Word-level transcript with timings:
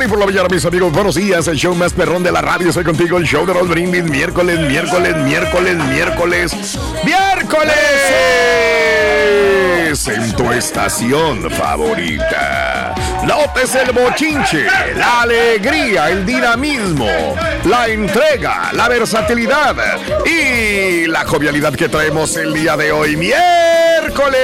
Morning 0.00 0.16
por 0.16 0.20
la 0.20 0.26
mañana, 0.32 0.48
mis 0.50 0.64
amigos. 0.64 0.90
Buenos 0.92 1.14
días, 1.14 1.46
el 1.46 1.56
show 1.56 1.74
más 1.74 1.92
perrón 1.92 2.22
de 2.22 2.32
la 2.32 2.40
radio. 2.40 2.70
Estoy 2.70 2.84
contigo, 2.84 3.18
el 3.18 3.24
show 3.24 3.44
de 3.44 3.52
Raúl 3.52 3.68
Brindis. 3.68 4.02
Miércoles, 4.04 4.58
miércoles, 4.60 5.14
miércoles, 5.26 5.76
miércoles, 5.76 6.54
miércoles. 7.04 7.78
En 10.06 10.32
tu 10.36 10.50
estación 10.52 11.50
favorita. 11.50 12.94
Notes 13.26 13.74
el 13.74 13.92
bochinche, 13.92 14.64
la 14.96 15.20
alegría, 15.20 16.08
el 16.08 16.24
dinamismo, 16.24 17.36
la 17.64 17.86
entrega, 17.88 18.70
la 18.72 18.88
versatilidad 18.88 19.76
y 20.24 21.08
la 21.08 21.26
jovialidad 21.26 21.74
que 21.74 21.90
traemos 21.90 22.38
el 22.38 22.54
día 22.54 22.74
de 22.78 22.90
hoy, 22.90 23.16
miércoles. 23.16 24.40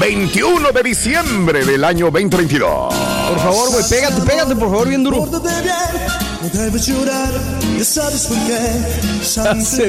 21 0.00 0.72
de 0.72 0.82
diciembre 0.82 1.64
del 1.64 1.84
año 1.84 2.06
2022. 2.10 2.94
Por 3.28 3.38
favor, 3.38 3.70
güey, 3.70 3.84
pégate, 3.88 4.20
pégate, 4.22 4.54
por 4.54 4.70
favor, 4.70 4.88
bien 4.88 5.02
duro. 5.02 5.26
Se 5.26 6.27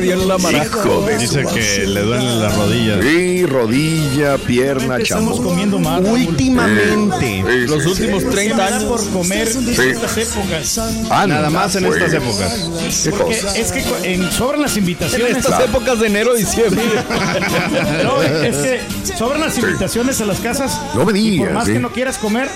dio 0.02 0.14
en 0.14 0.28
la 0.28 0.38
maraca. 0.40 0.80
Dice 1.20 1.46
que 1.54 1.86
le 1.88 2.02
duelen 2.02 2.42
las 2.42 2.56
rodillas. 2.56 3.00
Sí, 3.04 3.46
rodilla, 3.46 4.38
pierna, 4.40 4.98
Estamos 4.98 5.36
chamo. 5.38 5.48
comiendo 5.50 5.80
más. 5.80 6.02
Últimamente. 6.02 7.44
Sí, 7.48 7.68
los 7.68 7.84
sí, 7.84 7.90
últimos 7.90 8.24
sí. 8.24 8.30
30 8.30 8.56
Más 8.58 8.72
años. 8.72 8.84
por 8.86 9.10
comer 9.12 9.48
en 9.48 9.70
estas 9.70 10.18
épocas. 10.18 10.78
Anda, 11.12 11.28
Nada 11.28 11.50
más 11.52 11.76
en 11.76 11.86
pues. 11.86 11.98
estas 12.02 12.14
épocas. 12.14 12.54
¿Qué 13.04 13.12
Porque 13.12 13.38
cosa? 13.42 13.58
es 13.58 13.72
que 13.72 13.84
en- 14.14 14.32
sobran 14.32 14.62
las 14.62 14.74
En 14.74 14.80
invitaciones. 14.80 15.38
estas 15.38 15.60
épocas 15.66 16.00
de 16.00 16.08
enero 16.08 16.36
y 16.36 16.40
diciembre. 16.40 16.82
No, 18.04 18.22
es 18.22 18.56
que 18.58 18.80
sobran 19.18 19.42
las 19.42 19.58
invitaciones 19.58 20.20
a 20.22 20.26
las 20.26 20.40
casas. 20.40 20.80
No 20.96 21.06
me 21.06 21.18
y 21.20 21.30
digas, 21.32 21.48
por 21.48 21.54
más 21.56 21.66
sí. 21.66 21.74
que 21.74 21.80
no 21.80 21.92
quieras 21.92 22.18
comer, 22.18 22.50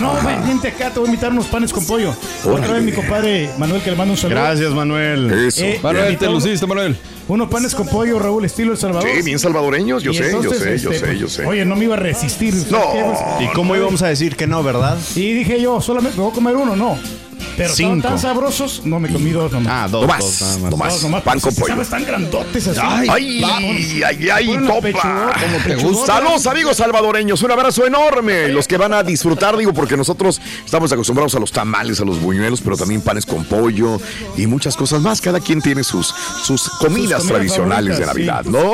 no, 0.00 0.14
ven, 0.24 0.42
vente 0.46 0.68
acá, 0.68 0.90
te 0.90 0.98
voy 0.98 1.08
a 1.08 1.12
invitar 1.12 1.30
unos 1.32 1.46
panes 1.46 1.72
con 1.72 1.84
pollo. 1.86 2.14
Otra 2.44 2.72
vez 2.72 2.82
mi 2.82 2.92
compadre 2.92 3.35
Manuel 3.58 3.82
que 3.82 3.90
le 3.90 3.96
mando 3.96 4.12
un 4.12 4.18
saludo. 4.18 4.40
Gracias, 4.40 4.72
Manuel. 4.72 5.30
Eso. 5.46 5.64
Eh, 5.64 5.80
Manuel, 5.82 6.04
te 6.04 6.12
invitó 6.12 6.32
luciste, 6.32 6.66
Manuel. 6.66 6.96
Unos 7.28 7.48
panes 7.48 7.74
con 7.74 7.88
pollo, 7.88 8.18
Raúl, 8.18 8.44
estilo 8.44 8.72
El 8.72 8.78
Salvador. 8.78 9.08
Sí, 9.12 9.22
bien 9.22 9.38
salvadoreños, 9.38 10.02
yo 10.02 10.12
Y 10.12 10.14
sé, 10.14 10.30
yo 10.30 10.52
sé, 10.54 10.78
yo 10.78 10.90
este, 10.90 11.06
sé, 11.06 11.18
yo 11.18 11.28
sé. 11.28 11.44
Oye, 11.44 11.64
no 11.64 11.74
me 11.74 11.84
iba 11.84 11.94
a 11.94 11.98
resistir. 11.98 12.54
¿sabes 12.54 12.70
No. 12.70 13.40
¿Y 13.40 13.48
cómo 13.48 13.74
íbamos 13.74 14.02
a 14.02 14.08
decir 14.08 14.36
que 14.36 14.46
no, 14.46 14.62
verdad? 14.62 14.96
Y 15.16 15.32
dije 15.32 15.60
yo, 15.60 15.80
solamente 15.80 16.16
me 16.18 16.24
voy 16.24 16.32
a 16.32 16.34
comer 16.34 16.56
uno, 16.56 16.76
no. 16.76 16.98
Pero 17.56 17.74
Cinco. 17.74 18.08
tan 18.08 18.18
sabrosos, 18.18 18.82
no 18.84 18.98
me 19.00 19.08
comí 19.12 19.30
dos 19.30 19.52
nomás. 19.52 19.72
Ah, 19.72 19.88
dos, 19.88 20.02
No 20.02 20.08
más, 20.08 20.20
dos, 20.20 20.40
nada 20.42 20.58
más. 20.58 20.70
no 20.70 20.76
más. 20.76 20.92
Dos 20.94 21.02
nomás, 21.04 21.22
Pan 21.22 21.40
con 21.40 21.54
pollo. 21.54 21.68
sabes, 21.74 21.88
tan 21.88 22.04
grandotes 22.04 22.66
así. 22.68 22.80
Ay, 22.82 23.42
ay, 23.44 24.02
ay, 24.04 24.28
ay, 24.30 24.56
la 24.58 24.66
topa. 24.66 25.32
Saludos 26.06 26.46
amigos 26.46 26.76
salvadoreños, 26.76 27.42
un 27.42 27.50
abrazo 27.50 27.86
enorme. 27.86 28.48
Los 28.48 28.66
que 28.66 28.76
van 28.76 28.92
a 28.92 29.02
disfrutar, 29.02 29.56
digo, 29.56 29.72
porque 29.72 29.96
nosotros 29.96 30.40
estamos 30.64 30.92
acostumbrados 30.92 31.34
a 31.34 31.38
los 31.40 31.52
tamales, 31.52 32.00
a 32.00 32.04
los 32.04 32.20
buñuelos, 32.20 32.60
pero 32.60 32.76
también 32.76 33.00
panes 33.00 33.24
con 33.26 33.44
pollo 33.44 34.00
y 34.36 34.46
muchas 34.46 34.76
cosas 34.76 35.00
más. 35.02 35.20
Cada 35.20 35.40
quien 35.40 35.60
tiene 35.62 35.84
sus, 35.84 36.08
sus 36.42 36.68
comidas 36.68 36.96
comidas 36.96 37.26
tradicionales 37.26 37.98
de 37.98 38.06
Navidad, 38.06 38.44
¿no? 38.44 38.72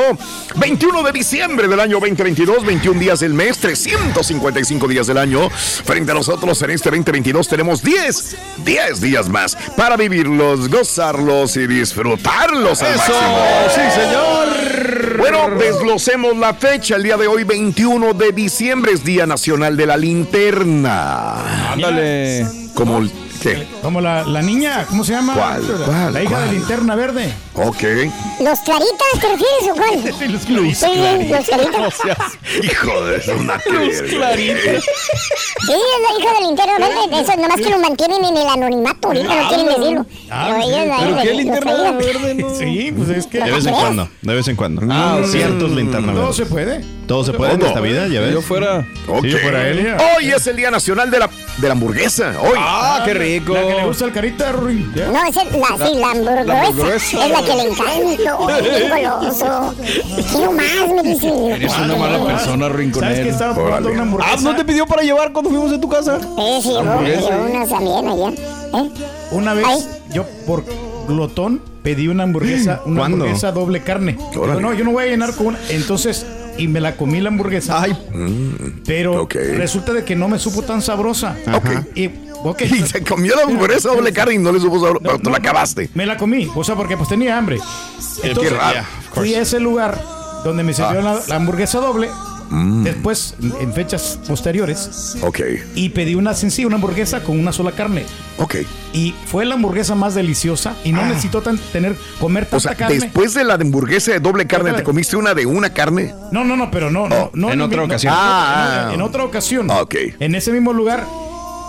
21 0.57 1.03
de 1.03 1.13
diciembre 1.13 1.67
del 1.67 1.81
año 1.81 1.99
2022, 1.99 2.65
21 2.65 3.01
días 3.01 3.21
del 3.21 3.35
mes, 3.35 3.59
355 3.59 4.87
días 4.89 5.07
del 5.07 5.19
año. 5.19 5.49
Frente 5.51 6.13
a 6.13 6.15
nosotros 6.15 6.61
en 6.63 6.71
este 6.71 6.91
2022 6.91 7.49
tenemos 7.49 7.83
10, 7.83 8.37
10 8.73 9.03
días 9.03 9.29
más 9.29 9.55
para 9.77 9.99
vivirlos, 9.99 10.71
gozarlos 10.71 11.59
y 11.59 11.67
disfrutarlos 11.67 12.81
al 12.81 12.97
máximo. 12.97 13.19
sí, 13.69 14.01
señor. 14.01 15.19
Bueno, 15.19 15.51
desglosemos 15.59 16.35
la 16.39 16.55
fecha. 16.55 16.97
El 16.97 17.03
día 17.03 17.19
de 17.19 17.27
hoy, 17.27 17.45
21 17.45 18.15
de 18.15 18.33
diciembre, 18.33 18.93
es 18.93 19.05
Día 19.05 19.27
Nacional 19.27 19.77
de 19.77 19.85
la 19.85 19.99
Linterna. 19.99 21.73
Ándale. 21.73 22.47
Como 22.73 23.03
¿Qué? 23.43 23.67
Como 23.83 24.01
la, 24.01 24.25
la 24.25 24.43
niña, 24.43 24.87
¿cómo 24.89 25.05
se 25.05 25.13
llama? 25.13 25.35
¿Cuál? 25.35 25.63
¿Cuál? 25.85 26.13
La 26.15 26.23
hija 26.23 26.31
¿Cuál? 26.31 26.47
de 26.47 26.53
linterna 26.53 26.95
verde. 26.95 27.33
Ok. 27.55 27.83
¿Los 28.41 28.59
claritas 28.61 29.09
te 29.21 29.29
refieres 29.29 29.71
o 29.71 29.75
cuál? 29.75 30.15
Sí, 30.19 30.29
los 30.29 30.43
Sí, 30.43 30.87
los 31.29 31.47
claritas. 31.47 31.49
Hijo 32.63 33.05
de 33.05 33.33
una 33.35 33.59
claritas. 33.59 34.85
Sí, 34.85 35.73
es 35.73 36.03
la 36.03 36.19
hija 36.19 36.35
de 36.35 36.47
linterna 36.47 36.79
verde. 36.79 37.21
Eso 37.21 37.37
nomás 37.41 37.57
que 37.61 37.71
lo 37.71 37.79
mantienen 37.79 38.25
en 38.25 38.37
el 38.37 38.47
anonimato. 38.49 39.09
Ahorita 39.09 39.43
no 39.43 39.49
quieren 39.49 39.67
decirlo. 39.67 40.07
Pero 40.29 40.57
ellos 40.57 40.87
la 40.87 40.97
¿Pero 40.99 41.17
la- 41.17 41.23
qué 41.23 41.29
los 41.29 41.37
linterna 41.37 41.73
claritas. 41.73 41.97
verde? 42.23 42.35
No. 42.35 42.53
Sí, 42.63 42.93
pues 42.97 43.09
es 43.11 43.27
que 43.27 43.39
De 43.41 43.51
vez 43.51 43.67
en 43.67 43.75
cuando, 43.75 44.09
de 44.21 44.35
vez 44.35 44.49
en 44.49 44.57
cuando. 44.57 44.83
Ah, 44.91 45.19
ciertos 45.25 45.71
linternas. 45.71 46.15
todo 46.15 46.21
verdes. 46.27 46.37
se 46.37 46.47
puede. 46.47 46.85
Todo 47.13 47.25
se 47.25 47.33
puede 47.35 47.53
en 47.53 47.61
esta 47.63 47.81
vida, 47.81 48.07
ya 48.07 48.21
Si 48.21 48.25
ves. 48.25 48.33
yo 48.33 48.41
fuera. 48.41 48.87
Si 49.21 49.29
yo 49.29 49.37
fuera 49.37 49.69
él. 49.69 49.95
Hoy 50.17 50.31
es 50.31 50.47
el 50.47 50.57
Día 50.57 50.71
Nacional 50.71 51.11
de 51.11 51.19
la, 51.19 51.29
de 51.59 51.67
la 51.69 51.73
Hamburguesa. 51.73 52.33
Hoy. 52.41 52.57
Ah, 52.57 53.03
qué 53.05 53.13
rico. 53.13 53.53
La 53.53 53.61
que 53.67 53.75
le 53.75 53.85
gusta 53.85 54.05
el 54.07 54.13
carita, 54.13 54.53
Ruin. 54.53 54.91
No, 54.95 55.23
esa 55.27 55.43
es 55.43 55.53
la, 55.53 55.87
sí, 55.87 55.95
la 55.95 56.11
hamburguesa. 56.11 56.63
hamburguesa. 56.69 57.25
Es 57.27 57.31
la 57.31 57.43
que 57.43 57.55
le 57.55 57.63
encanta. 57.65 58.61
Bien 58.63 58.89
goloso. 59.21 59.75
Quiero 60.33 60.53
más, 60.53 60.89
me 60.95 61.03
dice. 61.03 61.49
Eres 61.51 61.73
una 61.77 61.97
mala 61.97 62.25
persona, 62.25 62.65
¿Sabes 62.65 62.73
que 62.73 62.77
Rinconero. 62.79 63.31
estaba 63.31 63.55
probando 63.57 63.91
una 63.91 64.03
hamburguesa? 64.03 64.35
Ah, 64.35 64.41
¿no 64.41 64.57
te 64.57 64.65
pidió 64.65 64.87
para 64.87 65.03
llevar 65.03 65.33
cuando 65.33 65.51
fuimos 65.51 65.71
de 65.71 65.79
tu 65.79 65.89
casa? 65.91 66.19
Sí, 66.19 66.61
sí, 66.63 66.73
también 66.83 68.09
allá. 68.09 68.29
¿Eh? 68.31 68.91
Una 69.33 69.53
vez, 69.53 69.67
Ay. 69.69 69.85
yo 70.15 70.25
por 70.47 70.65
glotón 71.07 71.61
pedí 71.83 72.09
una 72.09 72.23
hamburguesa, 72.23 72.81
una 72.87 73.01
¿Cuándo? 73.01 73.17
hamburguesa 73.17 73.53
doble 73.53 73.83
carne. 73.83 74.17
Digo, 74.31 74.47
no, 74.47 74.73
yo 74.73 74.83
no 74.85 74.93
voy 74.93 75.05
a 75.05 75.07
llenar 75.09 75.35
con 75.35 75.49
una. 75.49 75.59
Entonces, 75.69 76.25
y 76.59 76.69
me 76.69 76.81
la 76.81 76.97
comí 76.97 77.21
la 77.21 77.29
hamburguesa. 77.29 77.83
Ay, 77.83 77.97
pero 78.87 79.23
ok. 79.23 79.35
resulta 79.57 79.93
de 79.93 80.05
que 80.05 80.15
no 80.17 80.29
me 80.29 80.39
supo 80.39 80.63
tan 80.63 80.83
sabrosa. 80.83 81.37
Ok. 81.55 81.69
Y, 82.45 82.83
se 82.89 83.05
comió 83.05 83.37
la 83.37 83.43
hamburguesa 83.43 83.91
doble 83.91 84.13
carne 84.13 84.35
y 84.35 84.39
no 84.39 84.51
le 84.51 84.59
supo 84.59 84.81
pero 85.01 85.17
te 85.17 85.23
no, 85.23 85.31
la 85.31 85.37
acabaste. 85.37 85.89
Me 85.95 86.05
la 86.07 86.17
comí, 86.17 86.51
o 86.57 86.65
sea, 86.65 86.75
porque 86.75 86.97
pues 86.97 87.09
tenía 87.09 87.39
hambre. 87.39 87.61
Entonces, 88.25 88.53
raro. 88.53 88.81
fui 89.13 89.33
a 89.35 89.43
ese 89.43 89.61
lugar 89.61 90.03
donde 90.43 90.65
me 90.65 90.75
sirvieron 90.75 91.07
Ah. 91.07 91.15
la, 91.21 91.23
la 91.29 91.37
hamburguesa 91.37 91.79
doble 91.79 92.09
Mm. 92.53 92.85
después, 92.85 93.35
en 93.61 93.73
fechas 93.73 94.19
posteriores, 94.29 95.17
Ok, 95.23 95.41
y 95.75 95.89
pedí 95.89 96.15
una 96.15 96.35
sencilla, 96.35 96.67
una 96.69 96.77
hamburguesa 96.77 97.23
con 97.25 97.39
una 97.39 97.53
sola 97.53 97.73
carne. 97.73 98.05
ok. 98.39 98.57
Y 98.95 99.15
fue 99.27 99.47
la 99.47 99.55
hamburguesa 99.55 99.95
más 99.95 100.15
deliciosa 100.15 100.75
y 100.85 100.93
no 100.93 101.03
necesitó 101.07 101.41
tan, 101.41 101.57
tener, 101.57 101.97
comer 102.21 102.45
tanta 102.45 102.57
Ah. 102.57 102.59
O 102.59 102.61
sea, 102.61 102.75
carne. 102.75 102.99
después 103.01 103.33
de 103.33 103.43
la 103.45 103.57
de 103.57 103.65
hamburguesa 103.65 104.13
de 104.13 104.21
doble 104.21 104.47
carne, 104.47 104.73
¿te 104.75 104.83
comiste 104.83 105.17
una 105.17 105.33
de 105.33 105.47
una 105.47 105.71
carne? 105.73 106.15
No, 106.31 106.45
no, 106.45 106.57
no, 106.57 106.71
pero 106.71 106.91
no, 106.91 107.09
no, 107.09 107.31
no 107.33 107.53
en 107.53 107.59
lo 107.59 107.65
otra 107.65 107.85
ocasión. 107.85 108.13
no, 108.13 108.21
Ah. 108.23 108.85
en, 108.89 108.95
en 108.97 109.01
otra 109.03 109.25
ocasión. 109.25 109.71
Ah, 109.71 109.81
ok. 109.81 109.95
En 110.21 110.35
ese 110.35 110.53
mismo 110.53 110.73
lugar. 110.75 111.07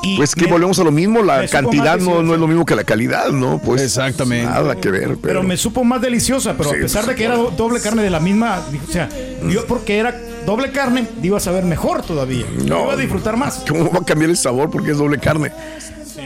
Y 0.04 0.18
Pues 0.18 0.36
que 0.36 0.46
me- 0.46 0.52
volvemos 0.52 0.78
a 0.80 0.84
lo 0.84 0.92
mismo, 0.92 1.22
la 1.24 1.48
cantidad 1.48 1.98
no, 1.98 2.22
no 2.22 2.34
es 2.34 2.40
lo 2.40 2.48
mismo 2.48 2.66
que 2.66 2.76
la 2.76 2.84
calidad, 2.84 3.30
¿no? 3.32 3.60
Pues 3.60 3.82
Exactamente. 3.82 4.46
Nada 4.50 4.76
que 4.76 4.92
ver, 4.92 5.02
pero, 5.08 5.20
Pero 5.22 5.44
me 5.44 5.56
supo 5.58 5.84
más 5.86 6.02
deliciosa, 6.02 6.56
pero 6.58 6.72
Sí, 6.72 6.76
a 6.78 6.80
pesar 6.82 7.06
de 7.06 7.16
que 7.16 7.24
era 7.24 7.36
pues, 7.36 7.52
do- 7.52 7.56
doble 7.64 7.80
carne 7.80 8.04
de 8.04 8.10
la 8.10 8.20
misma, 8.20 8.62
o 8.88 8.92
sea, 8.92 9.08
yo 9.50 9.66
porque 9.66 9.98
era 9.98 10.14
doble 10.46 10.72
carne, 10.72 11.08
iba 11.22 11.38
a 11.38 11.40
saber 11.40 11.64
mejor 11.64 12.02
todavía. 12.04 12.46
No. 12.66 12.84
Iba 12.84 12.94
a 12.94 12.98
disfrutar 12.98 13.38
más. 13.38 13.64
¿Cómo 13.68 13.90
va 13.90 14.00
a 14.00 14.04
cambiar 14.06 14.30
el 14.30 14.38
sabor 14.38 14.70
porque 14.70 14.92
es 14.92 14.98
doble 14.98 15.18
carne? 15.20 15.52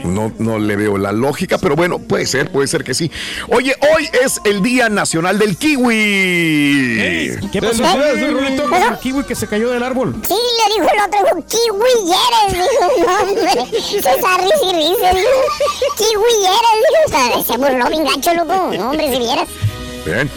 No, 0.04 0.32
no 0.38 0.58
le 0.58 0.76
veo 0.76 0.98
la 0.98 1.12
lógica, 1.12 1.58
pero 1.58 1.76
bueno, 1.76 1.98
puede 1.98 2.26
ser, 2.26 2.50
puede 2.50 2.68
ser 2.68 2.84
que 2.84 2.94
sí. 2.94 3.10
Oye, 3.48 3.74
hoy 3.94 4.08
es 4.24 4.40
el 4.44 4.62
Día 4.62 4.88
Nacional 4.88 5.38
del 5.38 5.56
Kiwi. 5.56 7.38
¿Qué 7.52 7.60
pasó? 7.60 7.82
Felicidades, 7.84 8.14
¿Qué, 8.14 8.26
Rulito, 8.30 8.62
con 8.64 8.74
Ajá. 8.74 8.88
el 8.94 8.98
kiwi 8.98 9.24
que 9.24 9.34
se 9.34 9.46
cayó 9.46 9.70
del 9.70 9.82
árbol? 9.82 10.14
Sí, 10.26 10.34
le 10.34 10.74
dijo 10.74 10.92
el 10.94 11.00
otro, 11.00 11.18
dijo, 11.24 11.46
kiwi 11.48 12.12
eres, 12.12 12.70
dijo, 12.70 13.06
no, 13.06 13.20
hombre, 13.22 13.80
se 13.80 13.98
está 13.98 14.38
risa 14.38 14.64
y 14.64 14.72
risa, 14.72 15.10
dijo, 15.14 15.38
kiwi 15.96 16.32
eres, 16.44 16.76
dijo, 16.88 17.02
o 17.06 17.08
sea, 17.08 17.44
se 17.44 17.58
burló 17.58 17.88
bien 17.88 18.04
gacho, 18.04 18.34
loco, 18.34 18.70
no, 18.76 18.90
hombre, 18.90 19.12
si 19.12 19.18
vieras. 19.18 19.48
Bien. 20.04 20.30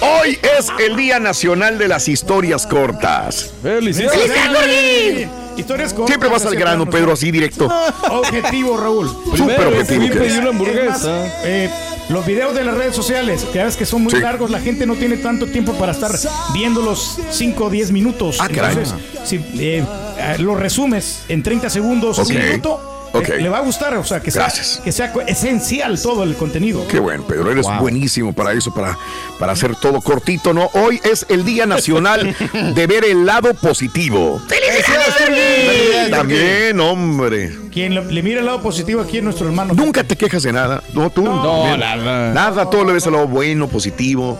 Hoy 0.00 0.38
es 0.58 0.68
el 0.78 0.96
Día 0.96 1.18
Nacional 1.20 1.78
de 1.78 1.88
las 1.88 2.08
Historias 2.08 2.66
Cortas. 2.66 3.52
¡Felicidades! 3.62 5.28
Historias 5.56 5.92
cortas. 5.92 6.08
Siempre 6.08 6.28
vas 6.28 6.46
al 6.46 6.54
grano. 6.56 6.88
Pedro, 6.88 7.12
así 7.12 7.30
directo. 7.30 7.68
Objetivo, 8.10 8.76
Raúl. 8.78 9.08
Súper 9.36 9.66
objetivo. 9.66 10.04
una 10.04 10.40
más, 10.40 10.46
hamburguesa. 10.48 11.26
eh, 11.44 11.70
los 12.08 12.24
videos 12.24 12.54
de 12.54 12.64
las 12.64 12.76
redes 12.76 12.96
sociales, 12.96 13.44
que 13.52 13.60
a 13.60 13.64
veces 13.64 13.76
que 13.78 13.84
son 13.86 14.02
muy 14.02 14.12
Sí. 14.12 14.20
largos, 14.20 14.50
la 14.50 14.60
gente 14.60 14.86
no 14.86 14.94
tiene 14.94 15.16
tanto 15.18 15.46
tiempo 15.46 15.74
para 15.74 15.92
estar 15.92 16.12
viéndolos 16.54 17.18
5 17.30 17.64
o 17.66 17.70
10 17.70 17.92
minutos. 17.92 18.38
Ah, 18.40 18.48
caray. 18.48 18.76
Si 19.24 19.36
eh, 19.36 19.84
eh, 20.18 20.36
lo 20.38 20.54
resumes 20.54 21.20
en 21.28 21.42
30 21.42 21.68
segundos, 21.68 22.18
Ok. 22.18 22.30
un 22.30 22.36
minuto, 22.38 22.99
Ok. 23.12 23.28
eh, 23.28 23.40
le 23.40 23.48
va 23.48 23.58
a 23.58 23.62
gustar, 23.62 23.94
o 23.96 24.04
sea, 24.04 24.20
que 24.20 24.30
sea, 24.30 24.42
Gracias. 24.42 24.80
que 24.84 24.92
sea 24.92 25.12
esencial 25.26 26.00
todo 26.00 26.22
el 26.22 26.34
contenido. 26.36 26.86
Qué 26.88 26.98
bueno, 27.00 27.24
Pedro, 27.26 27.50
eres 27.50 27.66
buenísimo 27.80 28.32
para 28.32 28.52
eso, 28.52 28.72
para, 28.72 28.96
para 29.38 29.52
hacer 29.52 29.74
todo 29.76 30.00
cortito, 30.00 30.54
¿no? 30.54 30.70
Hoy 30.74 31.00
es 31.02 31.26
el 31.28 31.44
Día 31.44 31.66
Nacional 31.66 32.36
de 32.74 32.86
ver 32.86 33.04
el 33.04 33.26
lado 33.26 33.52
positivo. 33.54 34.40
¡Felicidades! 34.48 36.10
También, 36.10 36.80
hombre. 36.80 37.56
Quien 37.72 37.94
lo- 37.94 38.04
le 38.04 38.22
mire 38.22 38.40
el 38.40 38.46
lado 38.46 38.62
positivo 38.62 39.00
aquí 39.02 39.18
es 39.18 39.22
nuestro 39.24 39.46
hermano. 39.46 39.74
Nunca 39.74 40.04
te 40.04 40.16
quejas 40.16 40.42
de 40.42 40.52
nada, 40.52 40.82
¿no? 40.94 41.10
Tú. 41.10 41.22
No, 41.24 41.76
nada. 41.76 42.32
Nada, 42.32 42.68
todo 42.70 42.84
le 42.84 42.92
ves 42.92 43.06
el 43.06 43.12
lado 43.12 43.26
bueno, 43.28 43.68
positivo. 43.68 44.38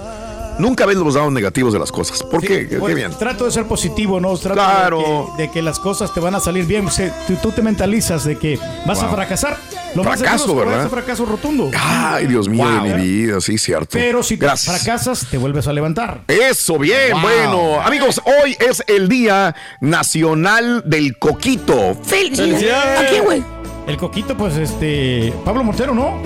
Nunca 0.61 0.87
ves 0.87 0.97
los 0.97 1.15
lados 1.15 1.33
negativos 1.33 1.73
de 1.73 1.79
las 1.79 1.91
cosas. 1.91 2.23
¿Por 2.23 2.41
Sí, 2.43 2.47
qué? 2.47 2.69
Qué 2.69 2.77
pues, 2.79 2.95
bien. 2.95 3.11
Trato 3.19 3.45
de 3.47 3.51
ser 3.51 3.65
positivo, 3.67 4.21
¿no? 4.21 4.37
Trato 4.37 4.55
Claro. 4.55 4.99
de, 4.99 5.05
que, 5.37 5.43
de 5.43 5.51
que 5.51 5.63
las 5.63 5.79
cosas 5.79 6.13
te 6.13 6.21
van 6.21 6.35
a 6.35 6.41
salir 6.41 6.67
bien. 6.67 6.87
O 6.87 6.91
sea, 6.91 7.15
tú, 7.27 7.35
tú 7.43 7.51
te 7.53 7.63
mentalizas 7.63 8.25
de 8.25 8.37
que 8.37 8.59
vas 8.87 9.03
a 9.03 9.09
fracasar. 9.09 9.57
Lo 9.95 10.05
Fracaso, 10.05 10.51
es 10.51 10.57
¿verdad? 10.57 10.87
a 10.87 10.89
fracaso 10.89 11.25
rotundo. 11.27 11.69
Ay, 11.77 12.27
Dios 12.29 12.49
mío 12.49 12.63
Wow. 12.65 12.85
de 12.85 12.95
mi 12.95 13.03
vida, 13.03 13.41
sí, 13.41 13.59
cierto. 13.59 13.89
Pero 13.93 14.23
si 14.23 14.37
te 14.37 14.47
Gracias. 14.47 14.77
fracasas, 14.83 15.27
te 15.29 15.37
vuelves 15.37 15.67
a 15.67 15.73
levantar. 15.73 16.21
Eso, 16.29 16.79
bien, 16.79 17.21
bueno. 17.21 17.81
Amigos, 17.81 18.21
hoy 18.25 18.57
es 18.61 18.85
el 18.87 19.09
Día 19.09 19.55
Nacional 19.81 20.83
del 20.87 21.19
Coquito. 21.19 21.97
¡Felicidades! 22.05 23.01
Aquí, 23.01 23.19
güey. 23.21 23.43
El 23.89 23.97
coquito, 23.97 24.37
pues, 24.37 24.57
este. 24.57 25.33
Pablo 25.45 25.65
Montero, 25.65 25.93
¿no? 25.93 26.23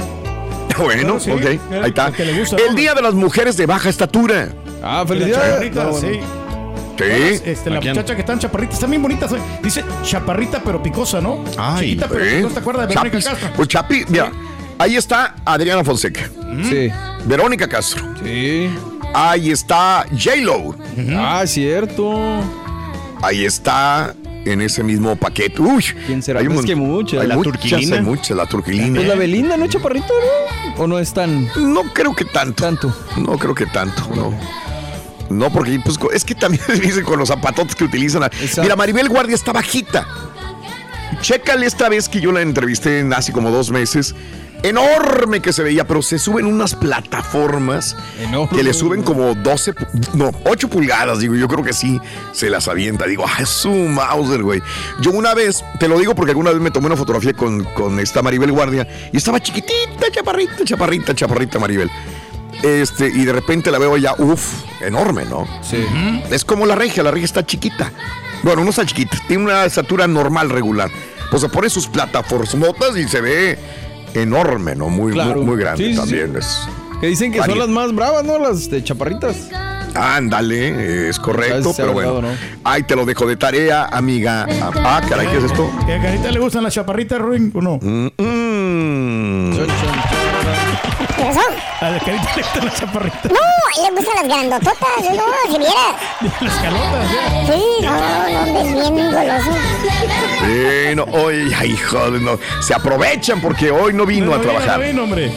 Bueno, 0.79 1.15
Bueno, 1.15 1.21
sí, 1.21 1.31
ok, 1.31 1.45
ahí 1.45 1.61
está. 1.87 2.09
el 2.09 2.13
que 2.15 2.25
le 2.25 2.39
gusta, 2.39 2.57
El 2.57 2.69
¿no? 2.69 2.75
Día 2.75 2.95
de 2.95 3.03
las 3.03 3.15
Mujeres 3.15 3.57
de 3.57 3.67
Baja 3.67 3.89
Estatura. 3.89 4.49
Ah, 4.83 5.05
felicidades. 5.07 5.47
chaparrita, 5.51 5.85
No, 5.85 5.91
bueno. 5.91 6.09
sí. 6.09 6.21
Sí. 6.97 7.41
Este, 7.45 7.71
la 7.71 7.81
muchacha 7.81 8.15
que 8.15 8.21
están 8.21 8.39
chaparritas, 8.39 8.75
están 8.75 8.91
bien 8.91 9.03
bonitas. 9.03 9.33
¿eh? 9.33 9.37
Dice 9.63 9.83
chaparrita 10.05 10.63
pero 10.65 10.81
picosa, 10.83 11.21
¿no? 11.21 11.45
Ay, 11.59 11.89
Chiquita 11.91 12.09
pero 12.09 12.25
picosa, 12.25 12.55
¿te 12.55 12.61
acuerdas 12.61 12.89
de 12.89 12.95
Verónica. 12.95 13.21
Castro? 13.21 13.49
Pues 13.57 13.69
Chapi, 13.69 14.05
mira, 14.09 14.31
ahí 14.79 14.97
está 14.97 15.35
Adriana 15.45 15.83
Fonseca, 15.83 16.29
Sí. 16.69 16.89
Verónica 17.25 17.67
Castro, 17.69 18.05
Sí. 18.23 18.71
ahí 19.13 19.51
está 19.51 20.07
J-Lo, 20.13 20.77
Ah, 21.19 21.43
cierto. 21.47 22.15
ahí 23.23 23.45
está 23.45 24.15
en 24.45 24.61
ese 24.61 24.83
mismo 24.83 25.17
paquete. 25.17 25.61
Uy, 25.61 25.85
¿Quién 26.07 26.23
será? 26.23 26.41
Hay 26.41 26.47
un 26.47 26.55
Pues 26.55 26.67
que 26.67 26.75
muchas. 26.77 27.21
hay 27.21 27.29
La 27.29 27.37
muchas, 27.37 27.53
turquilina. 27.53 27.97
hay 27.97 28.03
muchas, 28.03 28.37
la 28.37 28.47
turquilina. 28.47 28.97
Pues 28.97 29.09
la 29.09 29.15
Belinda, 29.15 29.57
¿no, 29.57 29.67
chaparrito? 29.67 30.13
¿O 30.77 30.87
no 30.87 30.99
es 30.99 31.13
tan 31.13 31.47
No 31.57 31.83
creo 31.93 32.15
que 32.15 32.25
tanto. 32.25 32.63
tanto? 32.65 32.97
No 33.17 33.39
creo 33.39 33.55
que 33.55 33.67
tanto, 33.67 34.09
no. 34.15 34.35
No, 35.31 35.51
porque 35.51 35.81
pues, 35.83 35.99
es 36.13 36.25
que 36.25 36.35
también 36.35 36.63
dicen 36.83 37.05
con 37.05 37.19
los 37.19 37.29
zapatotes 37.29 37.75
que 37.75 37.85
utilizan. 37.85 38.23
Exacto. 38.25 38.63
Mira, 38.63 38.77
Maribel 38.77 39.09
Guardia 39.09 39.35
está 39.35 39.53
bajita. 39.53 40.07
Chécale 41.21 41.67
esta 41.67 41.89
vez 41.89 42.09
que 42.09 42.21
yo 42.21 42.33
la 42.33 42.43
entrevisté 42.43 43.01
en 43.01 43.13
hace 43.13 43.33
como 43.33 43.51
dos 43.51 43.71
meses. 43.71 44.15
Enorme 44.65 45.41
que 45.41 45.53
se 45.53 45.63
veía, 45.63 45.87
pero 45.87 46.01
se 46.03 46.19
suben 46.19 46.47
unas 46.47 46.75
plataformas 46.75 47.97
Enorme. 48.21 48.57
que 48.57 48.63
le 48.65 48.73
suben 48.73 49.03
como 49.03 49.35
12, 49.35 49.75
pu- 49.75 50.15
no, 50.15 50.31
8 50.47 50.69
pulgadas, 50.69 51.19
digo, 51.19 51.35
yo 51.35 51.47
creo 51.49 51.63
que 51.63 51.73
sí 51.73 52.01
se 52.33 52.49
las 52.51 52.67
avienta. 52.67 53.07
Digo, 53.07 53.25
ah, 53.29 53.43
es 53.43 53.49
su 53.51 53.71
Mauser, 53.71 54.43
güey. 54.43 54.63
Yo 55.01 55.11
una 55.13 55.35
vez, 55.35 55.63
te 55.79 55.87
lo 55.87 55.99
digo 55.99 56.15
porque 56.15 56.31
alguna 56.33 56.51
vez 56.51 56.61
me 56.61 56.71
tomé 56.71 56.87
una 56.87 56.97
fotografía 56.97 57.35
con, 57.35 57.63
con 57.75 58.01
esta 58.01 58.23
Maribel 58.23 58.53
Guardia 58.53 58.89
y 59.13 59.17
estaba 59.19 59.39
chiquitita, 59.41 60.11
chaparrita, 60.11 60.65
chaparrita, 60.65 61.15
chaparrita 61.15 61.59
Maribel. 61.59 61.91
Este, 62.63 63.09
y 63.09 63.25
de 63.27 63.33
repente 63.35 63.71
la 63.71 63.79
veo 63.79 63.97
ya, 63.99 64.15
uff, 64.17 64.63
enorme, 64.81 65.27
¿no? 65.27 65.47
Sí. 65.63 65.85
Es 66.31 66.45
como 66.45 66.65
la 66.65 66.75
regia, 66.75 67.03
la 67.03 67.11
regia 67.11 67.27
está 67.27 67.45
chiquita. 67.45 67.93
Bueno, 68.43 68.65
no 68.65 68.71
está 68.71 68.87
chiquita, 68.87 69.19
tiene 69.29 69.45
una 69.45 69.65
estatura 69.67 70.07
normal, 70.07 70.49
regular. 70.49 70.91
Pues 71.31 71.43
se 71.43 71.49
pone 71.51 71.69
sus 71.69 71.87
plataformas 71.89 72.97
y 72.97 73.07
se 73.09 73.21
ve 73.21 73.59
enorme, 74.15 74.75
¿no? 74.75 74.89
Muy, 74.89 75.13
Claro. 75.13 75.37
muy, 75.37 75.45
muy 75.45 75.57
grande 75.59 75.85
Sí, 75.85 75.91
sí, 75.93 75.97
también. 75.99 76.37
Es, 76.37 76.69
Que 77.01 77.07
dicen 77.09 77.33
que 77.33 77.43
son 77.43 77.59
las 77.59 77.69
más 77.69 77.95
bravas, 77.95 78.25
¿no? 78.25 78.39
Las 78.39 78.69
de 78.71 78.83
chaparritas. 78.83 79.37
ándale, 79.95 81.09
es 81.09 81.19
correcto, 81.19 81.73
pero 81.77 81.93
bueno. 81.93 82.09
abogado, 82.11 82.35
Ahí 82.65 82.83
te 82.83 82.97
lo 82.97 83.05
dejo 83.05 83.27
de 83.27 83.37
tarea, 83.37 83.85
amiga. 83.87 84.47
Ah, 84.77 85.01
caray, 85.09 85.27
¿qué 85.29 85.37
es 85.39 85.45
esto? 85.45 85.71
¿Que 85.87 85.95
a 85.95 86.03
Carita 86.03 86.31
le 86.31 86.41
gustan 86.41 86.63
las 86.65 86.75
chaparritas, 86.75 87.19
Ruin, 87.21 87.53
o 87.55 87.61
no? 87.61 87.79
Mm, 87.81 88.07
mm. 88.19 89.57
¿Qué 89.57 89.67
pasó? 91.23 91.41
A 91.81 91.91
la 91.91 91.99
Carita 92.01 92.29
le 92.37 92.43
gustan 92.43 92.65
las 92.65 92.75
chaparritas. 92.81 93.33
No, 93.33 93.39
él 93.77 93.83
le 93.85 93.91
gustan 93.91 94.15
las 94.17 94.29
grandototas, 94.29 94.77
no, 95.17 95.53
si 95.53 95.59
vieras. 95.59 95.77
Las 96.41 96.55
calotas, 96.55 97.13
ya. 97.13 97.53
Sí, 97.53 97.63
no, 97.83 97.91
no, 97.91 98.61
es 98.61 98.93
bien 98.93 99.13
goloso. 99.13 99.51
Sí, 100.41 100.95
no, 100.97 101.05
hoy, 101.05 101.53
ay, 101.57 101.71
hijo, 101.73 101.99
no. 102.11 102.39
Se 102.61 102.75
aprovechan 102.75 103.41
porque 103.41 103.71
hoy 103.71 103.93
no 103.93 104.07
vino 104.07 104.27
a 104.35 104.37
No, 104.39 104.43
no, 104.43 104.43
trabajar. 104.43 104.81
no, 104.81 104.93
no, 104.93 105.03
hombre. 105.05 105.33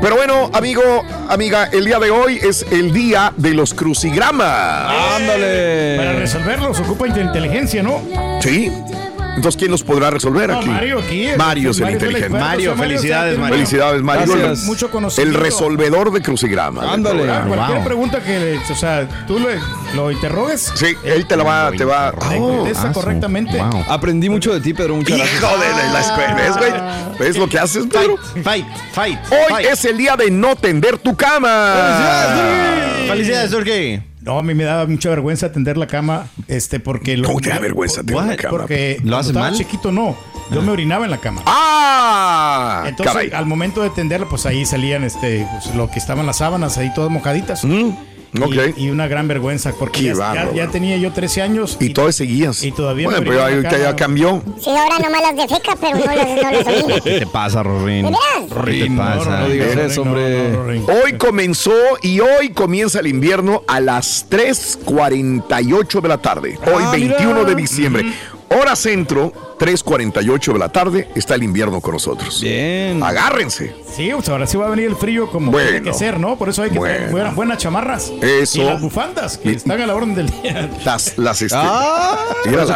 Pero 0.00 0.16
bueno, 0.16 0.50
amigo, 0.52 0.82
amiga, 1.28 1.68
el 1.72 1.84
día 1.84 1.98
de 1.98 2.10
hoy 2.10 2.38
es 2.42 2.64
el 2.70 2.92
día 2.92 3.32
de 3.36 3.52
los 3.54 3.74
crucigramas. 3.74 4.90
¡Ándale! 5.16 5.96
Para 5.98 6.12
resolverlos 6.14 6.80
ocupa 6.80 7.06
inte- 7.06 7.20
inteligencia, 7.22 7.82
¿no? 7.82 8.00
Sí. 8.40 8.72
Entonces, 9.36 9.58
¿quién 9.58 9.70
los 9.70 9.82
podrá 9.82 10.10
resolver 10.10 10.50
No, 10.50 10.58
aquí? 10.58 10.68
Mario 10.68 10.98
aquí. 10.98 11.28
Mario 11.36 11.70
es 11.70 11.76
el 11.78 11.84
Mario 11.84 11.98
inteligente. 11.98 12.38
Mario, 12.38 12.76
felicidades, 12.76 13.38
Mario. 13.38 13.54
Felicidades, 13.56 14.02
Mario. 14.02 14.26
Gracias. 14.36 14.64
Mucho 14.66 14.86
El 14.86 14.92
conocimiento. 14.92 15.40
resolvedor 15.40 16.12
de 16.12 16.20
crucigramas. 16.22 16.84
Ándale. 16.92 17.20
programa. 17.20 17.46
Cualquier 17.46 17.78
Wow. 17.78 17.86
pregunta 17.86 18.20
que, 18.22 18.60
o 18.70 18.74
sea, 18.74 19.08
tú 19.26 19.38
le- 19.38 19.58
lo 19.94 20.10
interrogues, 20.10 20.72
Sí, 20.74 20.94
él 21.04 21.26
te 21.26 21.36
la 21.36 21.44
va, 21.44 21.70
te 21.76 21.84
va. 21.84 22.12
Oh, 22.38 22.56
contesta 22.58 22.92
correctamente. 22.92 23.56
Wow. 23.58 23.84
Aprendí 23.88 24.28
mucho 24.28 24.52
de 24.52 24.60
ti, 24.60 24.74
Pedro. 24.74 24.96
Muchas 24.96 25.16
hijo 25.18 25.26
gracias. 25.40 25.76
de 25.76 25.82
la, 25.84 25.92
la 25.92 26.00
escuela. 26.00 26.34
¿Ves, 26.34 26.56
güey? 26.56 26.72
¿Ves 27.18 27.36
lo 27.38 27.48
que 27.48 27.58
haces, 27.58 27.86
Pedro? 27.86 28.16
Fight, 28.42 28.66
fight. 28.92 29.18
Hoy 29.30 29.64
es 29.64 29.84
el 29.84 29.96
día 29.96 30.16
de 30.16 30.30
no 30.30 30.54
tender 30.56 30.98
tu 30.98 31.16
cama. 31.16 31.74
¡Felicidades, 33.08 33.50
Turkey! 33.50 34.09
No, 34.22 34.38
a 34.38 34.42
mí 34.42 34.54
me 34.54 34.64
daba 34.64 34.86
mucha 34.86 35.08
vergüenza 35.08 35.50
tender 35.50 35.78
la 35.78 35.86
cama, 35.86 36.26
este, 36.46 36.78
porque... 36.78 37.16
Lo, 37.16 37.28
¿Cómo 37.28 37.40
te 37.40 37.48
da 37.48 37.58
vergüenza 37.58 38.02
tender 38.02 38.26
la 38.26 38.36
cama? 38.36 38.50
Porque 38.50 39.00
¿Lo 39.02 39.18
estaba 39.18 39.46
mal? 39.46 39.54
chiquito, 39.54 39.90
no. 39.90 40.16
Yo 40.50 40.62
me 40.62 40.72
orinaba 40.72 41.04
en 41.04 41.10
la 41.10 41.18
cama. 41.18 41.42
¡Ah! 41.46 42.84
Entonces, 42.86 43.14
caray. 43.14 43.30
al 43.30 43.46
momento 43.46 43.82
de 43.82 43.90
tenderla, 43.90 44.28
pues 44.28 44.46
ahí 44.46 44.66
salían 44.66 45.04
este, 45.04 45.46
pues, 45.50 45.74
lo 45.74 45.88
que 45.90 45.98
estaban 45.98 46.26
las 46.26 46.38
sábanas 46.38 46.76
ahí 46.76 46.92
todas 46.92 47.10
mojaditas. 47.10 47.64
Mm. 47.64 47.90
Y- 48.32 48.40
Ok. 48.42 48.76
Y, 48.76 48.90
una 48.90 49.08
gran 49.08 49.26
vergüenza, 49.26 49.72
porque 49.76 50.02
ya, 50.02 50.12
ya- 50.12 50.18
bárbaro, 50.18 50.52
ya 50.54 50.60
mano. 50.62 50.72
tenía 50.72 50.96
yo 50.98 51.12
13 51.12 51.42
años. 51.42 51.76
Y 51.80 51.90
todavía 51.90 52.12
seguías. 52.12 52.62
Y 52.62 52.70
todavía 52.70 53.06
Bueno, 53.06 53.20
me 53.22 53.26
pero 53.26 53.44
brillaba 53.44 53.70
ya, 53.76 53.78
ya 53.90 53.96
cambió. 53.96 54.40
Sí, 54.62 54.70
ahora 54.70 54.98
nomás 55.00 55.20
las 55.22 55.36
defecas, 55.36 55.76
pero 55.80 55.98
no 55.98 56.04
las, 56.06 56.28
no 56.28 56.50
las 56.50 56.66
orina. 56.66 57.00
¿Qué 57.02 57.18
te 57.18 57.26
pasa, 57.26 57.62
Rorín? 57.64 58.06
¿Qué 58.64 58.72
te 58.88 58.90
pasa? 58.96 59.40
no 59.40 59.48
digas 59.48 59.74
no, 59.74 59.82
eso, 59.82 60.04
no, 60.04 60.10
hombre. 60.12 60.50
no, 60.52 60.64
no, 60.64 60.72
no, 60.72 60.86
Hoy 61.04 61.12
comenzó 61.18 61.72
y 62.02 62.20
hoy 62.20 62.50
comienza 62.50 63.00
el 63.00 63.08
invierno 63.08 63.62
a 63.66 63.80
las 63.80 64.26
3.48 64.28 66.00
de 66.00 66.08
la 66.08 66.18
tarde. 66.18 66.58
Hoy 66.72 66.82
Ah, 66.86 66.90
21 66.92 67.34
mira. 67.34 67.44
de 67.44 67.54
diciembre. 67.54 68.12
Hora 68.48 68.74
centro, 68.76 69.32
3.48 69.60 70.52
de 70.54 70.58
la 70.58 70.68
tarde, 70.70 71.08
está 71.14 71.34
el 71.34 71.42
invierno 71.42 71.80
con 71.82 71.92
nosotros. 71.92 72.40
Bien. 72.40 73.02
Agárrense. 73.02 73.74
Sí, 73.94 74.10
pues 74.14 74.26
ahora 74.30 74.46
sí 74.46 74.56
va 74.56 74.66
a 74.66 74.70
venir 74.70 74.86
el 74.86 74.96
frío 74.96 75.30
como 75.30 75.50
Bueno. 75.52 75.68
tiene 75.70 75.84
que 75.84 75.92
ser, 75.92 76.18
¿no? 76.18 76.36
Por 76.38 76.48
eso 76.48 76.62
hay 76.62 76.70
que 76.70 76.78
Bueno. 76.78 76.94
tener 76.96 77.10
buenas, 77.10 77.34
buenas 77.34 77.58
chamarras. 77.58 78.10
Eso. 78.22 78.62
Y 78.62 78.64
las 78.64 78.80
bufandas, 78.80 79.36
que 79.36 79.52
Y- 79.52 79.56
están 79.56 79.78
a 79.80 79.86
la 79.86 79.94
orden 79.94 80.14
del 80.14 80.30
día. 80.30 80.70
Las, 80.84 81.18
las 81.18 81.42
este, 81.42 81.54
Ah, 81.58 82.16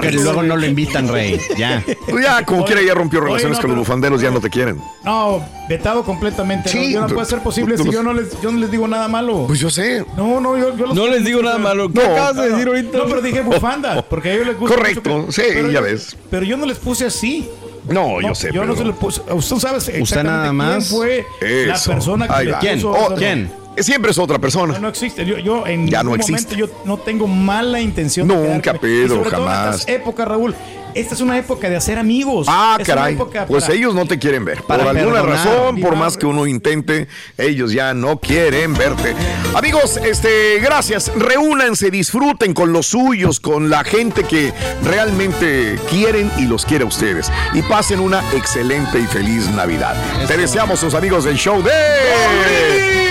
que 0.03 0.13
luego 0.13 0.43
no 0.43 0.57
lo 0.57 0.67
invitan, 0.67 1.09
rey. 1.09 1.41
Ya. 1.57 1.83
Pues 2.09 2.23
ya, 2.25 2.45
como 2.45 2.59
Oye, 2.65 2.67
quiera, 2.75 2.83
ya 2.87 2.95
rompió 2.95 3.21
oye, 3.21 3.29
relaciones 3.29 3.59
no, 3.59 3.63
con 3.63 3.71
los 3.71 3.79
bufanderos, 3.79 4.21
ya 4.21 4.31
no 4.31 4.41
te 4.41 4.51
quieren. 4.51 4.79
No, 5.05 5.43
vetado 5.69 6.05
completamente. 6.05 6.69
Sí, 6.69 6.89
no, 6.89 6.91
yo 6.91 7.01
no 7.09 7.15
puede 7.15 7.27
ser 7.27 7.39
posible 7.41 7.77
tú- 7.77 7.85
si 7.85 7.89
tú- 7.89 7.95
yo 7.95 8.03
no, 8.03 8.13
les, 8.13 8.39
yo 8.43 8.53
no 8.53 8.59
les 8.59 8.71
digo 8.71 8.87
nada 8.87 9.09
malo. 9.09 9.45
Pues 9.47 9.59
yo 9.61 9.71
sé. 9.71 10.05
No, 10.17 10.39
no, 10.41 10.59
yo, 10.59 10.77
yo 10.77 10.87
los 10.87 10.95
no 10.95 11.07
les 11.07 11.25
digo 11.25 11.43
nada 11.43 11.57
malo. 11.59 11.89
¿Qué 11.91 12.01
No. 12.07 12.13
acabas 12.13 12.37
de 12.37 12.51
decir 12.51 12.67
ahorita? 12.69 12.99
No, 12.99 13.05
pero 13.07 13.23
dije 13.23 13.41
bufanda, 13.41 14.03
porque 14.03 14.31
a 14.31 14.35
ellos 14.35 14.47
les 14.49 14.59
gusta. 14.59 14.77
Correcto, 14.77 15.11
mucho 15.11 15.33
sí, 15.33 15.43
pero 15.49 15.69
ya 15.69 15.75
yo- 15.81 15.83
ves. 15.83 16.17
Pero 16.31 16.45
yo 16.45 16.57
no 16.57 16.67
les 16.67 16.74
puse 16.79 17.07
así. 17.07 17.49
No, 17.89 18.21
yo 18.21 18.35
sé. 18.35 18.47
Yo 18.53 18.61
pero- 18.63 18.67
no 18.73 18.77
se 18.77 18.85
le 18.85 18.93
puse. 18.95 19.21
Usted 19.33 19.57
sabe 19.57 19.77
exactamente 19.79 20.23
nada 20.25 20.43
quién 20.45 20.57
más. 20.57 20.89
fue 20.89 21.27
la 21.67 21.79
persona 21.79 22.29
que 22.29 22.45
le. 22.45 22.55
¿Quién? 22.61 22.75
puso 22.77 22.91
Oh. 22.93 23.15
¿Quién? 23.15 23.53
Siempre 23.77 24.13
es 24.13 24.19
otra 24.19 24.39
persona. 24.39 24.75
No, 24.75 24.79
no 24.81 24.89
existe. 24.89 25.27
Yo, 25.27 25.37
yo 25.39 25.67
en 25.67 25.89
Ya 25.89 25.99
no 26.03 26.11
ningún 26.11 26.21
existe. 26.21 26.55
momento 26.57 26.75
yo 26.75 26.83
no 26.87 26.97
tengo 26.99 27.27
mala 27.27 27.81
intención. 27.81 28.29
de 28.29 28.35
Nunca. 28.37 28.73
Pedro, 28.75 29.05
Y 29.05 29.09
sobre 29.09 29.31
todo 29.31 29.41
en 29.43 29.47
jamás. 29.49 29.81
estas 29.81 29.89
épocas, 29.97 30.29
Raúl. 30.29 30.55
Esta 30.95 31.15
es 31.15 31.21
una 31.21 31.37
época 31.37 31.69
de 31.69 31.77
hacer 31.77 31.99
amigos. 31.99 32.47
Ah, 32.49 32.77
Es 32.79 32.87
caray. 32.87 33.19
Pues 33.49 33.69
ellos 33.69 33.95
no 33.95 34.07
te 34.07 34.19
quieren 34.19 34.45
ver. 34.45 34.63
Para 34.63 34.85
por 34.85 34.97
alguna 34.97 35.23
perdonar. 35.23 35.47
razón, 35.47 35.81
por 35.81 35.97
más 35.97 36.17
que 36.17 36.27
uno 36.27 36.47
intente, 36.47 37.09
ellos 37.37 37.73
ya 37.73 37.95
no 37.95 38.19
quieren 38.21 38.75
verte. 38.75 39.15
Amigos, 39.55 39.97
este, 39.97 40.61
gracias. 40.61 41.11
Reúnanse, 41.17 41.91
disfruten 41.91 42.55
con 42.55 42.73
los 42.73 42.87
suyos, 42.87 43.41
con 43.41 43.71
la 43.71 43.83
gente 43.83 44.23
que 44.23 44.53
realmente 44.85 45.79
quieren 45.91 46.31
y 46.39 46.43
los 46.47 46.65
quiere 46.65 46.85
a 46.85 46.87
ustedes. 46.87 47.31
Y 47.55 47.63
pasen 47.63 47.99
una 47.99 48.23
excelente 48.33 48.99
y 49.01 49.07
feliz 49.07 49.49
Navidad. 49.51 49.97
Te 50.29 50.37
deseamos, 50.37 50.79
sus 50.79 50.95
amigos 50.95 51.25
del 51.25 51.37
show 51.37 51.61
de. 51.63 51.71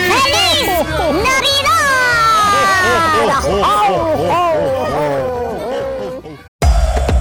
¡Feliz 0.08 0.70
Navidad! 1.12 1.70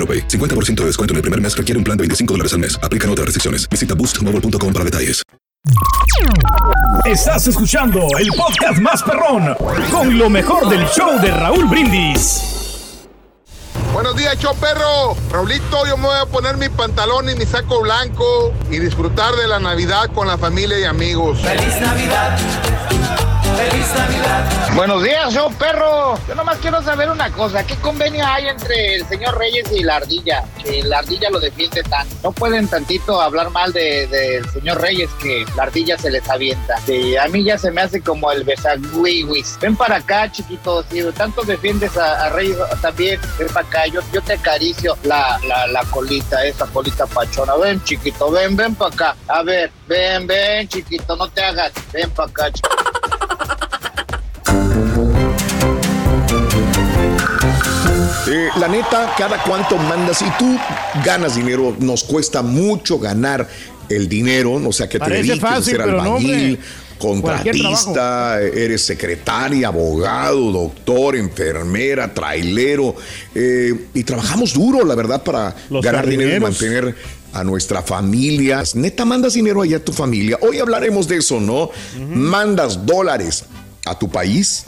AroPay. 0.00 0.26
50% 0.28 0.76
de 0.76 0.86
descuento 0.86 1.12
en 1.12 1.16
el 1.16 1.22
primer 1.22 1.40
mes 1.40 1.54
requiere 1.54 1.78
un 1.78 1.84
plan 1.84 1.96
de 1.96 2.02
25 2.02 2.34
dólares 2.34 2.54
al 2.54 2.60
mes. 2.60 2.80
Aplican 2.82 3.10
otras 3.10 3.26
restricciones. 3.26 3.68
Visita 3.68 3.94
boostmobile.com 3.94 4.72
para 4.72 4.84
detalles. 4.84 5.22
Estás 7.04 7.46
escuchando 7.46 8.00
el 8.18 8.28
podcast 8.28 8.78
más 8.80 9.02
perrón 9.02 9.54
con 9.90 10.18
lo 10.18 10.30
mejor 10.30 10.68
del 10.68 10.86
show 10.88 11.20
de 11.20 11.30
Raúl 11.30 11.66
Brindis. 11.66 12.60
Buenos 13.92 14.16
días, 14.16 14.38
show 14.38 14.54
perro. 14.56 15.16
Raulito, 15.30 15.86
yo 15.86 15.96
me 15.96 16.04
voy 16.04 16.16
a 16.20 16.26
poner 16.26 16.56
mi 16.56 16.68
pantalón 16.68 17.28
y 17.28 17.34
mi 17.34 17.44
saco 17.44 17.82
blanco 17.82 18.52
y 18.70 18.78
disfrutar 18.78 19.34
de 19.34 19.48
la 19.48 19.58
Navidad 19.58 20.10
con 20.14 20.28
la 20.28 20.38
familia 20.38 20.78
y 20.78 20.84
amigos. 20.84 21.40
Feliz 21.40 21.80
Navidad. 21.80 22.38
Feliz 23.60 23.92
Navidad. 23.94 24.70
Buenos 24.74 25.02
días, 25.02 25.34
show 25.34 25.52
perro. 25.58 26.18
Yo 26.26 26.34
nomás 26.34 26.56
quiero 26.58 26.80
saber 26.82 27.10
una 27.10 27.30
cosa. 27.30 27.62
¿Qué 27.66 27.76
convenio 27.76 28.24
hay 28.26 28.46
entre 28.48 28.94
el 28.94 29.06
señor 29.06 29.36
Reyes 29.36 29.70
y 29.70 29.82
la 29.82 29.96
ardilla? 29.96 30.44
Que 30.64 30.82
la 30.82 31.00
ardilla 31.00 31.28
lo 31.28 31.38
defiende 31.40 31.82
tanto. 31.82 32.14
No 32.22 32.32
pueden 32.32 32.66
tantito 32.68 33.20
hablar 33.20 33.50
mal 33.50 33.70
de- 33.74 34.06
del 34.06 34.48
señor 34.50 34.80
Reyes 34.80 35.10
que 35.22 35.44
la 35.56 35.64
ardilla 35.64 35.98
se 35.98 36.10
les 36.10 36.26
avienta. 36.30 36.78
Sí, 36.86 37.18
a 37.18 37.26
mí 37.28 37.44
ya 37.44 37.58
se 37.58 37.70
me 37.70 37.82
hace 37.82 38.00
como 38.00 38.32
el 38.32 38.44
besagüiwis. 38.44 39.58
Ven 39.60 39.76
para 39.76 39.96
acá, 39.96 40.32
chiquito. 40.32 40.82
Si 40.90 41.02
tanto 41.12 41.42
defiendes 41.42 41.98
a, 41.98 42.24
a 42.24 42.28
Reyes 42.30 42.56
también, 42.80 43.20
ven 43.38 43.48
para 43.48 43.66
acá. 43.66 43.86
Yo, 43.88 44.00
yo 44.10 44.22
te 44.22 44.32
acaricio 44.34 44.96
la, 45.02 45.38
la, 45.46 45.66
la 45.66 45.82
colita, 45.90 46.42
esa 46.46 46.64
colita 46.66 47.06
pachona. 47.06 47.56
Ven, 47.56 47.84
chiquito, 47.84 48.30
ven, 48.30 48.56
ven 48.56 48.74
para 48.74 48.94
acá. 48.94 49.16
A 49.28 49.42
ver, 49.42 49.70
ven, 49.86 50.26
ven, 50.26 50.66
chiquito, 50.66 51.14
no 51.16 51.28
te 51.28 51.42
hagas. 51.44 51.72
Ven 51.92 52.08
para 52.12 52.30
acá, 52.30 52.46
chiquito. 52.50 52.89
Eh, 58.32 58.48
la 58.58 58.68
neta, 58.68 59.12
cada 59.18 59.42
cuánto 59.42 59.76
mandas 59.76 60.22
y 60.22 60.30
tú 60.38 60.56
ganas 61.04 61.34
dinero, 61.34 61.76
nos 61.80 62.04
cuesta 62.04 62.42
mucho 62.42 62.98
ganar 62.98 63.48
el 63.88 64.08
dinero, 64.08 64.52
o 64.52 64.72
sea, 64.72 64.88
que 64.88 64.98
te 64.98 65.04
Parece 65.04 65.22
dediques 65.22 65.40
fácil, 65.40 65.80
a 65.80 65.84
ser 65.84 65.92
no, 65.92 66.02
albañil, 66.02 66.58
contratista, 66.96 68.40
eres 68.40 68.86
secretaria, 68.86 69.66
abogado, 69.66 70.52
doctor, 70.52 71.16
enfermera, 71.16 72.14
trailero, 72.14 72.94
eh, 73.34 73.86
y 73.92 74.04
trabajamos 74.04 74.54
duro, 74.54 74.84
la 74.84 74.94
verdad, 74.94 75.24
para 75.24 75.56
Los 75.68 75.84
ganar 75.84 76.06
dinero 76.06 76.36
y 76.36 76.40
mantener 76.40 76.94
a 77.32 77.42
nuestra 77.42 77.82
familia. 77.82 78.62
Neta, 78.74 79.04
mandas 79.04 79.34
dinero 79.34 79.62
allá 79.62 79.78
a 79.78 79.80
tu 79.80 79.92
familia. 79.92 80.38
Hoy 80.40 80.58
hablaremos 80.58 81.08
de 81.08 81.16
eso, 81.16 81.40
¿no? 81.40 81.70
Mandas 81.98 82.86
dólares 82.86 83.44
a 83.84 83.98
tu 83.98 84.08
país. 84.10 84.64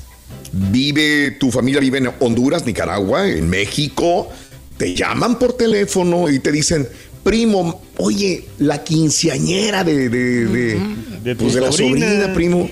Vive, 0.52 1.32
tu 1.32 1.50
familia 1.50 1.80
vive 1.80 1.98
en 1.98 2.10
Honduras, 2.20 2.64
Nicaragua, 2.66 3.26
en 3.28 3.48
México. 3.48 4.28
Te 4.76 4.94
llaman 4.94 5.38
por 5.38 5.54
teléfono 5.54 6.28
y 6.30 6.38
te 6.40 6.50
dicen, 6.52 6.88
primo, 7.22 7.82
oye, 7.98 8.46
la 8.58 8.82
quinceañera 8.82 9.84
de, 9.84 10.08
de, 10.08 10.46
de, 10.46 10.80
De 11.22 11.36
pues, 11.36 11.54
de 11.54 11.60
la 11.60 11.72
sobrina. 11.72 12.32
primo. 12.34 12.68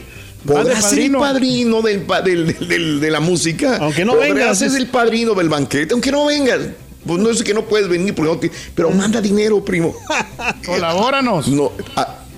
¿Podrás 0.46 0.88
ser 0.88 0.98
el 1.00 1.12
padrino. 1.12 1.82
del, 1.82 2.06
del- 2.24 2.68
del- 2.68 3.00
de 3.00 3.10
la 3.10 3.20
música? 3.20 3.76
Aunque 3.76 4.04
no 4.06 4.12
¿Podrás 4.14 4.34
vengas, 4.34 4.58
ser 4.58 4.68
es- 4.68 4.74
el 4.74 4.86
padrino 4.86 5.34
del 5.34 5.48
banquete? 5.50 5.92
Aunque 5.92 6.10
no 6.10 6.26
vengas. 6.26 6.60
Pues 7.06 7.18
no 7.18 7.30
es 7.30 7.42
que 7.42 7.54
no 7.54 7.64
puedes 7.66 7.88
venir, 7.88 8.14
porque 8.14 8.30
no 8.30 8.38
te- 8.38 8.50
pero 8.74 8.90
manda 8.90 9.20
dinero, 9.20 9.64
primo. 9.64 9.94
Colabóranos. 10.66 11.48
No, 11.48 11.72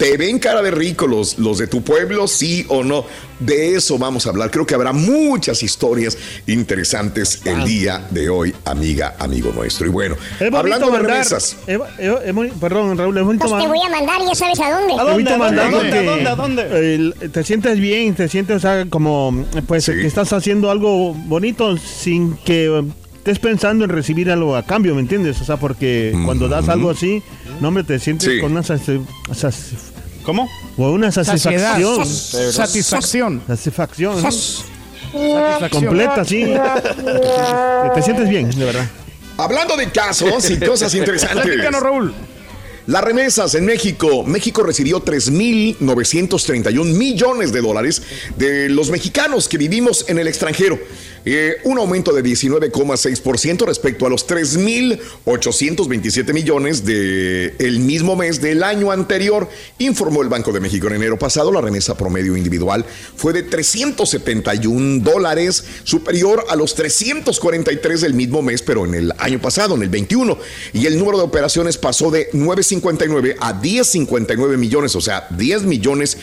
¿Te 0.03 0.17
ven 0.17 0.41
cara 0.41 0.63
de 0.63 0.73
rico 0.73 1.07
los, 1.07 1.39
los 1.39 1.59
de 1.59 1.69
tu 1.69 1.83
pueblo, 1.83 2.27
sí 2.27 2.67
o 2.69 2.83
no? 2.83 3.05
De 3.39 3.77
eso 3.77 3.99
vamos 3.99 4.27
a 4.27 4.31
hablar. 4.31 4.51
Creo 4.51 4.67
que 4.67 4.75
habrá 4.75 4.93
muchas 4.93 5.63
historias 5.63 6.19
interesantes 6.49 7.43
el 7.45 7.63
día 7.65 8.05
de 8.11 8.29
hoy, 8.29 8.53
amiga, 8.65 9.15
amigo 9.21 9.53
nuestro. 9.55 9.87
Y 9.87 9.91
bueno, 9.91 10.17
hablando 10.53 10.91
de 10.91 10.99
remesas. 10.99 11.57
Es, 11.69 11.79
es- 12.01 12.13
es 12.25 12.35
boni- 12.35 12.51
perdón, 12.61 12.99
Raúl, 12.99 13.17
es 13.17 13.25
bonito 13.25 13.47
Pues 13.49 13.63
te 13.63 13.69
voy 13.69 13.79
a 13.81 13.89
mandar, 13.91 14.21
ya 14.27 14.35
sabes 14.35 14.59
a 14.59 14.73
dónde. 14.73 14.95
Es 14.95 15.03
bonito 15.03 15.39
mandar 15.39 15.71
porque, 15.71 16.27
¿A 16.29 16.35
dónde? 16.35 16.95
el- 16.95 17.15
te 17.31 17.45
sientes 17.45 17.79
bien, 17.79 18.15
te 18.17 18.29
sientes 18.29 18.57
o 18.57 18.61
sea, 18.61 18.87
como 18.91 19.45
pues 19.69 19.87
que 19.87 20.05
estás 20.05 20.33
haciendo 20.33 20.69
algo 20.73 21.15
bonito 21.15 21.77
sin 21.77 22.37
que 22.39 22.83
estés 23.19 23.39
pensando 23.39 23.85
en 23.85 23.91
recibir 23.91 24.33
algo 24.33 24.57
a 24.57 24.65
cambio, 24.65 24.97
¿me 24.97 25.01
entiendes? 25.01 25.41
O 25.41 25.45
sea, 25.45 25.59
porque 25.59 26.13
cuando 26.25 26.49
das 26.49 26.69
algo 26.69 26.91
así, 26.91 27.23
no 27.61 27.69
hombre, 27.69 27.85
te 27.85 28.01
sientes 28.01 28.29
Sí. 28.29 28.41
con 28.41 28.51
una 28.51 28.65
¿Cómo? 30.25 30.49
o 30.76 30.91
una 30.91 31.11
satisfacción. 31.12 32.07
Satisfacción. 32.07 33.43
Satisfacción. 33.47 34.23
Satisfacción. 34.23 35.71
Completa, 35.71 36.25
sí. 36.25 36.45
te, 36.45 37.91
te 37.95 38.02
sientes 38.02 38.29
bien, 38.29 38.50
de 38.50 38.64
verdad. 38.64 38.87
Hablando 39.37 39.76
de 39.76 39.91
casos 39.91 40.50
y 40.50 40.59
cosas 40.61 40.95
interesantes. 40.95 41.43
Platícanos, 41.43 41.83
Raúl. 41.83 42.14
Las 42.87 43.05
remesas 43.05 43.55
en 43.55 43.65
México. 43.65 44.25
México 44.25 44.65
recibió 44.65 45.05
3.931 45.05 46.85
millones 46.85 47.53
de 47.53 47.61
dólares 47.61 48.03
de 48.37 48.69
los 48.69 48.91
mexicanos 48.91 49.49
que 49.49 49.57
vivimos 49.57 50.05
en 50.09 50.19
el 50.19 50.27
extranjero. 50.27 50.81
Eh, 51.25 51.59
un 51.62 51.79
aumento 51.79 52.12
de 52.12 52.25
19,6% 52.25 53.65
respecto 53.65 54.07
a 54.07 54.11
los 54.11 54.27
3.827 54.27 56.33
millones 56.33 56.85
del 56.85 57.55
el 57.61 57.79
mismo 57.79 58.17
mes 58.17 58.41
del 58.41 58.65
año 58.65 58.91
anterior, 58.91 59.49
informó 59.79 60.23
el 60.23 60.29
Banco 60.29 60.51
de 60.53 60.59
México 60.59 60.89
en 60.89 60.95
enero 60.95 61.17
pasado. 61.19 61.53
La 61.53 61.61
remesa 61.61 61.97
promedio 61.97 62.37
individual 62.37 62.85
fue 63.15 63.33
de 63.33 63.45
371 63.45 65.05
dólares, 65.05 65.65
superior 65.85 66.45
a 66.49 66.57
los 66.57 66.75
343 66.75 68.01
del 68.01 68.15
mismo 68.15 68.43
mes, 68.43 68.62
pero 68.62 68.85
en 68.85 68.95
el 68.95 69.12
año 69.19 69.41
pasado, 69.41 69.77
en 69.77 69.83
el 69.83 69.91
21. 69.91 70.37
Y 70.73 70.87
el 70.87 70.99
número 70.99 71.19
de 71.19 71.25
operaciones 71.25 71.79
pasó 71.79 72.11
de 72.11 72.31
9.59 72.81 73.37
a 73.41 73.61
10.59 73.61 74.57
millones, 74.57 74.97
o 74.97 75.00
sea, 75.00 75.26
10 75.31 75.64
millones 75.64 76.19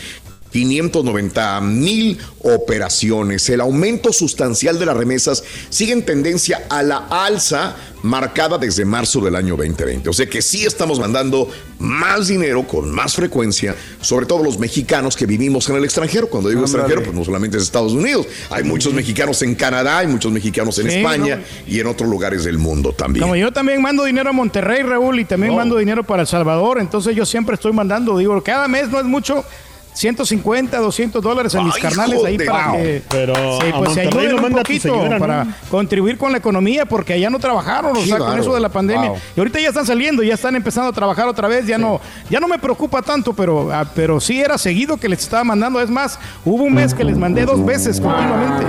590 0.52 1.62
mil 1.62 2.18
operaciones. 2.42 3.50
El 3.50 3.62
aumento 3.62 4.14
sustancial 4.14 4.80
de 4.80 4.86
las 4.86 4.98
remesas 4.98 5.44
sigue 5.70 5.94
en 5.94 6.06
tendencia 6.06 6.66
a 6.70 6.84
la 6.84 7.08
alza 7.10 7.76
marcada 8.02 8.58
desde 8.58 8.86
marzo 8.86 9.20
del 9.20 9.36
año 9.36 9.58
2020. 9.58 10.10
O 10.10 10.14
sea 10.14 10.26
que 10.28 10.42
sí 10.42 10.66
estamos 10.66 11.00
mandando 11.00 11.50
más 11.80 12.28
dinero 12.30 12.66
con 12.66 12.90
más 12.92 13.16
frecuencia, 13.16 13.76
sobre 14.02 14.26
todo 14.26 14.42
los 14.44 14.58
mexicanos 14.58 15.16
que 15.18 15.26
vivimos 15.26 15.70
en 15.70 15.76
el 15.76 15.84
extranjero. 15.84 16.30
Cuando 16.30 16.50
digo 16.50 16.62
extranjero, 16.62 17.04
pues 17.04 17.14
no 17.14 17.26
solamente 17.26 17.58
es 17.58 17.64
Estados 17.64 17.92
Unidos. 17.94 18.26
Hay 18.50 18.64
muchos 18.64 18.94
mexicanos 18.94 19.42
en 19.42 19.56
Canadá, 19.56 20.00
hay 20.00 20.08
muchos 20.08 20.32
mexicanos 20.32 20.80
en 20.80 20.90
Sí, 20.90 20.98
España 20.98 21.38
no. 21.38 21.44
y 21.74 21.80
en 21.80 21.88
otros 21.88 22.10
lugares 22.10 22.44
del 22.46 22.58
mundo 22.58 22.94
también. 22.94 23.22
Como 23.22 23.36
yo 23.36 23.52
también 23.52 23.82
mando 23.82 24.06
dinero 24.06 24.30
a 24.30 24.34
Monterrey, 24.34 24.82
Raúl, 24.84 25.20
y 25.20 25.26
también 25.26 25.56
mando 25.56 25.78
dinero 25.78 26.04
para 26.04 26.22
El 26.22 26.28
Salvador, 26.28 26.80
entonces 26.80 27.16
yo 27.16 27.26
siempre 27.26 27.56
estoy 27.56 27.74
mandando, 27.74 28.18
digo, 28.18 28.42
cada 28.44 28.68
mes 28.68 28.90
no 28.90 29.00
es 29.00 29.06
mucho, 29.06 29.44
150, 29.94 30.78
200 30.78 31.22
dólares 31.22 31.56
a 31.56 31.62
mis 31.62 31.76
Ay, 31.76 31.82
carnales 31.82 32.24
ahí 32.24 32.38
para 32.38 32.68
Wow. 32.70 32.78
que 32.78 33.04
Pero 33.10 33.36
sí, 33.60 33.68
a 33.74 33.78
pues 33.78 33.94
se 33.94 34.02
ayuden 34.02 34.44
un 34.46 34.52
poquito 34.52 34.82
señora, 34.82 35.10
¿no? 35.10 35.20
para 35.20 35.48
contribuir 35.70 36.18
con 36.18 36.32
la 36.32 36.38
economía 36.38 36.86
porque 36.86 37.14
allá 37.14 37.30
no 37.30 37.40
trabajaron, 37.40 37.96
o 37.98 38.02
sea, 38.02 38.18
con 38.18 38.40
eso 38.40 38.54
de 38.54 38.60
la 38.60 38.70
pandemia. 38.70 39.10
Wow. 39.10 39.20
Y 39.36 39.40
ahorita 39.40 39.60
ya 39.60 39.70
están 39.70 39.86
saliendo, 39.86 40.24
ya 40.24 40.36
están 40.36 40.56
empezando 40.56 40.90
a 40.90 40.94
trabajar 40.94 41.28
otra 41.28 41.48
vez, 41.48 41.66
ya 41.68 41.78
no 41.78 42.00
ya 42.30 42.40
no 42.40 42.48
me 42.48 42.60
preocupa 42.60 43.02
tanto, 43.02 43.34
pero 43.34 43.72
ah, 43.74 43.86
pero 43.94 44.20
sí 44.20 44.40
era 44.40 44.58
seguido 44.58 44.98
que 44.98 45.10
les 45.10 45.20
estaba 45.20 45.44
mandando, 45.44 45.82
es 45.82 45.90
más, 45.90 46.20
hubo 46.46 46.64
un 46.64 46.74
mes 46.74 46.94
que 46.94 47.04
les 47.04 47.18
mandé 47.18 47.46
dos 47.46 47.66
veces 47.66 48.00
continuamente. 48.00 48.66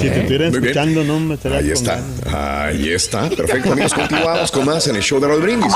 Si 0.00 0.08
te 0.08 0.20
estuvieran 0.20 0.54
escuchando, 0.54 1.04
no 1.04 1.18
me 1.20 1.34
estaría 1.34 1.58
Ahí 1.58 1.64
con 1.64 1.72
está, 1.74 1.96
ganas. 1.96 2.34
ahí 2.74 2.92
está. 2.92 3.28
Perfecto, 3.30 3.72
amigos. 3.72 3.94
Continuamos 3.94 4.50
con 4.52 4.64
más 4.66 4.86
en 4.86 4.96
el 4.96 5.02
show 5.02 5.18
de 5.20 5.28
Raúl 5.28 5.42
Brindis. 5.42 5.72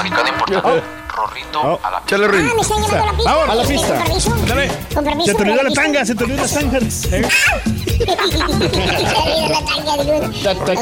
Rorrito 1.14 1.78
a 1.84 1.90
la 1.90 2.02
Chale, 2.06 2.26
Rin. 2.28 2.48
Ah, 2.50 2.54
me 2.54 2.62
están 2.62 2.82
llamando 2.82 3.02
a 3.02 3.06
la 3.06 3.12
pista. 3.12 3.34
Vamos, 3.34 3.48
a 3.50 3.54
la 3.54 3.64
pista. 3.64 3.94
Con 3.94 4.04
permiso. 4.04 4.30
Con 4.94 5.04
permiso. 5.04 5.30
Se 5.30 5.34
te 5.36 5.42
olvidó 5.42 5.62
la 5.62 5.70
tanga, 5.72 6.04
se 6.06 6.14
te 6.14 6.24
olvidó 6.24 6.42
la 6.42 6.48
tanga. 6.48 6.78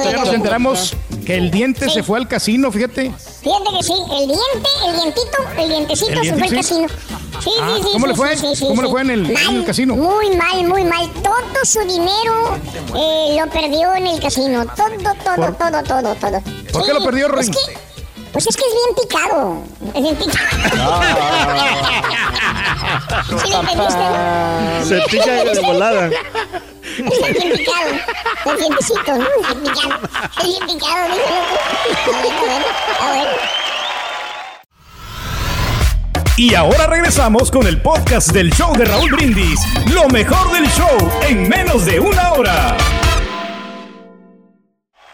Ya 0.02 0.12
nos 0.16 0.32
enteramos 0.32 0.97
que 1.26 1.37
el 1.37 1.50
diente 1.50 1.85
Sí. 1.87 1.90
se 1.94 2.02
fue 2.02 2.18
al 2.18 2.26
casino, 2.28 2.70
fíjate. 2.73 3.12
Fíjate 3.42 3.64
que 3.76 3.82
sí, 3.82 3.92
el 4.12 4.26
diente, 4.28 4.70
el 4.87 4.94
dientito, 4.97 5.38
el 5.59 5.68
dientecito 5.68 6.12
¿El 6.12 6.25
se 6.26 6.32
fue 6.35 6.42
al 6.44 6.50
casino. 6.54 6.87
Sí, 7.42 7.50
Ah, 7.61 7.73
sí, 7.76 7.82
sí. 7.82 7.88
¿cómo 7.92 8.06
sí, 8.06 8.11
le 8.11 8.16
fue? 8.16 8.37
sí, 8.37 8.47
sí, 8.54 8.64
¿Cómo 8.68 8.82
le 8.82 8.88
sí. 8.88 8.92
fue 8.92 9.00
en 9.02 9.11
el- 9.11 9.30
en 9.30 9.56
el 9.56 9.64
casino? 9.64 9.97
Muy 9.97 10.30
mal, 10.37 10.64
muy 10.68 10.85
mal. 10.85 11.11
Todo 11.23 11.64
su 11.64 11.80
dinero 11.80 12.59
eh, 12.94 13.35
lo 13.44 13.50
perdió 13.50 13.94
en 13.94 14.06
el 14.06 14.20
casino. 14.20 14.64
Todo, 14.76 14.90
todo, 15.02 15.37
¿Por- 15.37 15.54
todo, 15.56 15.82
todo, 15.82 16.14
todo. 16.14 16.42
¿Por 16.73 16.85
qué 16.87 16.92
lo 16.92 17.04
perdió, 17.04 17.26
Es 17.26 17.47
Rin? 17.47 17.52
que, 17.52 17.78
pues 18.32 18.47
es 18.47 18.56
que 18.56 18.62
es 18.62 18.73
bien 18.75 18.94
picado. 19.09 19.62
Es 19.94 20.02
bien 20.02 20.16
picado. 20.16 20.47
Se 24.85 25.00
pica 25.11 25.32
de 25.44 25.61
volada. 25.61 26.06
Está 26.11 27.26
bien 27.28 27.52
picado. 27.56 27.90
El 28.47 28.56
dientecito, 28.59 29.16
¿no? 29.16 29.25
Es 29.25 29.30
bien 29.49 29.62
picado. 29.62 29.94
Es 30.38 30.44
bien 30.44 30.66
picado, 30.66 31.09
dice 31.09 31.30
loco. 32.06 32.11
A 32.12 32.23
ver, 32.23 32.32
a 32.32 32.42
ver, 32.42 32.64
a 33.00 33.12
ver. 33.12 33.28
Y 36.37 36.54
ahora 36.54 36.87
regresamos 36.87 37.50
con 37.50 37.66
el 37.66 37.82
podcast 37.82 38.28
del 38.32 38.50
show 38.52 38.73
de 38.75 38.85
Raúl 38.87 39.11
Brindis. 39.11 39.61
Lo 39.92 40.09
mejor 40.09 40.50
del 40.52 40.66
show 40.70 40.97
en 41.28 41.49
menos 41.49 41.85
de 41.85 42.00
una 42.00 42.32
hora. 42.32 42.76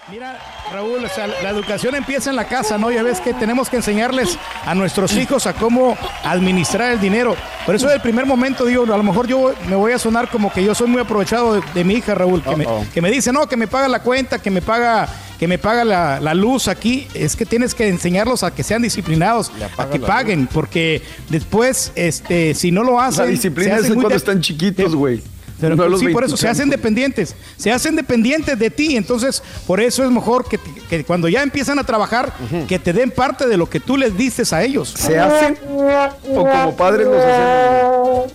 Mira, 0.09 0.38
Raúl, 0.73 1.05
o 1.05 1.09
sea, 1.09 1.27
la 1.27 1.51
educación 1.51 1.97
empieza 1.97 2.31
en 2.31 2.37
la 2.37 2.45
casa, 2.47 2.79
¿no? 2.79 2.92
Ya 2.92 3.03
ves 3.03 3.21
que 3.21 3.35
tenemos 3.35 3.69
que 3.69 3.77
enseñarles 3.77 4.38
a 4.64 4.73
nuestros 4.73 5.12
hijos 5.16 5.49
a 5.49 5.53
cómo 5.55 5.99
administrar 6.23 6.92
el 6.92 7.01
dinero. 7.01 7.35
Por 7.64 7.75
eso, 7.75 7.88
del 7.88 8.01
primer 8.01 8.25
momento, 8.25 8.64
digo, 8.64 8.85
a 8.85 8.97
lo 8.97 9.03
mejor 9.03 9.27
yo 9.27 9.53
me 9.69 9.75
voy 9.75 9.90
a 9.90 9.99
sonar 9.99 10.29
como 10.31 10.53
que 10.53 10.62
yo 10.62 10.77
soy 10.77 10.87
muy 10.87 11.01
aprovechado 11.01 11.55
de, 11.55 11.62
de 11.75 11.83
mi 11.83 11.95
hija, 11.95 12.14
Raúl, 12.14 12.40
que 12.40 12.55
me, 12.55 12.66
que 12.95 13.03
me 13.03 13.11
dice, 13.11 13.33
no, 13.33 13.49
que 13.49 13.57
me 13.57 13.66
paga 13.66 13.88
la 13.88 14.01
cuenta, 14.01 14.38
que 14.38 14.49
me 14.53 14.62
paga, 14.62 15.09
que 15.40 15.49
me 15.49 15.59
paga 15.59 15.85
la, 15.85 16.21
la 16.21 16.35
luz 16.35 16.69
aquí. 16.69 17.09
Es 17.12 17.35
que 17.35 17.45
tienes 17.45 17.75
que 17.75 17.88
enseñarlos 17.88 18.45
a 18.45 18.55
que 18.55 18.62
sean 18.62 18.83
disciplinados, 18.83 19.51
a 19.77 19.88
que 19.90 19.99
paguen, 19.99 20.47
porque 20.47 21.03
después, 21.31 21.90
este, 21.97 22.55
si 22.55 22.71
no 22.71 22.85
lo 22.85 23.01
hacen. 23.01 23.25
La 23.25 23.31
disciplina 23.33 23.75
se 23.79 23.88
es 23.88 23.92
cuando 23.95 24.11
de- 24.11 24.16
están 24.16 24.40
chiquitos, 24.40 24.95
güey. 24.95 25.21
Pero 25.61 25.77
No 25.77 25.99
sí, 25.99 26.09
por 26.09 26.25
eso 26.25 26.37
se 26.37 26.47
20 26.47 26.51
hacen 26.51 26.71
dependientes. 26.71 27.35
Se 27.57 27.73
hacen 27.73 27.97
dependientes 27.97 28.59
de 28.59 28.71
ti. 28.71 28.97
Entonces, 28.97 29.42
por 29.66 29.81
eso 29.81 30.05
es 30.05 30.11
mejor 30.11 30.49
que, 30.49 30.59
que 30.88 31.05
cuando 31.05 31.29
ya 31.29 31.42
empiezan 31.42 31.79
a 31.79 31.85
trabajar, 31.85 32.33
que 32.69 32.79
te 32.79 32.92
den 32.92 33.11
parte 33.11 33.47
de 33.47 33.57
lo 33.57 33.69
que 33.69 33.81
tú 33.81 33.97
les 33.97 34.16
dices 34.16 34.53
a 34.53 34.62
ellos. 34.62 34.90
¿Se 34.97 35.19
hacen 35.19 35.59
o 35.69 36.47
como 36.47 36.77
padres 36.77 37.07
los 37.07 37.16
hacemos? 37.16 38.33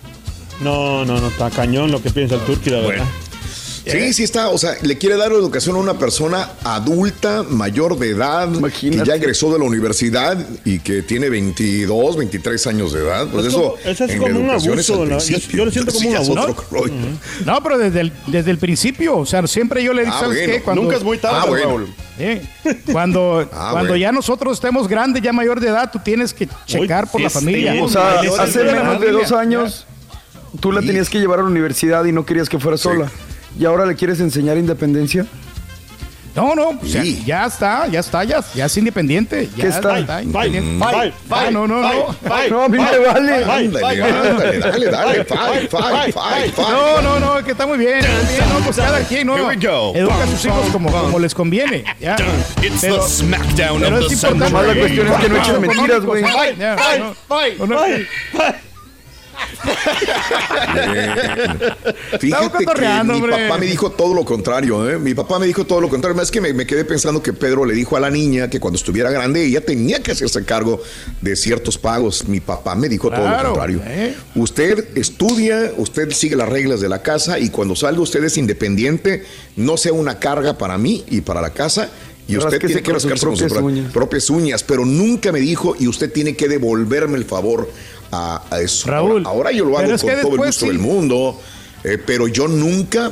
No, 0.60 1.04
no, 1.04 1.20
no, 1.20 1.28
está 1.28 1.50
cañón 1.50 1.90
lo 1.90 2.02
que 2.02 2.10
piensa 2.10 2.36
el 2.36 2.40
turqui, 2.42 2.70
la 2.70 2.80
verdad. 2.80 3.04
Sí, 3.84 4.12
sí 4.12 4.22
está. 4.22 4.48
O 4.48 4.58
sea, 4.58 4.74
le 4.82 4.96
quiere 4.98 5.16
dar 5.16 5.32
educación 5.32 5.76
a 5.76 5.78
una 5.80 5.98
persona 5.98 6.50
adulta, 6.62 7.42
mayor 7.42 7.98
de 7.98 8.10
edad, 8.10 8.48
que 8.80 8.90
ya 9.04 9.16
egresó 9.16 9.52
de 9.52 9.58
la 9.58 9.64
universidad 9.64 10.38
y 10.64 10.78
que 10.78 11.02
tiene 11.02 11.28
22, 11.28 12.16
23 12.16 12.66
años 12.68 12.92
de 12.92 13.00
edad. 13.00 13.26
Pues 13.28 13.46
Es 13.46 13.52
eso, 13.52 13.62
como- 13.62 13.76
eso 13.84 14.04
es 14.04 14.10
en 14.12 14.18
como 14.22 14.38
un 14.40 14.50
abuso. 14.50 15.04
Yo- 15.06 15.64
lo 15.64 15.70
siento 15.70 15.92
como 15.92 16.08
un 16.10 16.16
abuso. 16.16 16.56
No, 17.44 17.62
pero 17.62 17.78
desde 17.78 18.00
el, 18.02 18.12
desde 18.28 18.50
el 18.52 18.58
principio, 18.58 19.16
o 19.18 19.26
sea, 19.26 19.46
siempre 19.46 19.82
yo 19.82 19.92
le 19.92 20.02
digo, 20.04 20.14
Ah, 20.16 20.20
¿sabes 20.20 20.38
bueno. 20.38 20.52
qué? 20.52 20.62
Cuando, 20.62 20.82
Nunca 20.82 20.96
es 20.96 21.02
muy 21.04 21.18
tarde, 21.18 21.38
Ah, 21.40 21.46
bueno. 21.46 21.66
Raúl. 21.66 21.94
Eh, 22.18 22.42
Cuando, 22.92 23.40
Ah, 23.52 23.70
cuando 23.72 23.78
bueno. 23.90 23.96
ya 23.96 24.12
nosotros 24.12 24.54
estemos 24.54 24.86
grandes, 24.86 25.22
ya 25.22 25.32
mayor 25.32 25.58
de 25.60 25.68
edad, 25.68 25.90
tú 25.90 25.98
tienes 26.04 26.32
que 26.32 26.48
checar 26.66 27.10
por 27.10 27.20
la 27.20 27.30
familia. 27.30 27.74
O 27.82 27.88
sea, 27.88 28.20
hace 28.38 28.62
menos 28.64 29.00
de 29.00 29.10
dos 29.10 29.32
años 29.32 29.86
tú 30.60 30.70
la 30.70 30.80
tenías 30.82 31.08
que 31.08 31.18
llevar 31.18 31.40
a 31.40 31.42
la 31.42 31.48
universidad 31.48 32.04
y 32.04 32.12
no 32.12 32.24
querías 32.24 32.48
que 32.48 32.58
fuera 32.58 32.76
sola. 32.78 33.10
¿Y 33.58 33.64
ahora 33.64 33.86
le 33.86 33.94
quieres 33.96 34.20
enseñar 34.20 34.56
independencia? 34.56 35.26
No, 36.34 36.54
no, 36.54 36.70
o 36.70 36.86
sea, 36.86 37.04
ya 37.04 37.44
está, 37.44 37.86
ya 37.88 38.00
está, 38.00 38.24
ya, 38.24 38.42
ya 38.54 38.64
es 38.64 38.74
independiente. 38.78 39.50
Ya 39.54 39.64
¿Qué 39.64 39.68
está? 39.68 40.00
independiente. 40.00 40.82
Fight, 40.82 41.14
Ah, 41.30 41.50
no, 41.52 41.66
no, 41.68 41.82
no. 41.82 42.16
No, 42.48 42.62
a 42.62 42.68
mí 42.70 42.78
me 42.78 42.98
vale. 42.98 43.44
Ándale, 43.44 44.02
ándale, 44.02 44.58
dale, 44.58 44.86
dale, 44.90 45.24
fight, 45.26 45.70
fight, 45.70 46.14
fight, 46.14 46.54
fight. 46.54 46.56
No, 46.70 47.02
no, 47.02 47.20
no, 47.20 47.44
que 47.44 47.50
está 47.50 47.66
muy 47.66 47.76
bien. 47.76 47.98
está 47.98 48.30
bien, 48.30 48.48
no, 48.48 48.64
pues 48.64 48.76
cada 48.76 49.00
quien, 49.00 49.26
¿no? 49.26 49.34
Here 49.36 49.44
we 49.46 49.56
go. 49.56 49.92
Educa 49.94 50.22
a 50.22 50.26
sus 50.26 50.44
hijos 50.46 50.66
como, 50.72 50.90
como 50.90 51.18
les 51.18 51.34
conviene. 51.34 51.84
Ya. 52.00 52.16
It's 52.62 52.80
Pero- 52.80 53.04
pero 53.78 53.98
es 53.98 54.12
importante 54.12 54.50
la 54.68 54.74
cuestión 54.74 55.06
es 55.08 55.20
que 55.20 55.28
no 55.28 55.36
echen 55.36 55.60
mentiras, 55.60 56.00
güey. 56.02 56.22
no. 56.22 57.14
No, 57.58 57.66
no. 57.66 57.76
Fíjate 62.20 62.58
que 62.58 62.64
cotorreando, 62.64 63.14
mi 63.14 63.20
hombre. 63.20 63.48
papá 63.48 63.58
me 63.58 63.66
dijo 63.66 63.90
todo 63.90 64.14
lo 64.14 64.24
contrario, 64.24 64.88
¿eh? 64.90 64.98
Mi 64.98 65.14
papá 65.14 65.38
me 65.38 65.46
dijo 65.46 65.64
todo 65.64 65.80
lo 65.80 65.88
contrario. 65.88 66.16
Más 66.16 66.30
que 66.30 66.40
me, 66.40 66.52
me 66.52 66.66
quedé 66.66 66.84
pensando 66.84 67.22
que 67.22 67.32
Pedro 67.32 67.64
le 67.64 67.74
dijo 67.74 67.96
a 67.96 68.00
la 68.00 68.10
niña 68.10 68.48
que 68.50 68.60
cuando 68.60 68.76
estuviera 68.76 69.10
grande 69.10 69.44
ella 69.44 69.60
tenía 69.64 70.02
que 70.02 70.12
hacerse 70.12 70.44
cargo 70.44 70.80
de 71.20 71.36
ciertos 71.36 71.78
pagos. 71.78 72.26
Mi 72.28 72.40
papá 72.40 72.74
me 72.74 72.88
dijo 72.88 73.10
todo 73.10 73.28
lo 73.28 73.42
contrario. 73.44 73.80
¿eh? 73.84 74.14
Usted 74.34 74.96
estudia, 74.96 75.72
usted 75.76 76.10
sigue 76.12 76.36
las 76.36 76.48
reglas 76.48 76.80
de 76.80 76.88
la 76.88 77.02
casa 77.02 77.38
y 77.38 77.50
cuando 77.50 77.76
salga 77.76 78.00
usted 78.00 78.22
es 78.24 78.36
independiente, 78.36 79.24
no 79.56 79.76
sea 79.76 79.92
una 79.92 80.18
carga 80.18 80.58
para 80.58 80.78
mí 80.78 81.04
y 81.08 81.20
para 81.20 81.40
la 81.40 81.50
casa. 81.50 81.90
Y 82.28 82.36
usted 82.36 82.60
tiene 82.60 82.82
que 82.82 82.92
rascarse 82.92 83.26
con 83.26 83.36
sus 83.36 83.48
propias 83.48 83.52
pro- 83.58 83.66
uñas. 83.66 83.92
propias 83.92 84.30
uñas, 84.30 84.62
pero 84.62 84.84
nunca 84.86 85.32
me 85.32 85.40
dijo 85.40 85.74
y 85.78 85.88
usted 85.88 86.10
tiene 86.12 86.36
que 86.36 86.48
devolverme 86.48 87.18
el 87.18 87.24
favor 87.24 87.68
a, 88.12 88.42
a 88.50 88.60
eso. 88.60 88.88
Raúl, 88.88 89.10
ahora, 89.26 89.30
ahora 89.30 89.52
yo 89.52 89.64
lo 89.64 89.78
hago 89.78 89.88
con 89.90 89.98
todo 89.98 90.32
el 90.34 90.36
gusto 90.36 90.52
sí. 90.52 90.66
del 90.68 90.78
mundo, 90.78 91.40
eh, 91.82 91.98
pero 92.04 92.28
yo 92.28 92.46
nunca 92.46 93.10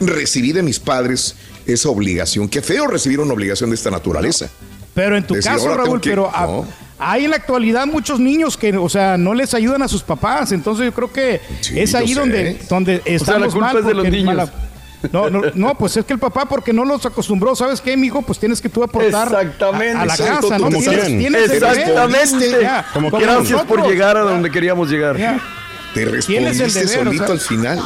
recibí 0.00 0.52
de 0.52 0.62
mis 0.62 0.78
padres 0.78 1.34
esa 1.66 1.88
obligación. 1.88 2.48
Qué 2.48 2.60
feo 2.62 2.86
recibir 2.86 3.18
una 3.20 3.32
obligación 3.32 3.70
de 3.70 3.76
esta 3.76 3.90
naturaleza. 3.90 4.48
Pero 4.94 5.16
en 5.16 5.26
tu 5.26 5.34
Decir, 5.34 5.50
caso, 5.52 5.74
Raúl, 5.74 6.00
que- 6.00 6.10
pero 6.10 6.30
a- 6.34 6.46
no. 6.46 6.66
hay 6.98 7.24
en 7.24 7.30
la 7.30 7.36
actualidad 7.36 7.86
muchos 7.86 8.20
niños 8.20 8.56
que, 8.58 8.76
o 8.76 8.88
sea, 8.88 9.16
no 9.16 9.32
les 9.32 9.54
ayudan 9.54 9.80
a 9.82 9.88
sus 9.88 10.02
papás. 10.02 10.52
Entonces 10.52 10.84
yo 10.86 10.92
creo 10.92 11.10
que 11.12 11.40
Sí, 11.62 11.80
es 11.80 11.94
ahí 11.94 12.12
donde, 12.14 12.58
donde 12.68 12.96
O 12.98 13.02
sea, 13.04 13.10
la 13.38 13.46
estamos 13.46 13.52
culpa 13.54 13.66
mal 13.68 13.76
es 13.78 13.86
de 13.86 13.94
los 13.94 14.04
niños. 14.08 14.24
mala- 14.26 14.52
No, 15.10 15.28
no, 15.30 15.40
no, 15.54 15.74
pues 15.76 15.96
es 15.96 16.04
que 16.04 16.12
el 16.12 16.18
papá, 16.18 16.44
porque 16.44 16.72
no 16.72 16.84
los 16.84 17.04
acostumbró, 17.06 17.56
¿sabes 17.56 17.80
qué, 17.80 17.96
mijo? 17.96 18.22
Pues 18.22 18.38
tienes 18.38 18.60
que 18.60 18.68
tú 18.68 18.82
aportar 18.84 19.26
Exactamente. 19.28 19.98
a, 19.98 20.02
a 20.02 20.06
la 20.06 20.14
Exacto, 20.14 20.48
casa, 20.48 20.58
¿no? 20.58 20.64
como 20.66 20.78
Tienes, 20.78 21.00
quieran. 21.00 21.18
tienes 21.18 21.42
el 21.50 21.60
deber. 21.60 21.78
Exactamente. 21.78 22.58
Ya, 22.62 22.86
Como 22.92 23.10
como 23.10 23.22
Gracias 23.22 23.62
por 23.64 23.88
llegar 23.88 24.16
a 24.16 24.20
donde 24.20 24.50
queríamos 24.50 24.88
llegar. 24.90 25.16
Ya. 25.16 25.40
Te 25.94 26.06
Tienes 26.06 26.58
el 26.58 26.66
respondiste 26.72 26.80
deber, 26.86 27.00
o 27.00 27.04
solito 27.10 27.24
sea. 27.26 27.34
al 27.34 27.40
final. 27.40 27.80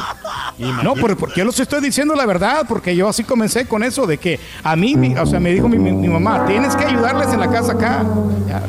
No, 0.84 0.94
porque 0.94 1.40
yo 1.40 1.44
les 1.44 1.58
estoy 1.58 1.80
diciendo 1.80 2.14
la 2.14 2.24
verdad, 2.26 2.64
porque 2.68 2.94
yo 2.94 3.08
así 3.08 3.24
comencé 3.24 3.66
con 3.66 3.82
eso 3.82 4.06
de 4.06 4.18
que 4.18 4.38
a 4.62 4.76
mí, 4.76 4.94
mi- 4.94 5.16
o 5.16 5.26
sea, 5.26 5.40
me 5.40 5.50
dijo 5.52 5.68
mi, 5.68 5.76
mi- 5.78 5.90
mi 5.92 6.06
mamá, 6.08 6.46
tienes 6.46 6.76
que 6.76 6.84
ayudarles 6.84 7.32
en 7.32 7.40
la 7.40 7.50
casa 7.50 7.72
acá. 7.72 8.04
Ya. 8.48 8.62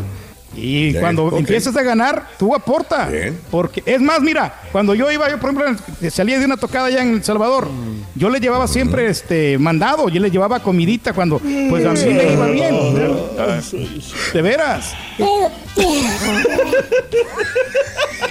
Y 0.57 0.89
Bien, 0.89 1.01
cuando 1.01 1.25
ok. 1.25 1.37
empieces 1.37 1.75
a 1.77 1.83
ganar, 1.83 2.27
tú 2.39 2.53
aporta. 2.55 3.09
Porque 3.51 3.83
es 3.85 4.01
más, 4.01 4.19
mira, 4.21 4.61
cuando 4.71 4.95
yo 4.95 5.11
iba, 5.11 5.29
yo 5.29 5.39
por 5.39 5.51
ejemplo 5.51 5.75
salía 6.09 6.39
de 6.39 6.45
una 6.45 6.57
tocada 6.57 6.87
allá 6.87 7.01
en 7.03 7.13
El 7.13 7.23
Salvador, 7.23 7.67
yo 8.15 8.29
le 8.29 8.39
llevaba 8.39 8.67
siempre 8.67 9.07
este 9.07 9.57
mandado, 9.59 10.09
yo 10.09 10.19
le 10.19 10.31
llevaba 10.31 10.59
comidita 10.59 11.13
cuando 11.13 11.39
pues 11.39 11.85
a 11.85 11.91
mí 11.93 12.13
me 12.13 12.33
iba 12.33 12.47
bien. 12.47 12.75
De 14.33 14.41
veras. 14.41 14.93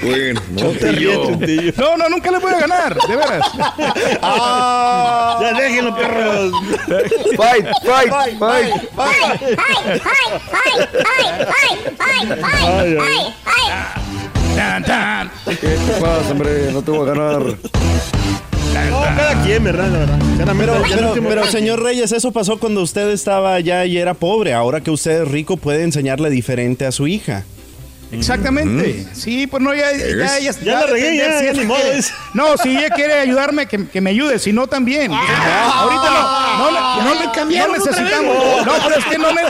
Bueno, 0.03 0.41
no, 0.51 0.75
Chuntillo. 0.77 1.73
No, 1.77 1.97
no, 1.97 2.09
nunca 2.09 2.31
les 2.31 2.43
voy 2.43 2.53
a 2.53 2.59
ganar, 2.59 2.97
de 3.09 3.17
veras. 3.17 3.47
Ah, 4.23 5.39
ya 5.41 5.53
déjenlo, 5.61 5.95
perros. 5.97 6.53
Fight, 7.37 7.67
fight, 7.85 8.39
fight. 8.39 8.73
Tan, 14.57 14.85
tan. 14.85 15.31
¿Qué 15.45 15.55
te 15.57 16.01
pasa, 16.01 16.31
hombre? 16.31 16.71
No 16.73 16.83
te 16.83 16.91
voy 16.91 17.09
a 17.09 17.13
ganar. 17.13 17.43
No, 17.43 19.01
cada 19.01 19.43
quien, 19.45 19.65
¿verdad? 19.65 19.91
La 19.91 19.99
verdad. 19.99 20.19
Pero, 20.59 20.83
pero, 20.89 21.15
pero, 21.29 21.47
señor 21.47 21.83
Reyes, 21.83 22.13
eso 22.13 22.33
pasó 22.33 22.59
cuando 22.59 22.83
usted 22.83 23.11
estaba 23.11 23.55
allá 23.55 23.85
y 23.87 23.99
era 23.99 24.15
pobre. 24.15 24.55
Ahora 24.55 24.81
que 24.81 24.91
usted 24.91 25.23
es 25.23 25.29
rico, 25.29 25.57
puede 25.57 25.83
enseñarle 25.83 26.31
diferente 26.31 26.87
a 26.87 26.93
su 26.93 27.07
hija. 27.07 27.45
Exactamente. 28.13 29.07
Sí, 29.13 29.47
pues 29.47 29.63
no, 29.63 29.75
ya, 29.75 29.93
ya, 29.93 30.39
ya, 30.39 30.53
Ya 30.53 30.81
la 30.81 30.87
regué, 30.87 31.17
ya, 31.17 31.25
si 31.39 31.45
ya 31.47 31.51
ella 31.51 31.61
ni 31.61 31.67
modo, 31.67 31.81
quiere- 31.83 31.99
es. 31.99 32.13
No, 32.35 32.57
si 32.57 32.77
ella 32.77 32.91
quiere 32.91 33.15
ayudarme, 33.15 33.67
que, 33.67 33.87
que 33.89 34.01
me 34.01 34.11
ayude, 34.11 34.39
si 34.39 34.53
no 34.53 34.67
también. 34.67 35.13
Ahorita 35.13 36.11
no, 36.11 36.59
no, 36.59 36.71
no, 36.71 37.15
no, 37.15 37.21
me 37.21 37.33
cambiaron 37.33 37.77
no 37.77 37.85
necesitamos. 37.85 38.37
No, 38.67 38.73
pero 38.85 38.97
es 38.99 39.05
que 39.07 39.19
no, 39.19 39.33
ne- 39.33 39.43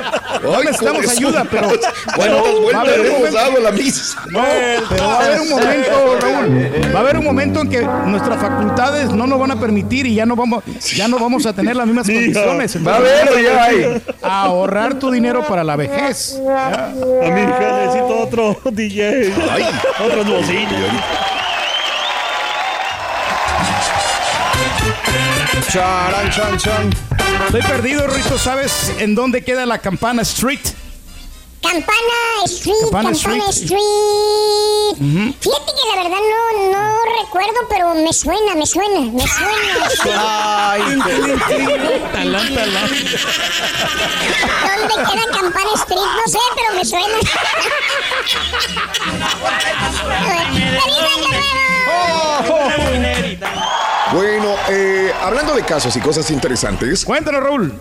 no 0.42 0.56
Ay, 0.56 0.64
necesitamos 0.64 1.08
ayuda, 1.08 1.44
pero. 1.50 1.68
Bueno, 2.16 2.42
vuelta 2.62 3.44
a 3.46 3.48
la 3.60 3.70
misa. 3.72 4.22
No, 4.30 4.42
pero 4.88 5.06
va 5.06 5.14
a 5.14 5.24
haber 5.26 5.40
un 5.40 5.48
momento, 5.50 6.18
Raúl. 6.20 6.70
Va 6.94 6.98
a 6.98 7.02
haber 7.02 7.18
un 7.18 7.24
momento 7.24 7.60
en 7.60 7.68
que 7.68 7.82
nuestras 7.82 8.40
facultades 8.40 9.10
no 9.10 9.26
nos 9.26 9.38
van 9.38 9.50
a 9.52 9.60
permitir 9.60 10.06
y 10.06 10.14
ya 10.14 10.26
no 10.26 10.34
vamos, 10.36 10.64
ya 10.94 11.08
no 11.08 11.18
vamos 11.18 11.46
a 11.46 11.52
tener 11.52 11.76
las 11.76 11.86
mismas 11.86 12.06
condiciones. 12.06 12.86
Va 12.86 12.94
a 12.94 12.96
haber, 12.96 13.42
ya 13.42 13.64
hay. 13.64 14.02
Ahorrar 14.22 14.94
tu 14.98 15.10
dinero 15.10 15.46
para 15.46 15.62
la 15.64 15.76
vejez. 15.76 16.38
A 16.48 16.90
hija 16.96 17.80
necesito 17.84 18.18
otro 18.18 18.45
DJ. 18.72 19.32
Otras 19.98 20.26
bocinas. 20.26 20.92
Charan, 25.72 26.30
chan, 26.30 26.58
chan. 26.58 26.90
Estoy 27.46 27.62
perdido, 27.62 28.06
Rito. 28.06 28.38
¿Sabes 28.38 28.92
en 28.98 29.14
dónde 29.14 29.42
queda 29.44 29.66
la 29.66 29.78
Campana 29.78 30.22
Street? 30.22 30.60
Campana 31.62 32.44
Street, 32.44 32.74
Campana 32.82 33.10
Campana, 33.12 33.44
Street. 33.50 33.64
Street. 33.64 35.34
Fíjate 35.40 35.72
que 35.72 35.96
la 35.96 36.02
verdad 36.02 36.18
no, 36.30 36.72
no 36.72 36.98
recuerdo, 37.22 37.58
pero 37.68 37.94
me 37.94 38.12
suena, 38.12 38.54
me 38.54 38.66
suena, 38.66 39.00
me 39.00 39.26
suena. 39.26 40.72
Ay, 40.72 40.82
talán, 42.12 42.54
talán. 42.54 42.90
¿Dónde 44.66 44.94
queda 44.94 45.24
Campana 45.40 45.70
Street? 45.74 45.98
No 45.98 46.32
sé, 46.32 46.38
pero 46.54 46.74
me 46.78 46.84
suena. 46.84 47.18
Bueno, 54.12 54.54
eh, 54.70 55.12
hablando 55.22 55.54
de 55.54 55.62
casos 55.62 55.94
y 55.96 56.00
cosas 56.00 56.30
interesantes. 56.30 57.04
Cuéntanos, 57.04 57.42
Raúl. 57.42 57.72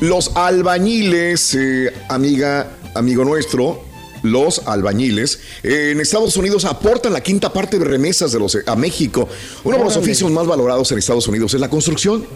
Los 0.00 0.32
albañiles, 0.34 1.54
eh, 1.54 1.92
amiga, 2.08 2.68
amigo 2.94 3.24
nuestro, 3.24 3.84
los 4.22 4.62
albañiles, 4.66 5.40
eh, 5.62 5.90
en 5.92 6.00
Estados 6.00 6.36
Unidos 6.36 6.64
aportan 6.64 7.12
la 7.12 7.22
quinta 7.22 7.52
parte 7.52 7.78
de 7.78 7.84
remesas 7.84 8.32
de 8.32 8.38
los, 8.38 8.58
a 8.66 8.76
México. 8.76 9.28
Uno 9.62 9.78
de 9.78 9.84
los 9.84 9.96
oficios 9.96 10.30
más 10.30 10.46
valorados 10.46 10.90
en 10.92 10.98
Estados 10.98 11.28
Unidos 11.28 11.54
es 11.54 11.60
la 11.60 11.68
construcción. 11.68 12.26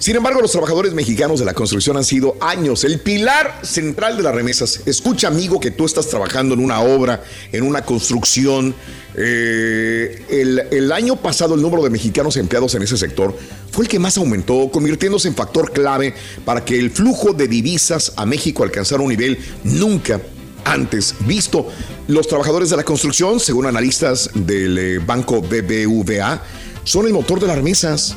Sin 0.00 0.16
embargo, 0.16 0.40
los 0.40 0.50
trabajadores 0.50 0.94
mexicanos 0.94 1.40
de 1.40 1.44
la 1.44 1.52
construcción 1.52 1.98
han 1.98 2.04
sido 2.04 2.34
años 2.40 2.84
el 2.84 3.00
pilar 3.00 3.60
central 3.62 4.16
de 4.16 4.22
las 4.22 4.34
remesas. 4.34 4.80
Escucha, 4.86 5.28
amigo, 5.28 5.60
que 5.60 5.70
tú 5.70 5.84
estás 5.84 6.08
trabajando 6.08 6.54
en 6.54 6.64
una 6.64 6.80
obra, 6.80 7.22
en 7.52 7.62
una 7.64 7.84
construcción. 7.84 8.74
Eh, 9.14 10.24
el, 10.30 10.58
el 10.70 10.90
año 10.90 11.16
pasado 11.16 11.54
el 11.54 11.60
número 11.60 11.82
de 11.82 11.90
mexicanos 11.90 12.38
empleados 12.38 12.74
en 12.76 12.82
ese 12.82 12.96
sector 12.96 13.36
fue 13.70 13.84
el 13.84 13.90
que 13.90 13.98
más 13.98 14.16
aumentó, 14.16 14.70
convirtiéndose 14.72 15.28
en 15.28 15.34
factor 15.34 15.70
clave 15.70 16.14
para 16.46 16.64
que 16.64 16.78
el 16.78 16.90
flujo 16.90 17.34
de 17.34 17.46
divisas 17.46 18.14
a 18.16 18.24
México 18.24 18.62
alcanzara 18.62 19.02
un 19.02 19.10
nivel 19.10 19.38
nunca 19.64 20.18
antes 20.64 21.14
visto. 21.26 21.68
Los 22.08 22.26
trabajadores 22.26 22.70
de 22.70 22.78
la 22.78 22.84
construcción, 22.84 23.38
según 23.38 23.66
analistas 23.66 24.30
del 24.32 24.78
eh, 24.78 24.98
banco 24.98 25.42
BBVA, 25.42 26.42
son 26.84 27.06
el 27.06 27.12
motor 27.12 27.38
de 27.38 27.48
las 27.48 27.56
remesas. 27.56 28.16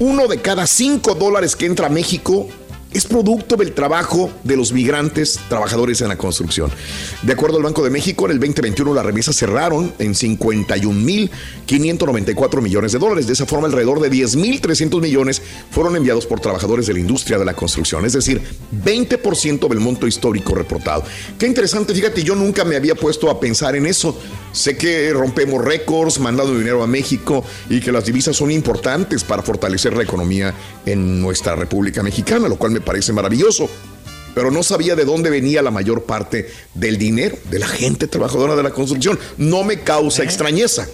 Uno 0.00 0.28
de 0.28 0.40
cada 0.40 0.66
cinco 0.68 1.16
dólares 1.16 1.56
que 1.56 1.66
entra 1.66 1.88
a 1.88 1.90
México 1.90 2.48
es 2.92 3.04
producto 3.04 3.56
del 3.56 3.72
trabajo 3.72 4.30
de 4.44 4.56
los 4.56 4.72
migrantes 4.72 5.40
trabajadores 5.48 6.00
en 6.00 6.06
la 6.08 6.16
construcción. 6.16 6.70
De 7.22 7.32
acuerdo 7.32 7.56
al 7.58 7.62
Banco 7.62 7.84
de 7.84 7.90
México, 7.90 8.24
en 8.24 8.32
el 8.32 8.40
2021 8.40 8.94
las 8.94 9.04
remesas 9.04 9.36
cerraron 9.36 9.92
en 9.98 10.14
51.594 10.14 12.62
millones 12.62 12.92
de 12.92 12.98
dólares. 12.98 13.26
De 13.26 13.34
esa 13.34 13.44
forma, 13.46 13.66
alrededor 13.66 14.00
de 14.00 14.10
10.300 14.10 15.02
millones 15.02 15.42
fueron 15.70 15.96
enviados 15.96 16.24
por 16.26 16.40
trabajadores 16.40 16.86
de 16.86 16.94
la 16.94 17.00
industria 17.00 17.38
de 17.38 17.44
la 17.44 17.52
construcción, 17.54 18.06
es 18.06 18.14
decir, 18.14 18.40
20% 18.84 19.68
del 19.68 19.80
monto 19.80 20.06
histórico 20.06 20.54
reportado. 20.54 21.04
Qué 21.38 21.46
interesante, 21.46 21.94
fíjate, 21.94 22.22
yo 22.22 22.34
nunca 22.34 22.64
me 22.64 22.76
había 22.76 22.94
puesto 22.94 23.28
a 23.30 23.38
pensar 23.38 23.76
en 23.76 23.84
eso. 23.86 24.18
Sé 24.52 24.78
que 24.78 25.12
rompemos 25.12 25.62
récords 25.62 26.18
mandando 26.20 26.56
dinero 26.56 26.82
a 26.82 26.86
México 26.86 27.44
y 27.68 27.80
que 27.80 27.92
las 27.92 28.06
divisas 28.06 28.34
son 28.34 28.50
importantes 28.50 29.24
para 29.24 29.42
fortalecer 29.42 29.94
la 29.96 30.04
economía 30.04 30.54
en 30.86 31.20
nuestra 31.20 31.54
República 31.54 32.02
Mexicana, 32.02 32.48
lo 32.48 32.56
cual 32.56 32.72
me 32.72 32.77
parece 32.80 33.12
maravilloso. 33.12 33.68
Pero 34.34 34.50
no 34.50 34.62
sabía 34.62 34.94
de 34.94 35.04
dónde 35.04 35.30
venía 35.30 35.62
la 35.62 35.70
mayor 35.70 36.04
parte 36.04 36.48
del 36.74 36.96
dinero 36.98 37.36
de 37.50 37.58
la 37.58 37.66
gente 37.66 38.06
trabajadora 38.06 38.54
de 38.54 38.62
la 38.62 38.70
construcción. 38.70 39.18
No 39.36 39.64
me 39.64 39.80
causa 39.80 40.22
extrañeza. 40.22 40.86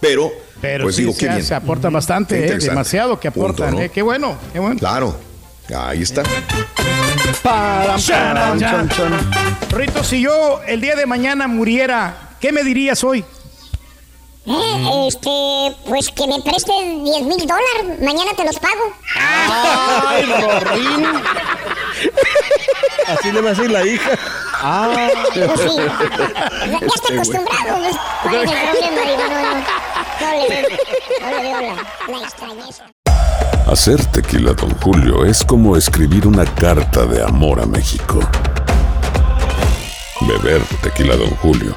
Pero, 0.00 0.32
Pero 0.60 0.84
pues 0.84 0.96
sí, 0.96 1.02
digo, 1.02 1.12
se, 1.12 1.18
qué 1.20 1.28
bien. 1.28 1.44
se 1.44 1.54
aporta 1.54 1.88
Qué 1.88 1.94
bastante, 1.94 2.46
eh, 2.48 2.58
demasiado 2.58 3.20
que 3.20 3.30
Punto, 3.30 3.48
aportan. 3.62 3.74
¿no? 3.74 3.80
eh, 3.82 3.90
qué 3.90 4.02
bueno, 4.02 4.36
qué 4.52 4.58
bueno. 4.58 4.78
Claro. 4.78 5.14
Ahí 5.76 6.02
está. 6.02 6.24
Chan. 7.98 8.88
Rito, 9.70 10.02
si 10.02 10.20
yo 10.22 10.60
el 10.66 10.80
día 10.80 10.96
de 10.96 11.06
mañana 11.06 11.46
muriera, 11.46 12.30
¿qué 12.40 12.50
me 12.52 12.64
dirías 12.64 13.04
hoy? 13.04 13.24
Eh, 14.46 15.06
este, 15.06 15.76
pues 15.86 16.08
que 16.10 16.26
me 16.26 16.40
prestes 16.40 16.74
10 17.04 17.22
mil 17.22 17.46
dólares, 17.46 18.00
mañana 18.00 18.32
te 18.36 18.44
los 18.44 18.58
pago. 18.58 18.92
Ay, 19.14 20.24
Rorín. 20.24 21.06
Así 23.06 23.32
le 23.32 23.40
va 23.42 23.50
a 23.50 23.52
decir 23.52 23.70
la 23.70 23.84
hija. 23.86 24.10
Ah. 24.62 25.08
Pues 25.34 25.60
sí. 25.60 25.76
Ya 25.76 26.78
está 26.86 27.14
acostumbrado. 27.14 27.78
pues, 27.78 27.96
¿Cuál 28.22 28.34
es 28.36 28.50
el 28.50 28.58
problema? 28.58 29.00
Digo, 29.10 29.22
no, 29.28 29.40
no. 29.42 29.64
No 30.20 30.32
le 30.32 30.48
veo, 30.48 30.68
no 31.20 31.30
le 31.30 31.42
veo 31.42 31.60
la, 31.60 32.18
la 32.18 32.26
extrañeza. 32.26 32.84
Hacer 33.70 34.04
tequila, 34.06 34.52
Don 34.54 34.70
Julio, 34.80 35.24
es 35.24 35.44
como 35.44 35.76
escribir 35.76 36.26
una 36.26 36.44
carta 36.44 37.06
de 37.06 37.22
amor 37.22 37.60
a 37.60 37.66
México. 37.66 38.20
Beber 40.22 40.62
tequila, 40.82 41.16
Don 41.16 41.30
Julio, 41.36 41.76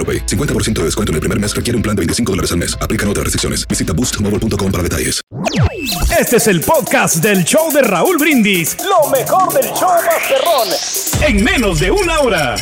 AroPay. 0.01 0.25
50% 0.25 0.79
de 0.79 0.85
descuento 0.85 1.11
en 1.11 1.15
el 1.15 1.19
primer 1.21 1.39
mes 1.39 1.55
requiere 1.55 1.77
un 1.77 1.83
plan 1.83 1.95
de 1.95 2.01
25 2.01 2.31
dólares 2.31 2.51
al 2.51 2.57
mes. 2.57 2.75
Aplican 2.81 3.07
otras 3.07 3.25
restricciones. 3.25 3.67
Visita 3.67 3.93
boostmobile.com 3.93 4.71
para 4.71 4.83
detalles. 4.83 5.21
Este 6.19 6.37
es 6.37 6.47
el 6.47 6.61
podcast 6.61 7.17
del 7.17 7.43
show 7.43 7.71
de 7.71 7.81
Raúl 7.81 8.17
Brindis. 8.17 8.77
Lo 8.83 9.09
mejor 9.09 9.53
del 9.53 9.71
show 9.73 9.89
Masterrón. 10.05 10.67
En 11.21 11.43
menos 11.43 11.79
de 11.79 11.91
una 11.91 12.19
hora. 12.19 12.55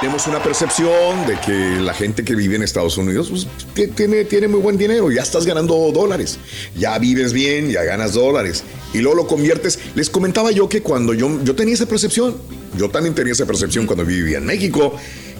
Tenemos 0.00 0.26
una 0.26 0.42
percepción 0.42 1.26
de 1.26 1.38
que 1.40 1.78
la 1.78 1.92
gente 1.92 2.24
que 2.24 2.34
vive 2.34 2.56
en 2.56 2.62
Estados 2.62 2.96
Unidos 2.96 3.28
pues, 3.28 3.46
tiene, 3.94 4.24
tiene 4.24 4.48
muy 4.48 4.60
buen 4.60 4.78
dinero, 4.78 5.10
ya 5.10 5.20
estás 5.20 5.44
ganando 5.44 5.74
dólares, 5.92 6.38
ya 6.74 6.98
vives 6.98 7.34
bien, 7.34 7.70
ya 7.70 7.82
ganas 7.82 8.14
dólares 8.14 8.64
y 8.94 9.00
luego 9.00 9.16
lo 9.16 9.26
conviertes. 9.26 9.78
Les 9.94 10.08
comentaba 10.08 10.52
yo 10.52 10.70
que 10.70 10.80
cuando 10.80 11.12
yo, 11.12 11.44
yo 11.44 11.54
tenía 11.54 11.74
esa 11.74 11.84
percepción, 11.84 12.34
yo 12.78 12.88
también 12.88 13.14
tenía 13.14 13.34
esa 13.34 13.44
percepción 13.44 13.84
cuando 13.84 14.06
vivía 14.06 14.38
en 14.38 14.46
México 14.46 14.94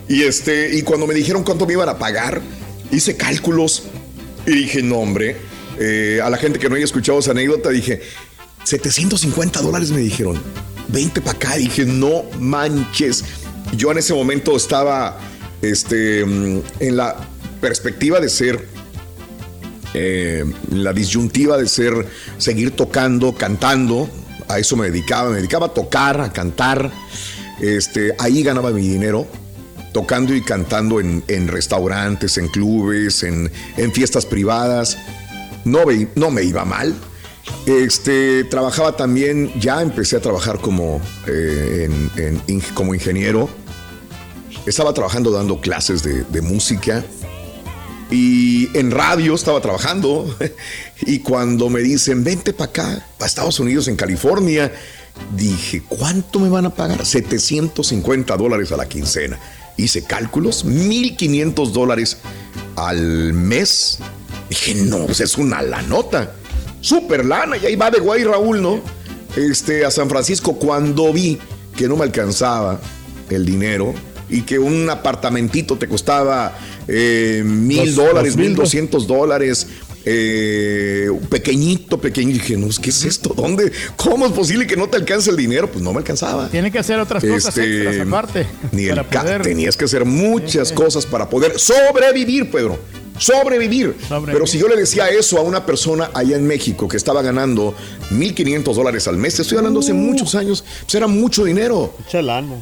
y, 0.08 0.24
este, 0.24 0.76
y 0.76 0.82
cuando 0.82 1.06
me 1.06 1.14
dijeron 1.14 1.42
cuánto 1.42 1.64
me 1.66 1.72
iban 1.72 1.88
a 1.88 1.98
pagar, 1.98 2.42
hice 2.90 3.16
cálculos 3.16 3.84
y 4.46 4.50
dije, 4.50 4.82
no 4.82 4.98
hombre, 4.98 5.36
eh, 5.78 6.20
a 6.22 6.28
la 6.28 6.36
gente 6.36 6.58
que 6.58 6.68
no 6.68 6.74
haya 6.74 6.84
escuchado 6.84 7.18
esa 7.20 7.30
anécdota 7.30 7.70
dije, 7.70 8.02
750 8.64 9.62
dólares 9.62 9.90
me 9.90 10.00
dijeron, 10.00 10.38
20 10.88 11.20
para 11.22 11.36
acá, 11.36 11.56
dije, 11.56 11.86
no 11.86 12.24
manches. 12.38 13.24
Yo 13.76 13.92
en 13.92 13.98
ese 13.98 14.14
momento 14.14 14.56
estaba 14.56 15.18
este, 15.62 16.24
mm, 16.24 16.60
en 16.80 16.96
la 16.96 17.16
perspectiva 17.60 18.20
de 18.20 18.28
ser, 18.28 18.66
eh, 19.94 20.44
la 20.70 20.92
disyuntiva 20.92 21.56
de 21.56 21.68
ser, 21.68 22.06
seguir 22.38 22.72
tocando, 22.72 23.34
cantando. 23.34 24.08
A 24.48 24.58
eso 24.58 24.76
me 24.76 24.90
dedicaba, 24.90 25.30
me 25.30 25.36
dedicaba 25.36 25.66
a 25.66 25.74
tocar, 25.74 26.20
a 26.20 26.32
cantar. 26.32 26.90
Este, 27.60 28.14
ahí 28.18 28.42
ganaba 28.42 28.70
mi 28.70 28.88
dinero, 28.88 29.26
tocando 29.92 30.34
y 30.34 30.42
cantando 30.42 30.98
en, 30.98 31.22
en 31.28 31.48
restaurantes, 31.48 32.38
en 32.38 32.48
clubes, 32.48 33.22
en, 33.22 33.50
en 33.76 33.92
fiestas 33.92 34.26
privadas. 34.26 34.98
No, 35.64 35.80
no 36.16 36.30
me 36.30 36.42
iba 36.42 36.64
mal. 36.64 36.94
Este, 37.66 38.44
trabajaba 38.44 38.96
también, 38.96 39.52
ya 39.60 39.82
empecé 39.82 40.16
a 40.16 40.20
trabajar 40.20 40.60
como, 40.60 41.00
eh, 41.26 41.88
como 42.74 42.94
ingeniero. 42.94 43.48
Estaba 44.66 44.92
trabajando 44.92 45.30
dando 45.30 45.60
clases 45.60 46.02
de, 46.02 46.42
música. 46.42 47.04
Y 48.10 48.76
en 48.76 48.90
radio 48.90 49.34
estaba 49.34 49.60
trabajando. 49.60 50.36
Y 51.02 51.20
cuando 51.20 51.70
me 51.70 51.80
dicen, 51.80 52.22
vente 52.22 52.52
para 52.52 52.70
acá, 52.70 53.06
para 53.16 53.26
Estados 53.26 53.58
Unidos, 53.58 53.88
en 53.88 53.96
California, 53.96 54.70
dije, 55.34 55.82
¿cuánto 55.88 56.38
me 56.38 56.50
van 56.50 56.66
a 56.66 56.74
pagar? 56.74 57.06
750 57.06 58.36
dólares 58.36 58.70
a 58.70 58.76
la 58.76 58.86
quincena. 58.86 59.38
Hice 59.78 60.04
cálculos, 60.04 60.66
1.500 60.66 61.70
dólares 61.72 62.18
al 62.76 63.32
mes. 63.32 63.98
Dije, 64.50 64.74
no, 64.74 65.06
pues 65.06 65.20
es 65.20 65.38
una 65.38 65.62
la 65.62 65.80
nota. 65.80 66.34
Super 66.82 67.24
lana. 67.24 67.56
Y 67.56 67.64
ahí 67.64 67.76
va 67.76 67.90
de 67.90 68.00
guay 68.00 68.24
Raúl, 68.24 68.60
¿no? 68.60 68.82
Este, 69.36 69.86
a 69.86 69.90
San 69.90 70.10
Francisco, 70.10 70.56
cuando 70.56 71.14
vi 71.14 71.38
que 71.76 71.88
no 71.88 71.96
me 71.96 72.04
alcanzaba 72.04 72.78
el 73.30 73.46
dinero 73.46 73.94
y 74.30 74.42
que 74.42 74.58
un 74.58 74.88
apartamentito 74.90 75.76
te 75.76 75.86
costaba 75.88 76.56
eh, 76.88 77.42
mil 77.44 77.94
dólares, 77.94 78.36
mil 78.36 78.54
doscientos 78.54 79.06
dólares. 79.06 79.66
eh, 80.04 81.10
pequeñito, 81.28 82.00
pequeño, 82.00 82.30
y 82.30 82.34
dije, 82.34 82.56
no, 82.56 82.68
¿qué 82.82 82.88
es 82.90 83.04
esto? 83.04 83.34
¿Dónde? 83.36 83.70
¿Cómo 83.96 84.24
es 84.26 84.32
posible 84.32 84.66
que 84.66 84.74
no 84.76 84.88
te 84.88 84.96
alcance 84.96 85.30
el 85.30 85.36
dinero? 85.36 85.70
Pues 85.70 85.84
no 85.84 85.92
me 85.92 85.98
alcanzaba. 85.98 86.48
Tiene 86.48 86.70
que 86.72 86.78
hacer 86.78 86.98
otras 86.98 87.22
cosas 87.22 87.56
Este, 87.58 87.82
extras 87.88 88.06
aparte. 88.06 88.46
Ni 88.72 88.86
el 88.86 89.04
poder- 89.04 89.42
tenías 89.42 89.76
que 89.76 89.84
hacer 89.84 90.04
muchas 90.06 90.72
cosas 90.72 91.04
para 91.04 91.28
poder 91.28 91.58
sobrevivir, 91.58 92.50
Pedro. 92.50 92.78
Sobrevivir. 93.20 93.96
Pero 94.26 94.46
si 94.46 94.58
yo 94.58 94.66
le 94.66 94.76
decía 94.76 95.08
eso 95.10 95.38
a 95.38 95.42
una 95.42 95.66
persona 95.66 96.10
allá 96.14 96.36
en 96.36 96.46
México 96.46 96.88
que 96.88 96.96
estaba 96.96 97.20
ganando 97.20 97.74
1.500 98.12 98.74
dólares 98.74 99.06
al 99.08 99.18
mes, 99.18 99.36
te 99.36 99.42
estoy 99.42 99.58
hablando 99.58 99.80
hace 99.80 99.92
muchos 99.92 100.34
años, 100.34 100.64
pues 100.80 100.94
era 100.94 101.06
mucho 101.06 101.44
dinero. 101.44 101.94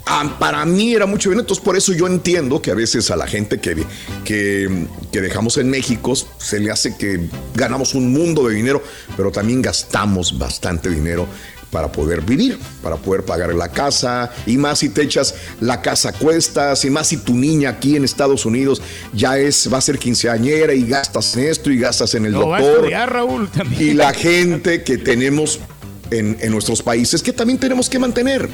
Ah, 0.06 0.36
para 0.38 0.64
mí 0.64 0.94
era 0.94 1.06
mucho 1.06 1.28
dinero. 1.30 1.42
Entonces, 1.42 1.64
por 1.64 1.76
eso 1.76 1.92
yo 1.92 2.08
entiendo 2.08 2.60
que 2.60 2.72
a 2.72 2.74
veces 2.74 3.10
a 3.12 3.16
la 3.16 3.28
gente 3.28 3.60
que, 3.60 3.84
que, 4.24 4.86
que 5.12 5.20
dejamos 5.20 5.56
en 5.58 5.70
México 5.70 6.14
se 6.16 6.58
le 6.58 6.72
hace 6.72 6.96
que 6.96 7.20
ganamos 7.54 7.94
un 7.94 8.12
mundo 8.12 8.48
de 8.48 8.54
dinero, 8.54 8.82
pero 9.16 9.30
también 9.30 9.62
gastamos 9.62 10.38
bastante 10.38 10.90
dinero 10.90 11.26
para 11.70 11.92
poder 11.92 12.22
vivir, 12.22 12.58
para 12.82 12.96
poder 12.96 13.24
pagar 13.24 13.54
la 13.54 13.68
casa, 13.68 14.30
y 14.46 14.56
más 14.56 14.78
si 14.78 14.88
te 14.88 15.02
echas 15.02 15.34
la 15.60 15.82
casa 15.82 16.10
a 16.10 16.12
cuestas, 16.12 16.84
y 16.84 16.90
más 16.90 17.08
si 17.08 17.18
tu 17.18 17.34
niña 17.34 17.70
aquí 17.70 17.96
en 17.96 18.04
Estados 18.04 18.46
Unidos 18.46 18.80
ya 19.12 19.38
es, 19.38 19.70
va 19.72 19.78
a 19.78 19.80
ser 19.82 19.98
quinceañera 19.98 20.72
y 20.74 20.86
gastas 20.86 21.36
en 21.36 21.44
esto 21.44 21.70
y 21.70 21.78
gastas 21.78 22.14
en 22.14 22.26
el 22.26 22.32
No, 22.32 22.48
va 22.48 22.56
a 22.56 22.60
doctor. 22.60 22.76
estudiar, 22.78 23.12
Raúl, 23.12 23.48
también. 23.50 23.82
Y 23.82 23.94
la 23.94 24.12
gente 24.14 24.82
que 24.82 24.96
tenemos 24.98 25.60
en, 26.10 26.38
en 26.40 26.50
nuestros 26.52 26.82
países 26.82 27.22
que 27.22 27.32
también 27.32 27.58
tenemos 27.58 27.88
que 27.90 27.98
mantener. 27.98 28.48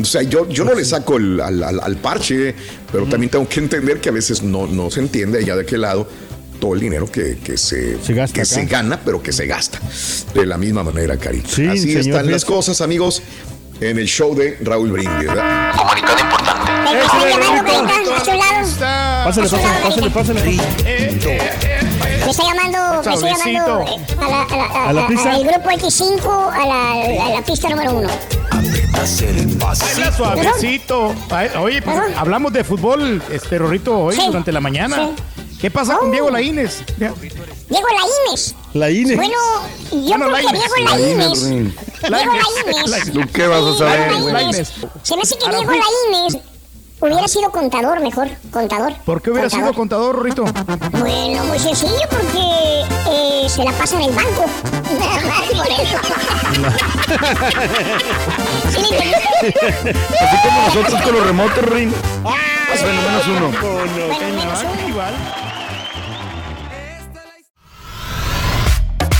O 0.00 0.04
sea, 0.04 0.22
yo, 0.22 0.48
yo 0.48 0.64
no 0.64 0.74
le 0.74 0.84
saco 0.84 1.16
el- 1.16 1.40
al, 1.40 1.60
al- 1.60 1.80
al 1.80 1.96
parche, 1.96 2.54
pero 2.92 3.04
también 3.06 3.30
tengo 3.30 3.48
que 3.48 3.58
entender 3.58 4.00
que 4.00 4.10
a 4.10 4.12
veces 4.12 4.44
no, 4.44 4.68
no 4.68 4.92
se 4.92 5.00
entiende 5.00 5.40
allá 5.40 5.56
de 5.56 5.66
qué 5.66 5.76
lado 5.76 6.06
todo 6.60 6.74
el 6.74 6.80
dinero 6.80 7.10
que, 7.10 7.38
que 7.38 7.56
se, 7.56 7.98
que 8.06 8.20
acá. 8.20 8.44
se 8.44 8.64
gana, 8.66 8.98
pero 9.04 9.22
que 9.22 9.32
se 9.32 9.46
gasta. 9.46 9.78
De 10.34 10.44
la 10.46 10.58
misma 10.58 10.82
manera, 10.82 11.16
Carita. 11.16 11.48
Así 11.48 11.92
señor, 11.92 12.00
están 12.00 12.30
las 12.30 12.44
cosas, 12.44 12.80
amigos, 12.80 13.22
en 13.80 13.98
el 13.98 14.06
show 14.06 14.34
de 14.34 14.58
Raúl 14.60 14.90
Brindis. 14.92 15.28
¿verdad? 15.28 15.72
Te 16.90 17.00
estoy 17.00 17.30
llamando, 17.30 17.64
Carita, 17.72 18.16
a 18.16 18.24
su 18.24 18.30
lado. 18.32 19.24
Pásale, 19.24 19.48
pásale, 19.48 20.10
pásale, 20.10 20.10
pásale. 20.10 20.42
Me 22.24 22.30
está 22.30 22.42
llamando, 22.42 22.78
me 23.02 23.14
está 23.14 23.28
llamando 23.28 23.80
eh, 23.86 23.96
a 24.18 24.28
la, 24.28 24.42
a 24.42 24.56
la, 24.56 24.64
a- 24.64 24.88
¿A 24.88 24.92
la 24.92 25.06
al 25.06 25.44
grupo 25.44 25.70
X5, 25.70 26.52
a 26.52 26.66
la, 26.66 27.24
a 27.24 27.28
la 27.30 27.42
pista 27.42 27.68
número 27.70 27.92
uno. 27.94 28.08
Baila 29.58 30.12
suavecito. 30.12 31.14
Oye, 31.60 31.80
pues, 31.82 31.96
hablamos 32.16 32.52
de 32.52 32.64
fútbol, 32.64 33.22
este 33.30 33.58
Rorrito, 33.58 33.98
hoy 33.98 34.16
Sí. 34.16 34.22
durante 34.26 34.52
la 34.52 34.60
mañana. 34.60 34.96
Sí. 34.96 35.42
¿Qué 35.60 35.70
pasa 35.70 35.96
con 35.96 36.08
Oh. 36.08 36.12
Diego 36.12 36.30
Laínez? 36.30 36.82
Ya. 36.98 37.12
Diego 37.68 37.86
Laínez. 37.88 38.54
La 38.74 38.90
INE. 38.90 39.16
Bueno, 39.16 39.34
yo 39.90 39.98
Bueno, 40.16 40.26
creo 40.26 40.36
que. 40.36 40.56
Diego 40.56 40.74
Laínez. 40.84 41.40
Diego 41.48 42.32
Laínez. 42.86 43.12
¿Tú 43.12 43.20
qué 43.32 43.46
vas 43.46 43.62
a 43.64 43.78
saber, 43.78 44.08
Diego 44.08 44.22
güey? 44.22 44.32
Lainez. 44.34 44.72
Se 45.02 45.16
me 45.16 45.22
hace 45.22 45.36
que 45.36 45.48
Diego 45.50 45.70
Laínez 45.72 46.42
hubiera 47.00 47.28
sido 47.28 47.50
contador 47.50 48.00
mejor. 48.00 48.28
Contador. 48.52 48.92
¿Por 49.04 49.20
qué 49.22 49.30
hubiera 49.32 49.50
sido 49.50 49.72
contador, 49.74 50.14
Rorrito? 50.16 50.44
Bueno, 50.92 51.44
muy 51.44 51.58
sencillo, 51.58 52.06
porque 52.08 52.84
eh, 53.10 53.46
se 53.48 53.64
la 53.64 53.72
pasa 53.72 53.96
en 53.96 54.02
el 54.02 54.12
banco. 54.12 54.44
Nada 54.98 55.20
más 55.26 55.42
por 55.50 55.66
eso. 55.68 55.98
¿Sí 58.70 58.78
me 58.80 58.88
entiendes? 58.88 59.20
Así 60.20 60.36
como 60.48 60.62
nosotros 60.66 61.02
con 61.02 61.12
los 61.14 61.26
remotos, 61.26 61.64
Rin. 61.64 61.92
Ah, 62.24 62.36
Bueno, 62.80 63.02
menos 63.02 63.26
uno. 63.28 63.50
bueno, 63.60 64.34
menos 64.36 64.60
uno. 64.62 64.88
Igual. 64.88 65.14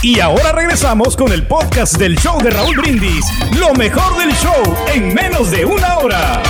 Y 0.01 0.21
ahora 0.21 0.53
regresamos 0.53 1.17
con 1.17 1.33
el 1.33 1.45
podcast 1.45 1.97
del 1.97 2.17
show 2.17 2.41
de 2.41 2.51
Raúl 2.51 2.77
Brindis. 2.77 3.27
Lo 3.59 3.75
mejor 3.75 4.17
del 4.17 4.33
show 4.37 4.77
en 4.95 5.13
menos 5.13 5.51
de 5.51 5.65
una 5.65 5.99
hora. 5.99 6.41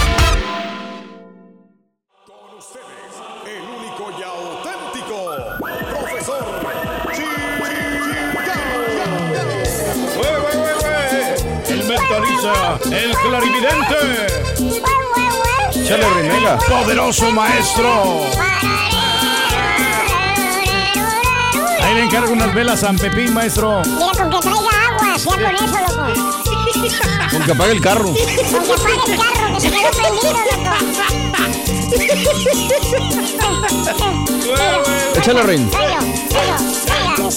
El 3.46 3.62
único 3.62 4.10
y 4.18 4.22
auténtico 4.22 5.34
profesor 5.88 6.44
El 11.70 11.84
mentaliza, 11.84 12.78
el 12.92 13.16
clarividente. 13.16 13.96
Chale, 15.86 16.10
renega. 16.10 16.58
Poderoso 16.58 17.30
maestro. 17.30 18.20
Ahí 21.88 21.94
le 21.94 22.02
encargo 22.02 22.32
unas 22.34 22.52
velas 22.54 22.84
a 22.84 22.88
San 22.88 22.98
Pepín, 22.98 23.32
maestro. 23.32 23.80
Mira, 23.86 24.12
con 24.12 24.28
que 24.28 24.38
traiga 24.40 24.58
agua, 24.88 25.18
sea 25.18 25.32
con 25.32 25.54
eso, 25.54 25.78
loco. 25.88 26.04
Con 27.30 27.42
que 27.42 27.52
apague 27.52 27.72
el 27.72 27.80
carro. 27.80 28.04
Con 28.04 28.14
que 28.14 28.72
apague 28.74 28.94
el 29.06 29.18
carro, 29.18 29.54
que 29.54 29.60
se 29.60 29.70
quedó 29.70 29.90
prendido, 29.90 30.32
loco. 30.34 30.68
Échale, 35.16 35.42
Rin. 35.44 35.70
Oye, 35.74 35.94
hermano, 35.94 37.30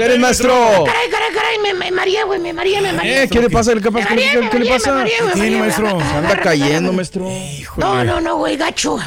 eres, 0.00 0.18
maestro? 0.18 0.52
Caray, 0.84 1.10
caray, 1.10 1.32
caray, 1.34 1.58
me, 1.58 1.74
me 1.74 1.90
mareé, 1.90 2.24
güey, 2.24 2.40
me 2.40 2.52
mareé, 2.52 2.80
me 2.80 2.92
mareé. 2.92 3.22
Eh, 3.22 3.28
¿qué 3.28 3.40
le 3.40 3.50
pasa? 3.50 3.72
¿Qué, 3.74 3.90
pasa? 3.90 4.10
Me 4.10 4.16
mareé, 4.16 4.50
¿Qué, 4.50 4.58
le 4.58 4.70
pasa? 4.70 5.04
¿Qué 5.34 5.50
maestro? 5.58 6.00
Se 6.00 6.16
anda 6.16 6.40
cayendo, 6.40 6.92
maestro. 6.92 7.28
No, 7.76 8.04
no, 8.04 8.20
no, 8.20 8.36
güey, 8.36 8.56
gacho. 8.56 8.98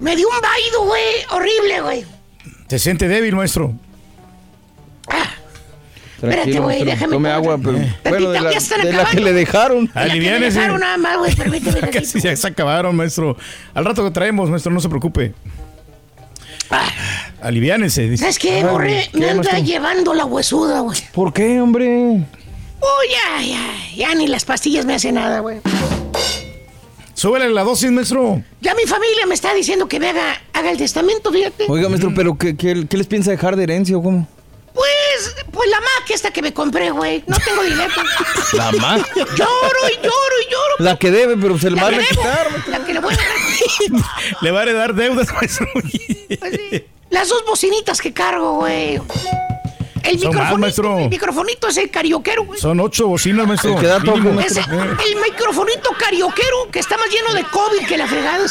Me 0.00 0.16
dio 0.16 0.28
un 0.28 0.40
vaído, 0.40 0.84
güey, 0.84 1.02
horrible, 1.30 1.80
güey. 1.80 2.04
¿Te 2.66 2.78
siente 2.78 3.08
débil, 3.08 3.36
maestro? 3.36 3.74
Espérate, 6.14 6.52
Tranquilo, 6.52 6.62
güey, 6.62 6.76
maestro. 6.76 6.94
déjame 6.94 7.12
Tome 7.12 7.30
agua, 7.30 7.58
pero 7.58 7.78
bueno, 8.08 8.30
de 8.30 8.40
la, 8.40 8.52
ya 8.52 8.58
están 8.58 8.80
de 8.80 8.92
la 8.92 9.04
que 9.04 9.20
le 9.20 9.32
dejaron. 9.32 9.86
De 9.86 9.92
la 9.94 10.14
que 10.14 10.20
me 10.20 10.40
dejaron 10.40 10.80
nada 10.80 10.96
más, 10.96 11.18
güey, 11.18 11.34
permíteme. 11.34 11.80
Casi 11.92 12.20
ya 12.20 12.34
se 12.34 12.46
acabaron, 12.46 12.96
maestro. 12.96 13.36
Al 13.74 13.84
rato 13.84 14.04
que 14.04 14.10
traemos, 14.10 14.48
maestro, 14.48 14.72
no 14.72 14.80
se 14.80 14.88
preocupe. 14.88 15.34
Aliviánese, 16.70 17.13
dice. 17.50 18.16
¿Sabes 18.16 18.38
qué, 18.38 18.64
borré? 18.64 19.08
Me 19.12 19.30
anda 19.30 19.58
llevando 19.58 20.14
la 20.14 20.24
huesuda, 20.24 20.80
güey. 20.80 20.98
¿Por 21.12 21.32
qué, 21.32 21.60
hombre? 21.60 21.86
Uy, 21.86 23.06
ya, 23.10 23.42
ya, 23.42 23.96
ya 23.96 24.14
ni 24.14 24.26
las 24.26 24.44
pastillas 24.44 24.84
me 24.84 24.94
hacen 24.94 25.14
nada, 25.14 25.40
güey. 25.40 25.60
Súbele 27.14 27.48
la 27.50 27.62
dosis, 27.62 27.90
maestro. 27.90 28.42
Ya 28.60 28.74
mi 28.74 28.84
familia 28.84 29.24
me 29.26 29.34
está 29.34 29.54
diciendo 29.54 29.88
que 29.88 29.98
me 30.00 30.10
haga, 30.10 30.42
haga 30.52 30.70
el 30.70 30.76
testamento, 30.76 31.32
fíjate. 31.32 31.64
Oiga, 31.68 31.88
maestro, 31.88 32.12
¿pero 32.14 32.36
qué, 32.36 32.56
qué, 32.56 32.86
qué 32.88 32.96
les 32.96 33.06
piensa 33.06 33.30
dejar 33.30 33.56
de 33.56 33.62
herencia 33.62 33.96
o 33.96 34.02
cómo? 34.02 34.28
Pues, 34.74 35.36
pues 35.52 35.70
la 35.70 35.80
Mac 35.80 36.10
esta 36.10 36.32
que 36.32 36.42
me 36.42 36.52
compré, 36.52 36.90
güey. 36.90 37.22
No 37.26 37.36
tengo 37.38 37.62
dinero. 37.62 37.92
La 38.54 38.72
Mac. 38.72 39.08
Lloro 39.14 39.88
y 39.88 39.96
lloro 39.96 40.36
y 40.42 40.52
lloro. 40.52 40.74
La 40.80 40.98
que 40.98 41.12
debe, 41.12 41.36
pero 41.36 41.56
se 41.58 41.70
le 41.70 41.76
La 41.76 41.82
va 41.82 41.88
a 41.88 42.00
quitar. 42.00 42.48
La 42.68 42.84
que 42.84 42.92
le 42.94 43.00
voy 43.00 43.14
a 43.14 43.16
dar. 43.16 43.26
Le 44.40 44.50
va 44.50 44.60
a 44.60 44.62
heredar 44.62 44.94
deudas, 44.94 45.32
maestro. 45.32 45.66
Las 47.10 47.28
dos 47.28 47.44
bocinitas 47.46 48.00
que 48.00 48.12
cargo, 48.12 48.56
güey. 48.56 49.00
El 50.02 50.18
Son 50.20 50.34
más, 50.34 50.50
microfonito, 50.50 50.58
maestro. 50.58 50.98
el 50.98 51.08
microfonito 51.08 51.68
es 51.68 51.76
el 51.78 51.90
carioquero, 51.90 52.44
güey. 52.44 52.60
Son 52.60 52.78
ocho 52.80 53.08
bocinas, 53.08 53.46
maestro. 53.46 53.78
El 53.80 54.02
Mínimo. 54.02 54.40
Ese, 54.40 54.60
el 54.60 55.16
microfonito 55.22 55.90
carioquero 55.98 56.68
que 56.70 56.78
está 56.80 56.98
más 56.98 57.08
lleno 57.08 57.32
de 57.32 57.44
COVID 57.44 57.86
que 57.86 57.96
la 57.96 58.06
fregada. 58.06 58.44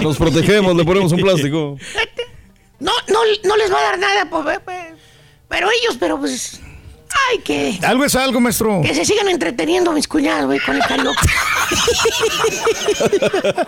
Nos 0.00 0.16
protegemos, 0.16 0.74
le 0.74 0.84
ponemos 0.84 1.12
un 1.12 1.20
plástico. 1.20 1.76
No, 2.80 2.92
no, 3.08 3.20
no 3.44 3.56
les 3.56 3.72
va 3.72 3.78
a 3.78 3.82
dar 3.82 3.98
nada, 3.98 4.28
pues, 4.30 4.60
pues, 4.64 4.86
pero 5.48 5.68
ellos, 5.70 5.96
pero 6.00 6.18
pues. 6.18 6.61
Ay, 7.30 7.38
que. 7.40 7.78
Algo 7.82 8.04
es 8.04 8.14
algo, 8.14 8.40
maestro. 8.40 8.80
Que 8.82 8.94
se 8.94 9.04
sigan 9.04 9.28
entreteniendo 9.28 9.92
mis 9.92 10.08
cuñados, 10.08 10.46
güey, 10.46 10.60
con 10.60 10.76
el 10.76 10.82
karaoke. 10.82 11.20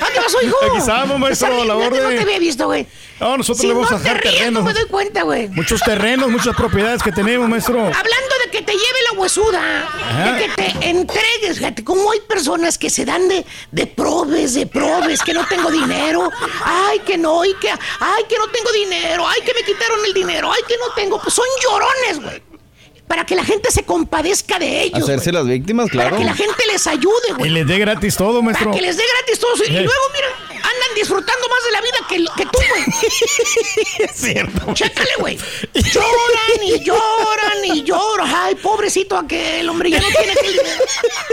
¿A 0.00 0.06
qué 0.12 0.20
pasó, 0.20 0.42
hijo? 0.42 0.56
Aquí 0.66 0.78
estamos, 0.78 1.18
maestro, 1.18 1.64
la 1.64 1.74
que 1.74 1.78
No 1.80 1.86
orden. 1.86 2.16
te 2.16 2.22
había 2.22 2.38
visto, 2.38 2.66
güey. 2.66 2.86
No, 3.24 3.38
nosotros 3.38 3.62
Si 3.62 3.66
le 3.68 3.72
vamos 3.72 3.90
no 3.90 3.96
a 3.96 4.00
dejar 4.00 4.20
te 4.20 4.28
ríes, 4.28 4.38
terrenos. 4.38 4.62
No 4.64 4.68
me 4.68 4.74
doy 4.74 4.86
cuenta, 4.86 5.22
güey. 5.22 5.48
Muchos 5.48 5.80
terrenos, 5.80 6.28
muchas 6.28 6.54
propiedades 6.54 7.02
que 7.02 7.10
tenemos, 7.10 7.48
maestro. 7.48 7.78
Hablando 7.80 8.34
de 8.44 8.50
que 8.50 8.60
te 8.60 8.72
lleve 8.72 8.98
la 9.10 9.18
huesuda, 9.18 9.88
Ajá. 9.88 10.32
de 10.34 10.44
que 10.44 10.48
te 10.50 10.90
entregues, 10.90 11.56
fíjate, 11.56 11.82
como 11.84 12.10
hay 12.12 12.20
personas 12.20 12.76
que 12.76 12.90
se 12.90 13.06
dan 13.06 13.26
de, 13.26 13.46
de 13.72 13.86
probes, 13.86 14.52
de 14.52 14.66
probes, 14.66 15.22
que 15.22 15.32
no 15.32 15.46
tengo 15.46 15.70
dinero, 15.70 16.30
ay, 16.64 16.98
que 16.98 17.16
no, 17.16 17.46
y 17.46 17.54
que, 17.54 17.70
ay, 17.70 18.24
que 18.28 18.36
no 18.36 18.46
tengo 18.48 18.70
dinero, 18.72 19.26
ay, 19.26 19.40
que 19.40 19.54
me 19.54 19.62
quitaron 19.62 20.04
el 20.04 20.12
dinero, 20.12 20.52
ay, 20.52 20.60
que 20.68 20.76
no 20.76 20.92
tengo, 20.94 21.18
pues 21.18 21.32
son 21.32 21.46
llorones, 21.62 22.20
güey. 22.20 22.53
Para 23.06 23.26
que 23.26 23.34
la 23.36 23.44
gente 23.44 23.70
se 23.70 23.84
compadezca 23.84 24.58
de 24.58 24.82
ellos. 24.84 25.02
Hacerse 25.02 25.30
las 25.30 25.46
víctimas, 25.46 25.88
Para 25.90 26.02
claro. 26.10 26.16
que 26.18 26.24
la 26.24 26.34
gente 26.34 26.64
les 26.66 26.86
ayude, 26.86 27.28
Y 27.28 27.32
güey. 27.34 27.50
les 27.50 27.66
dé 27.66 27.78
gratis 27.78 28.16
todo, 28.16 28.42
maestro. 28.42 28.66
Para 28.70 28.76
que 28.80 28.86
les 28.86 28.96
dé 28.96 29.04
gratis 29.16 29.38
todo. 29.38 29.52
Y 29.56 29.76
Eh. 29.76 29.82
luego, 29.82 30.02
mira, 30.14 30.26
andan 30.56 30.94
disfrutando 30.96 31.48
más 31.48 31.64
de 31.64 31.72
la 31.72 31.80
vida 31.82 31.98
que, 32.08 32.42
que 32.42 32.50
tú, 32.50 32.58
güey. 32.68 32.84
Es 34.04 34.10
cierto. 34.16 34.72
Chécale, 34.74 35.10
güey. 35.18 35.38
Lloran 35.74 36.62
y 36.64 36.84
lloran 36.84 37.64
y 37.64 37.82
lloran. 37.84 38.32
Ay, 38.34 38.54
pobrecito 38.56 39.16
aquel, 39.18 39.68
hombre, 39.68 39.90
ya 39.90 40.00
no 40.00 40.08
tiene 40.08 40.34
que 40.34 40.48
dinero. 40.48 40.84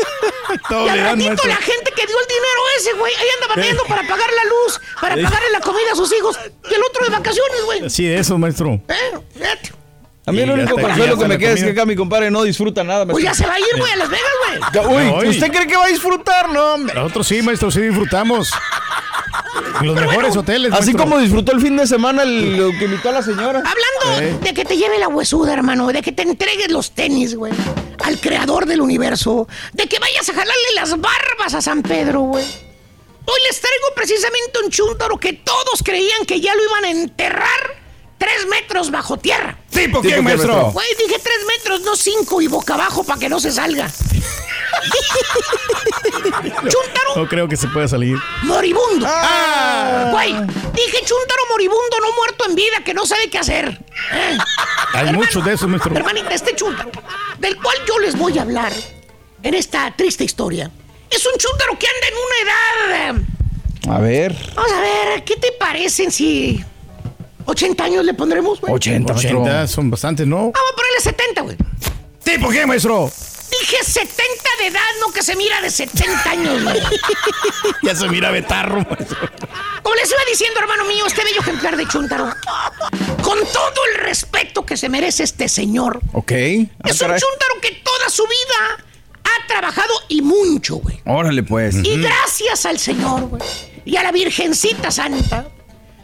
Todo 0.69 0.85
Y 0.85 0.89
al 0.89 0.99
ratito 0.99 1.25
maestro. 1.29 1.47
la 1.49 1.55
gente 1.55 1.91
que 1.95 2.05
dio 2.05 2.19
el 2.19 2.27
dinero 2.27 2.61
ese, 2.77 2.93
güey, 2.93 3.13
ahí 3.15 3.27
anda 3.35 3.47
batallando 3.47 3.83
para 3.85 4.01
pagar 4.07 4.29
la 4.33 4.45
luz, 4.45 4.81
para 4.99 5.15
Eh. 5.15 5.23
pagarle 5.23 5.49
la 5.51 5.61
comida 5.61 5.93
a 5.93 5.95
sus 5.95 6.11
hijos. 6.13 6.37
Y 6.69 6.73
el 6.73 6.83
otro 6.83 7.05
de 7.05 7.11
vacaciones, 7.11 7.63
güey. 7.65 7.89
Sí, 7.89 8.07
eso, 8.11 8.37
maestro. 8.37 8.81
Eh, 8.89 9.19
fíjate. 9.37 9.71
A 10.25 10.31
mí 10.31 10.37
Y 10.37 10.41
el 10.41 10.51
único 10.51 10.75
consuelo 10.79 11.17
que 11.17 11.25
me 11.27 11.37
queda 11.39 11.51
es 11.53 11.63
que 11.63 11.71
acá 11.71 11.85
mi 11.85 11.95
compadre 11.95 12.29
no 12.29 12.43
disfruta 12.43 12.83
nada. 12.83 13.05
Pues 13.07 13.23
ya 13.23 13.33
se 13.33 13.45
va 13.45 13.53
a 13.53 13.59
ir, 13.59 13.65
güey, 13.77 13.91
a 13.91 13.95
Las 13.95 14.09
Vegas, 14.09 14.85
güey. 14.87 15.07
Uy. 15.23 15.29
¿usted 15.29 15.51
cree 15.51 15.65
que 15.67 15.75
va 15.75 15.85
a 15.85 15.87
disfrutar? 15.87 16.49
No, 16.53 16.75
hombre. 16.75 16.93
Nosotros 16.93 17.27
sí, 17.27 17.41
maestro, 17.41 17.71
sí 17.71 17.81
disfrutamos. 17.81 18.51
En 19.79 19.87
los 19.87 19.95
mejores 19.95 20.35
hoteles, 20.37 20.71
Así 20.73 20.93
maestro. 20.93 21.03
como 21.05 21.17
disfrutó 21.17 21.53
el 21.53 21.59
fin 21.61 21.75
de 21.75 21.87
semana 21.87 22.21
el- 22.23 22.55
lo 22.57 22.69
que 22.77 22.85
invitó 22.85 23.09
a 23.09 23.13
la 23.13 23.23
señora. 23.23 23.59
Hablando 23.65 24.21
Eh. 24.21 24.37
de 24.43 24.53
que 24.53 24.63
te 24.63 24.77
lleve 24.77 24.99
la 24.99 25.07
huesuda, 25.07 25.53
hermano, 25.53 25.87
de 25.87 26.01
que 26.03 26.11
te 26.11 26.21
entregues 26.21 26.69
los 26.71 26.91
tenis, 26.91 27.35
güey, 27.35 27.53
al 28.05 28.19
creador 28.19 28.67
del 28.67 28.81
universo, 28.81 29.47
de 29.73 29.87
que 29.87 29.97
vayas 29.97 30.29
a 30.29 30.33
jalarle 30.33 30.53
las 30.75 30.91
barbas 31.01 31.55
a 31.55 31.61
San 31.61 31.81
Pedro, 31.81 32.21
güey. 32.21 32.45
Hoy 32.45 33.39
les 33.47 33.59
traigo 33.59 33.87
precisamente 33.95 34.59
un 34.63 34.69
chúntaro 34.69 35.17
que 35.17 35.33
todos 35.33 35.81
creían 35.83 36.25
que 36.27 36.39
ya 36.39 36.53
lo 36.55 36.63
iban 36.63 36.85
a 36.85 36.89
enterrar 36.91 37.80
tres 38.21 38.45
metros 38.47 38.91
bajo 38.91 39.17
tierra. 39.17 39.57
¿Tipo 39.71 39.79
¿Tipo 39.79 40.01
quién, 40.01 40.15
qué, 40.17 40.21
maestro? 40.21 40.71
Güey, 40.71 40.87
dije 40.99 41.19
tres 41.21 41.39
metros, 41.57 41.81
no 41.81 41.95
cinco 41.95 42.39
y 42.39 42.47
boca 42.47 42.75
abajo 42.75 43.03
para 43.03 43.19
que 43.19 43.27
no 43.29 43.39
se 43.39 43.51
salga. 43.51 43.89
chúntaro 46.69 47.15
No 47.15 47.27
creo 47.27 47.47
que 47.47 47.57
se 47.57 47.67
pueda 47.67 47.87
salir. 47.87 48.17
moribundo. 48.43 49.07
Ah. 49.09 50.09
Güey, 50.11 50.33
dije 50.33 50.97
chúntaro 51.05 51.41
moribundo, 51.49 51.97
no 51.99 52.11
muerto 52.15 52.45
en 52.47 52.55
vida, 52.55 52.83
que 52.85 52.93
no 52.93 53.05
sabe 53.07 53.27
qué 53.29 53.39
hacer. 53.39 53.79
Eh. 54.13 54.37
Hay 54.93 54.99
Hermano, 55.07 55.17
muchos 55.19 55.43
de 55.43 55.53
esos, 55.53 55.67
maestro. 55.67 55.95
Hermanita, 55.95 56.29
este 56.33 56.55
chúntaro, 56.55 56.91
del 57.39 57.57
cual 57.57 57.77
yo 57.87 57.97
les 57.99 58.15
voy 58.17 58.37
a 58.37 58.43
hablar 58.43 58.71
en 59.43 59.53
esta 59.55 59.91
triste 59.95 60.23
historia, 60.23 60.69
es 61.09 61.25
un 61.25 61.33
chúntaro 61.39 61.77
que 61.79 61.87
anda 61.87 62.07
en 62.07 62.13
una 62.27 62.37
edad. 62.51 63.17
eh, 63.17 63.89
A 63.89 63.99
ver. 63.99 64.35
Vamos 64.55 64.71
a 64.71 64.79
ver, 64.79 65.23
¿qué 65.23 65.35
te 65.37 65.51
parecen 65.53 66.11
si 66.11 66.63
80 67.51 67.83
años 67.83 68.05
le 68.05 68.13
pondremos, 68.13 68.59
güey? 68.61 68.73
80, 68.73 69.13
80 69.13 69.67
son 69.67 69.89
bastantes, 69.91 70.25
¿no? 70.27 70.37
Vamos 70.51 70.71
a 70.71 70.75
ponerle 70.75 70.99
70, 71.01 71.41
güey. 71.41 71.57
¿Tipo 72.23 72.49
qué, 72.49 72.65
maestro? 72.65 73.11
Dije 73.59 73.77
70 73.83 74.13
de 74.59 74.67
edad, 74.67 74.79
no 75.01 75.11
que 75.11 75.21
se 75.21 75.35
mira 75.35 75.59
de 75.61 75.69
70 75.69 76.29
años, 76.29 76.63
güey. 76.63 76.79
Ya 77.83 77.95
se 77.95 78.07
mira 78.07 78.31
betarro, 78.31 78.77
maestro. 78.89 79.17
Como 79.83 79.95
les 79.95 80.09
iba 80.09 80.19
diciendo, 80.29 80.59
hermano 80.61 80.85
mío, 80.85 81.05
este 81.05 81.23
bello 81.23 81.41
ejemplar 81.41 81.75
de 81.75 81.87
Chuntaro, 81.87 82.29
con 83.23 83.37
todo 83.39 83.85
el 83.93 84.01
respeto 84.05 84.65
que 84.65 84.77
se 84.77 84.87
merece 84.87 85.23
este 85.23 85.49
señor, 85.49 85.99
Ok. 86.13 86.31
es 86.31 86.67
Ah, 86.83 86.89
un 86.91 86.97
caray. 86.97 87.19
Chuntaro 87.19 87.61
que 87.61 87.71
toda 87.83 88.09
su 88.09 88.23
vida 88.23 88.85
ha 89.23 89.47
trabajado 89.47 89.93
y 90.07 90.21
mucho, 90.21 90.75
güey. 90.77 91.01
Órale, 91.05 91.43
pues. 91.43 91.75
Y 91.83 91.97
gracias 92.01 92.65
al 92.65 92.79
Señor, 92.79 93.21
güey. 93.27 93.41
Y 93.83 93.97
a 93.97 94.03
la 94.03 94.11
Virgencita 94.11 94.91
Santa. 94.91 95.47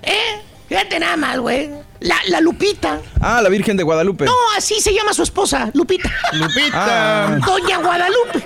¿Eh? 0.03 0.41
Fíjate 0.69 0.99
nada 0.99 1.15
más, 1.17 1.39
güey. 1.39 1.69
La, 1.99 2.15
la 2.27 2.41
Lupita. 2.41 3.01
Ah, 3.21 3.41
la 3.41 3.49
Virgen 3.49 3.75
de 3.75 3.83
Guadalupe. 3.83 4.25
No, 4.25 4.33
así 4.55 4.79
se 4.81 4.93
llama 4.93 5.13
su 5.13 5.23
esposa, 5.23 5.71
Lupita. 5.73 6.11
Lupita. 6.33 7.25
Ah. 7.35 7.39
Doña 7.45 7.77
Guadalupe. 7.79 8.43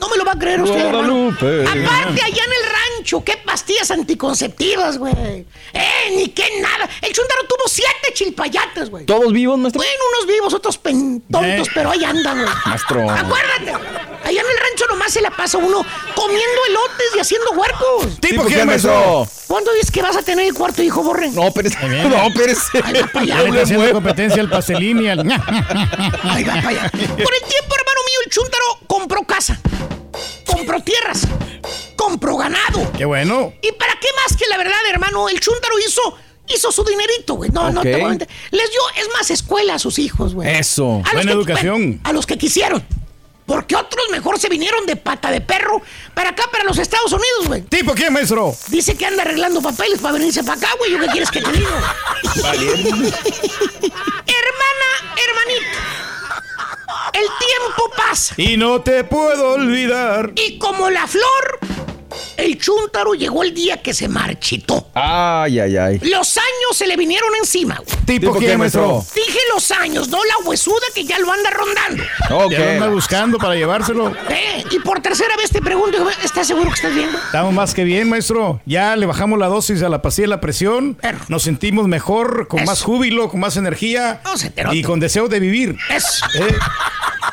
No 0.00 0.08
me 0.08 0.16
lo 0.16 0.24
va 0.24 0.32
a 0.32 0.38
creer 0.38 0.60
usted, 0.60 0.78
hermano. 0.78 1.30
Guadalupe. 1.30 1.62
Aparte, 1.66 2.22
allá 2.22 2.42
en 2.44 2.52
el 2.52 2.70
rancho, 2.98 3.24
qué 3.24 3.36
pastillas 3.44 3.90
anticonceptivas, 3.90 4.98
güey. 4.98 5.46
Eh, 5.72 6.12
ni 6.16 6.28
qué 6.28 6.44
nada. 6.60 6.88
El 7.02 7.12
chúndaro 7.12 7.42
tuvo 7.48 7.66
siete 7.66 8.12
chilpayates, 8.12 8.90
güey. 8.90 9.06
¿Todos 9.06 9.32
vivos, 9.32 9.58
maestro? 9.58 9.80
Bueno, 9.80 10.02
unos 10.16 10.28
vivos, 10.32 10.54
otros 10.54 10.78
pen- 10.78 11.22
tontos, 11.30 11.68
Eh. 11.68 11.70
pero 11.74 11.90
ahí 11.90 12.04
andan, 12.04 12.42
güey. 12.42 12.54
Maestro. 12.66 13.10
Acuérdate, 13.10 13.72
allá 14.24 14.40
en 14.40 14.46
el 14.50 14.58
rancho 14.58 14.86
nomás 14.88 15.12
se 15.12 15.20
la 15.20 15.30
pasa 15.30 15.58
uno 15.58 15.84
comiendo 16.14 16.60
elotes 16.68 17.06
y 17.16 17.18
haciendo 17.20 17.50
huercos. 17.52 18.20
¿Tipo 18.20 18.44
qué, 18.46 18.64
maestro? 18.64 19.26
¿Cuándo 19.46 19.72
dices 19.74 19.90
que 19.90 20.02
vas 20.02 20.16
a 20.16 20.22
tener 20.22 20.46
el 20.46 20.54
cuarto 20.54 20.82
hijo, 20.82 21.02
Borren? 21.02 21.34
No, 21.34 21.44
espérese. 21.48 21.78
No, 22.08 22.26
espérese. 22.28 22.80
Ahí 22.82 22.94
va 23.00 23.06
para 23.08 23.20
allá, 23.20 23.34
Ya 23.36 23.42
le 23.42 23.48
güey. 23.48 23.50
está 23.50 23.62
haciendo 23.62 23.92
competencia 23.92 24.42
al 24.42 24.48
pastelín 24.50 25.02
y 25.04 25.08
al... 25.08 25.20
Ahí 25.20 26.44
va 26.44 26.54
para 26.54 26.68
allá. 26.68 26.90
Por 26.90 27.34
el 27.34 27.42
tiempo, 27.48 27.74
hermano 27.76 28.00
mío, 28.06 28.18
el 28.24 28.30
chúntaro 28.30 28.64
compró 28.86 29.22
casa, 29.24 29.60
compró 30.46 30.80
tierras, 30.82 31.22
compró 31.96 32.36
ganado. 32.36 32.90
Qué 32.96 33.04
bueno. 33.04 33.52
¿Y 33.62 33.72
para 33.72 33.92
qué 34.00 34.08
más 34.22 34.36
que 34.36 34.46
la 34.48 34.56
verdad, 34.56 34.78
hermano? 34.90 35.28
El 35.28 35.40
chúntaro 35.40 35.74
hizo, 35.86 36.16
hizo 36.48 36.72
su 36.72 36.84
dinerito, 36.84 37.34
güey. 37.34 37.50
No, 37.50 37.70
no 37.70 37.80
Ok. 37.80 37.84
te 37.84 37.92
voy 37.96 38.02
a 38.02 38.08
mentir. 38.08 38.28
Les 38.50 38.70
dio, 38.70 38.80
es 38.98 39.08
más, 39.12 39.30
escuela 39.30 39.74
a 39.74 39.78
sus 39.78 39.98
hijos, 39.98 40.34
güey. 40.34 40.48
Eso. 40.58 41.02
A 41.04 41.12
Buena 41.12 41.22
que- 41.32 41.36
educación. 41.38 41.80
bueno, 41.82 42.00
a 42.04 42.12
los 42.12 42.26
que 42.26 42.38
quisieron. 42.38 42.84
Porque 43.46 43.76
otros 43.76 44.04
mejor 44.10 44.38
se 44.38 44.48
vinieron 44.48 44.86
de 44.86 44.96
pata 44.96 45.30
de 45.30 45.40
perro 45.42 45.82
para 46.14 46.30
acá, 46.30 46.44
para 46.50 46.64
los 46.64 46.78
Estados 46.78 47.12
Unidos, 47.12 47.46
güey. 47.46 47.62
¿Tipo 47.62 47.92
quién, 47.94 48.12
maestro? 48.12 48.54
Dice 48.68 48.96
que 48.96 49.04
anda 49.04 49.22
arreglando 49.22 49.60
papeles 49.60 50.00
para 50.00 50.14
venirse 50.14 50.42
para 50.42 50.56
acá, 50.58 50.68
güey. 50.78 50.92
¿Yo 50.92 50.98
qué 51.00 51.06
quieres 51.08 51.30
que 51.30 51.40
te 51.42 51.52
diga? 51.52 51.94
Hermana, 54.26 55.14
hermanito. 55.16 55.78
El 57.12 57.26
tiempo 57.38 57.90
pasa. 57.96 58.34
Y 58.36 58.56
no 58.56 58.80
te 58.80 59.04
puedo 59.04 59.52
olvidar. 59.52 60.32
Y 60.36 60.58
como 60.58 60.90
la 60.90 61.06
flor, 61.06 61.58
el 62.36 62.58
chúntaro 62.58 63.14
llegó 63.14 63.42
el 63.42 63.54
día 63.54 63.80
que 63.82 63.94
se 63.94 64.08
marchitó. 64.08 64.88
Ay, 64.94 65.60
ay, 65.60 65.76
ay. 65.76 65.98
Los 66.02 66.36
años 66.38 66.76
se 66.76 66.86
le 66.86 66.96
vinieron 66.96 67.34
encima. 67.36 67.76
güey. 67.76 68.03
¿Tipo 68.06 68.34
quién, 68.36 68.58
maestro? 68.58 69.04
Dije 69.14 69.38
los 69.54 69.70
años, 69.70 70.08
no 70.08 70.18
la 70.24 70.34
huesuda 70.48 70.86
que 70.94 71.04
ya 71.04 71.18
lo 71.18 71.32
anda 71.32 71.50
rondando. 71.50 72.04
Ya 72.50 72.58
lo 72.58 72.70
anda 72.70 72.88
buscando 72.88 73.38
para 73.38 73.54
llevárselo. 73.54 74.12
Eh, 74.34 74.64
y 74.70 74.78
por 74.80 75.00
tercera 75.00 75.36
vez 75.36 75.50
te 75.50 75.60
pregunto, 75.60 76.08
¿estás 76.22 76.46
seguro 76.46 76.68
que 76.70 76.74
estás 76.74 76.94
viendo? 76.94 77.16
Estamos 77.18 77.52
más 77.52 77.72
que 77.74 77.84
bien, 77.84 78.08
maestro. 78.08 78.60
Ya 78.66 78.96
le 78.96 79.06
bajamos 79.06 79.38
la 79.38 79.46
dosis 79.46 79.82
a 79.82 79.88
la 79.88 80.02
pastilla 80.02 80.24
de 80.24 80.28
la 80.30 80.40
presión. 80.40 80.98
Nos 81.28 81.42
sentimos 81.42 81.86
mejor, 81.88 82.48
con 82.48 82.64
más 82.64 82.82
júbilo, 82.82 83.28
con 83.28 83.40
más 83.40 83.56
energía. 83.56 84.20
y 84.72 84.82
con 84.82 84.98
deseo 85.00 85.28
de 85.28 85.40
vivir. 85.40 85.76
Eso. 85.90 86.26
Eh, 86.40 86.56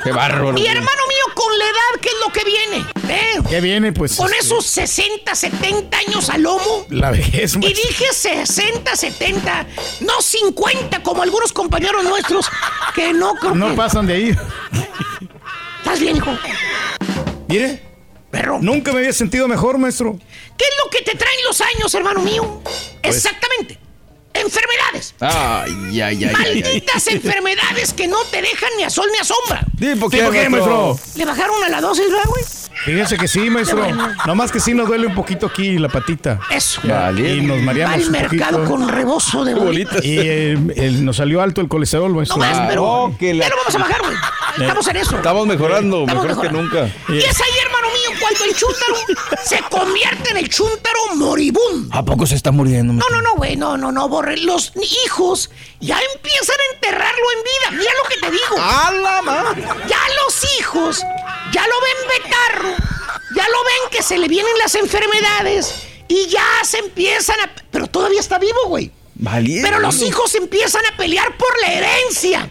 Qué 0.03 0.11
bárbaro. 0.11 0.57
Y 0.57 0.65
hermano 0.65 1.01
mío, 1.07 1.35
con 1.35 1.57
la 1.57 1.65
edad, 1.65 2.01
¿qué 2.01 2.09
es 2.09 2.15
lo 2.25 2.31
que 2.33 2.43
viene? 2.43 2.85
¿Eh? 3.09 3.39
¿Qué 3.49 3.61
viene? 3.61 3.91
Pues. 3.93 4.15
Con 4.15 4.33
esos 4.33 4.65
60, 4.65 5.33
70 5.35 5.97
años 5.97 6.29
al 6.29 6.41
lomo. 6.43 6.85
La 6.89 7.11
vejez, 7.11 7.55
Y 7.55 7.59
maestro. 7.59 7.87
dije 7.89 8.05
60, 8.11 8.95
70, 8.95 9.65
no 10.01 10.21
50 10.21 10.60
como 11.03 11.23
algunos 11.23 11.51
compañeros 11.51 12.03
nuestros 12.03 12.45
que 12.93 13.13
no 13.13 13.33
creo 13.35 13.55
No 13.55 13.69
que- 13.69 13.75
pasan 13.75 14.05
de 14.07 14.13
ahí. 14.13 14.37
¿Estás 15.79 15.99
bien, 15.99 16.17
hijo? 16.17 16.31
Mire. 17.47 17.89
Perro. 18.29 18.59
Nunca 18.61 18.93
me 18.93 18.99
había 18.99 19.11
sentido 19.11 19.45
mejor, 19.49 19.77
maestro. 19.77 20.17
¿Qué 20.57 20.63
es 20.63 20.71
lo 20.83 20.89
que 20.89 21.01
te 21.01 21.17
traen 21.17 21.43
los 21.45 21.59
años, 21.59 21.93
hermano 21.93 22.21
mío? 22.21 22.61
Pues- 23.03 23.17
Exactamente. 23.17 23.77
Enfermedades. 24.33 25.13
Ay, 25.19 25.99
ay, 26.01 26.01
ay, 26.01 26.23
ay, 26.23 26.33
ay. 26.45 26.61
Malditas 26.63 27.07
enfermedades 27.07 27.91
que 27.93 28.07
no 28.07 28.23
te 28.25 28.41
dejan 28.41 28.69
ni 28.77 28.83
a 28.83 28.89
sol 28.89 29.09
ni 29.11 29.17
a 29.19 29.25
sombra. 29.25 29.65
¿Tipo 29.77 30.09
¿Tipo 30.09 30.31
qué, 30.31 30.47
maestro? 30.47 30.97
¿Le 31.15 31.25
bajaron 31.25 31.61
a 31.65 31.67
la 31.69 31.81
dosis, 31.81 32.05
verdad, 32.09 32.23
güey? 32.29 32.43
Fíjese 32.85 33.17
que 33.17 33.27
sí, 33.27 33.49
maestro. 33.49 33.77
Qué 33.77 33.93
bueno. 33.93 34.09
Nomás 34.25 34.51
que 34.51 34.59
sí 34.59 34.73
nos 34.73 34.87
duele 34.87 35.07
un 35.07 35.15
poquito 35.15 35.47
aquí 35.47 35.77
la 35.77 35.87
patita. 35.89 36.39
Eso. 36.49 36.81
Ya, 36.83 37.11
Y 37.11 37.41
nos 37.41 37.59
mareamos 37.61 37.95
al 37.95 38.05
un 38.05 38.11
mercado 38.11 38.57
poquito. 38.57 38.71
con 38.77 38.89
rebozo 38.89 39.43
de 39.45 39.53
bolitas. 39.53 40.03
Y 40.03 40.17
eh, 40.19 40.57
el- 40.75 41.05
nos 41.05 41.17
salió 41.17 41.41
alto 41.41 41.61
el 41.61 41.67
colesterol, 41.67 42.13
maestro. 42.13 42.37
No 42.37 42.45
más, 42.45 42.67
pero 42.67 42.83
Oh, 42.83 43.17
que 43.17 43.33
la- 43.33 43.45
ya 43.45 43.49
lo 43.49 43.57
vamos 43.57 43.75
a 43.75 43.77
bajar, 43.79 44.01
güey. 44.01 44.15
Estamos 44.59 44.87
en 44.87 44.95
eso. 44.97 45.15
Estamos 45.15 45.47
mejorando, 45.47 46.01
Estamos 46.01 46.25
mejor 46.25 46.41
que 46.47 46.49
nunca. 46.53 46.89
Y 47.09 47.17
es 47.19 47.39
ahí, 47.41 47.51
hermano 47.65 47.87
mío, 47.87 48.19
cuando 48.19 48.43
el 48.45 48.55
chúntaro 48.55 48.95
se 49.45 49.59
convierte 49.69 50.31
en 50.31 50.37
el 50.37 50.49
chúntaro 50.49 50.99
moribundo. 51.15 51.95
¿A 51.95 52.03
poco 52.03 52.25
se 52.25 52.35
está 52.35 52.51
muriendo? 52.51 52.93
No, 52.93 53.05
no, 53.11 53.21
no, 53.21 53.35
güey, 53.35 53.55
no, 53.55 53.77
no, 53.77 53.91
no, 53.91 54.09
borre. 54.09 54.37
Los 54.37 54.73
hijos 55.05 55.49
ya 55.79 55.97
empiezan 56.15 56.55
a 56.59 56.73
enterrarlo 56.75 57.25
en 57.37 57.43
vida. 57.43 57.79
Mira 57.79 57.91
lo 58.03 58.09
que 58.09 58.15
te 58.19 58.31
digo. 58.31 58.55
¡A 58.59 58.91
la 58.91 59.21
ma! 59.21 59.43
Ya 59.87 59.99
los 60.25 60.59
hijos 60.59 61.01
ya 61.53 61.61
lo 61.67 61.73
ven 61.81 62.23
betarro, 62.23 62.69
ya 63.35 63.43
lo 63.47 63.57
ven 63.63 63.90
que 64.01 64.07
se 64.07 64.17
le 64.17 64.27
vienen 64.27 64.51
las 64.57 64.73
enfermedades 64.75 65.75
y 66.07 66.27
ya 66.27 66.43
se 66.63 66.79
empiezan 66.79 67.39
a... 67.39 67.51
Pero 67.69 67.85
todavía 67.87 68.19
está 68.19 68.39
vivo, 68.39 68.57
güey. 68.67 68.91
Valiente. 69.13 69.61
Pero 69.67 69.79
los 69.79 70.01
hijos 70.01 70.33
empiezan 70.33 70.81
a 70.91 70.97
pelear 70.97 71.37
por 71.37 71.49
la 71.61 71.71
herencia. 71.73 72.49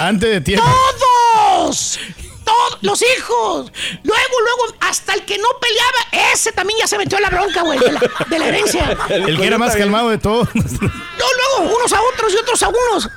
Antes 0.00 0.28
de 0.30 0.40
tiempo. 0.40 0.66
¡Todos! 0.66 2.00
Todos 2.44 2.78
los 2.80 3.00
hijos. 3.00 3.72
Luego, 4.02 4.40
luego, 4.44 4.76
hasta 4.80 5.14
el 5.14 5.24
que 5.24 5.38
no 5.38 5.46
peleaba, 5.60 6.32
ese 6.34 6.50
también 6.50 6.80
ya 6.80 6.88
se 6.88 6.98
metió 6.98 7.16
en 7.18 7.22
la 7.22 7.30
bronca, 7.30 7.62
güey, 7.62 7.78
de 7.78 7.92
la, 7.92 8.00
de 8.28 8.38
la 8.40 8.46
herencia. 8.48 8.96
El 9.08 9.36
que 9.38 9.46
era 9.46 9.58
más 9.58 9.76
calmado 9.76 10.08
de 10.10 10.18
todos. 10.18 10.48
Luego, 10.54 11.60
luego, 11.60 11.76
unos 11.76 11.92
a 11.92 12.00
otros 12.02 12.32
y 12.34 12.36
otros 12.38 12.60
a 12.64 12.68
unos. 12.68 13.08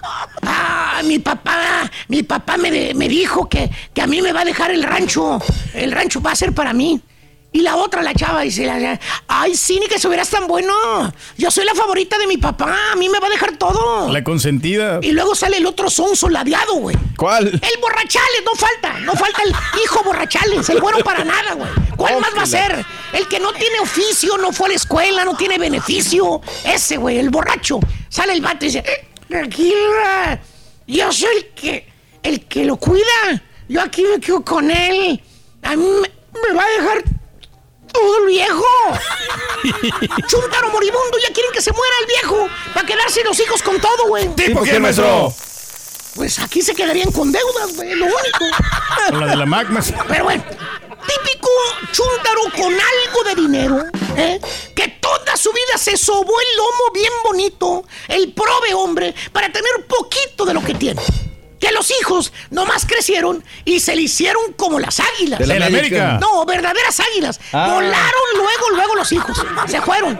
Ah, 0.43 1.01
mi 1.03 1.17
papá, 1.17 1.89
mi 2.07 2.21
papá 2.21 2.57
me, 2.57 2.69
de- 2.69 2.93
me 2.93 3.09
dijo 3.09 3.49
que, 3.49 3.71
que 3.95 4.01
a 4.03 4.05
mí 4.07 4.21
me 4.21 4.31
va 4.31 4.41
a 4.41 4.45
dejar 4.45 4.69
el 4.69 4.83
rancho. 4.83 5.41
El 5.73 5.91
rancho 5.91 6.21
va 6.21 6.31
a 6.33 6.35
ser 6.35 6.53
para 6.53 6.71
mí. 6.71 7.01
Y 7.55 7.61
la 7.61 7.77
otra, 7.77 8.03
la 8.03 8.13
chava, 8.13 8.41
dice, 8.41 8.69
ay, 9.29 9.55
sí, 9.55 9.79
ni 9.79 9.87
que 9.87 9.95
estuvieras 9.95 10.29
tan 10.29 10.45
bueno. 10.45 10.73
Yo 11.37 11.49
soy 11.49 11.63
la 11.63 11.73
favorita 11.73 12.17
de 12.17 12.27
mi 12.27 12.35
papá, 12.35 12.91
a 12.91 12.97
mí 12.97 13.07
me 13.07 13.17
va 13.17 13.27
a 13.27 13.29
dejar 13.29 13.55
todo. 13.55 14.11
La 14.11 14.25
consentida. 14.25 14.99
Y 15.01 15.13
luego 15.13 15.35
sale 15.35 15.55
el 15.55 15.65
otro 15.65 15.89
sonso 15.89 16.27
ladeado, 16.27 16.73
güey. 16.73 16.97
¿Cuál? 17.15 17.47
El 17.47 17.79
borrachales, 17.81 18.43
no 18.43 18.55
falta. 18.55 18.99
No 18.99 19.13
falta 19.13 19.41
el 19.43 19.55
hijo 19.81 20.03
borrachales. 20.03 20.67
El 20.67 20.81
bueno 20.81 20.97
para 20.97 21.23
nada, 21.23 21.53
güey. 21.53 21.69
¿Cuál 21.95 22.19
más 22.19 22.31
va 22.37 22.41
a 22.41 22.45
ser? 22.45 22.85
El 23.13 23.25
que 23.29 23.39
no 23.39 23.53
tiene 23.53 23.79
oficio, 23.79 24.37
no 24.37 24.51
fue 24.51 24.65
a 24.65 24.69
la 24.71 24.75
escuela, 24.75 25.23
no 25.23 25.37
tiene 25.37 25.57
beneficio. 25.57 26.41
Ese, 26.65 26.97
güey, 26.97 27.19
el 27.19 27.29
borracho. 27.29 27.79
Sale 28.09 28.33
el 28.33 28.41
vato 28.41 28.65
y 28.65 28.67
dice, 28.67 28.79
"Eh, 28.85 29.07
tranquila. 29.29 30.41
Yo 30.87 31.09
soy 31.13 31.37
el 31.37 31.45
que, 31.55 31.87
el 32.21 32.45
que 32.47 32.65
lo 32.65 32.75
cuida. 32.75 33.41
Yo 33.69 33.81
aquí 33.81 34.03
me 34.03 34.19
quedo 34.19 34.43
con 34.43 34.69
él. 34.69 35.23
A 35.63 35.77
mí 35.77 35.85
me, 35.85 36.11
me 36.49 36.53
va 36.53 36.63
a 36.65 36.81
dejar 36.81 37.14
todo 37.95 38.17
el 38.19 38.25
viejo. 38.27 38.65
Chuntaro 40.27 40.69
moribundo, 40.69 41.17
ya 41.21 41.33
quieren 41.33 41.51
que 41.51 41.61
se 41.61 41.71
muera 41.71 41.93
el 42.01 42.07
viejo. 42.07 42.49
Para 42.73 42.85
quedarse 42.85 43.23
los 43.23 43.39
hijos 43.39 43.61
con 43.61 43.79
todo, 43.79 44.07
güey. 44.07 44.27
¿Tipo 44.35 44.63
qué, 44.63 44.79
maestro? 44.79 45.33
Pues 46.15 46.39
aquí 46.39 46.61
se 46.61 46.73
quedarían 46.73 47.11
con 47.11 47.31
deudas, 47.31 47.75
güey, 47.75 47.93
lo 47.95 48.05
único. 48.05 48.45
Con 49.09 49.19
la 49.19 49.27
de 49.27 49.35
la 49.35 49.45
maestro. 49.45 49.97
Pero 50.07 50.23
bueno, 50.23 50.43
típico 51.05 51.49
chúntaro 51.91 52.41
con 52.55 52.73
algo 52.73 53.23
de 53.25 53.35
dinero, 53.35 53.83
¿eh? 54.15 54.39
que 54.73 54.87
toda 54.87 55.35
su 55.35 55.51
vida 55.51 55.77
se 55.77 55.97
sobó 55.97 56.21
el 56.39 56.57
lomo 56.57 56.91
bien 56.93 57.13
bonito, 57.23 57.83
el 58.07 58.33
prove 58.33 58.73
hombre, 58.73 59.13
para 59.31 59.51
tener 59.51 59.85
poquito 59.87 60.45
de 60.45 60.53
lo 60.53 60.63
que 60.63 60.73
tiene. 60.73 61.01
Que 61.59 61.71
los 61.71 61.91
hijos 62.01 62.33
nomás 62.49 62.85
crecieron 62.85 63.43
y 63.63 63.79
se 63.79 63.95
le 63.95 64.03
hicieron 64.03 64.53
como 64.53 64.79
las 64.79 64.99
águilas. 64.99 65.39
De 65.39 65.47
la 65.47 65.65
América. 65.65 66.17
No, 66.19 66.45
verdaderas 66.45 66.99
águilas. 66.99 67.39
Ah. 67.53 67.69
Volaron 67.73 68.23
luego, 68.35 68.69
luego 68.75 68.95
los 68.95 69.11
hijos. 69.11 69.37
Se 69.67 69.81
fueron. 69.81 70.19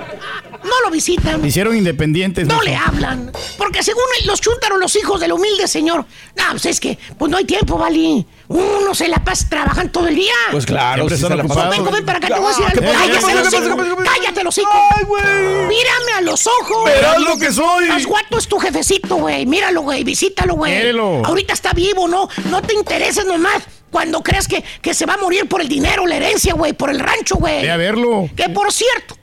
No 0.65 0.81
lo 0.83 0.91
visitan. 0.91 1.41
Se 1.41 1.47
hicieron 1.47 1.75
independientes. 1.75 2.47
No 2.47 2.61
le 2.61 2.75
hablan. 2.75 3.31
Porque 3.57 3.83
según 3.83 4.03
los 4.25 4.41
chúntaros, 4.41 4.79
los 4.79 4.95
hijos 4.95 5.19
del 5.21 5.31
humilde 5.33 5.67
señor. 5.67 6.05
No, 6.35 6.43
pues 6.51 6.65
es 6.65 6.79
que 6.79 6.97
pues 7.17 7.31
no 7.31 7.37
hay 7.37 7.45
tiempo, 7.45 7.77
Vali. 7.77 8.25
Uno 8.47 8.93
se 8.93 9.07
la 9.07 9.23
pasa 9.23 9.47
trabajando 9.49 9.91
todo 9.91 10.07
el 10.07 10.15
día. 10.15 10.33
Pues 10.51 10.65
claro, 10.65 11.07
se 11.09 11.29
la 11.29 11.35
ocupados. 11.43 11.77
Ven, 11.83 11.93
ven 11.93 12.05
para 12.05 12.17
acá, 12.19 12.27
te 12.27 12.39
voy 12.39 12.45
a 12.45 12.49
decir 12.49 12.65
¿Qué 12.79 12.85
algo. 12.85 12.93
pasa? 12.93 13.09
¿Qué 13.09 13.13
Cállate 13.13 13.21
pasa? 13.21 13.33
los 13.33 13.35
¿Qué 13.35 13.43
pasa? 13.43 13.57
hocico. 13.57 13.95
¿Qué 13.95 14.03
pasa? 14.03 14.47
Hocico. 14.47 14.69
¡Ay, 14.95 15.03
güey! 15.05 15.23
Mírame 15.67 16.11
a 16.17 16.21
los 16.21 16.47
ojos. 16.47 16.85
Verás 16.85 17.21
lo 17.21 17.37
que 17.37 17.51
soy. 17.51 17.87
Más 17.87 18.05
guato 18.05 18.37
es 18.37 18.47
tu 18.47 18.59
jefecito, 18.59 19.15
güey. 19.15 19.45
Míralo, 19.45 19.81
güey. 19.81 20.03
Visítalo, 20.03 20.55
güey. 20.55 20.73
Quiérelo. 20.73 21.25
Ahorita 21.25 21.53
está 21.53 21.73
vivo, 21.73 22.07
¿no? 22.07 22.29
No 22.49 22.61
te 22.61 22.73
intereses 22.75 23.25
nomás 23.25 23.63
cuando 23.91 24.21
creas 24.21 24.47
que, 24.47 24.63
que 24.81 24.93
se 24.93 25.05
va 25.05 25.13
a 25.13 25.17
morir 25.17 25.47
por 25.47 25.61
el 25.61 25.67
dinero, 25.69 26.05
la 26.05 26.17
herencia, 26.17 26.53
güey, 26.53 26.73
por 26.73 26.89
el 26.89 26.99
rancho, 26.99 27.35
güey. 27.37 27.61
Ve 27.61 27.71
a 27.71 27.77
verlo. 27.77 28.29
Que 28.35 28.49
por 28.49 28.71
cierto, 28.71 29.17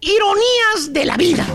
ironías 0.00 0.92
de 0.92 1.04
la 1.04 1.16
vida. 1.16 1.46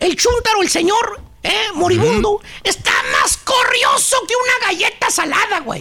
El 0.00 0.16
chúntaro, 0.16 0.62
el 0.62 0.68
señor, 0.68 1.20
¿eh? 1.42 1.68
Moribundo, 1.74 2.40
está 2.62 2.92
más 3.12 3.36
corrioso 3.38 4.16
que 4.26 4.34
una 4.34 4.66
galleta 4.68 5.10
salada, 5.10 5.60
güey. 5.60 5.80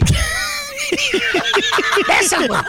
Esa, 2.22 2.38
güey. 2.46 2.60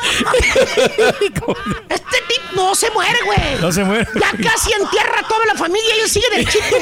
Este 1.89 2.19
tipo 2.29 2.45
no 2.55 2.75
se 2.75 2.91
muere, 2.91 3.19
güey. 3.25 3.39
No 3.61 3.73
se 3.73 3.85
muere. 3.85 4.07
Ya 4.15 4.31
casi 4.51 4.73
entierra 4.73 5.21
a 5.21 5.29
toda 5.29 5.45
la 5.47 5.55
familia 5.55 5.97
y 5.97 6.01
él 6.01 6.09
sigue 6.11 6.27
derechito. 6.31 6.77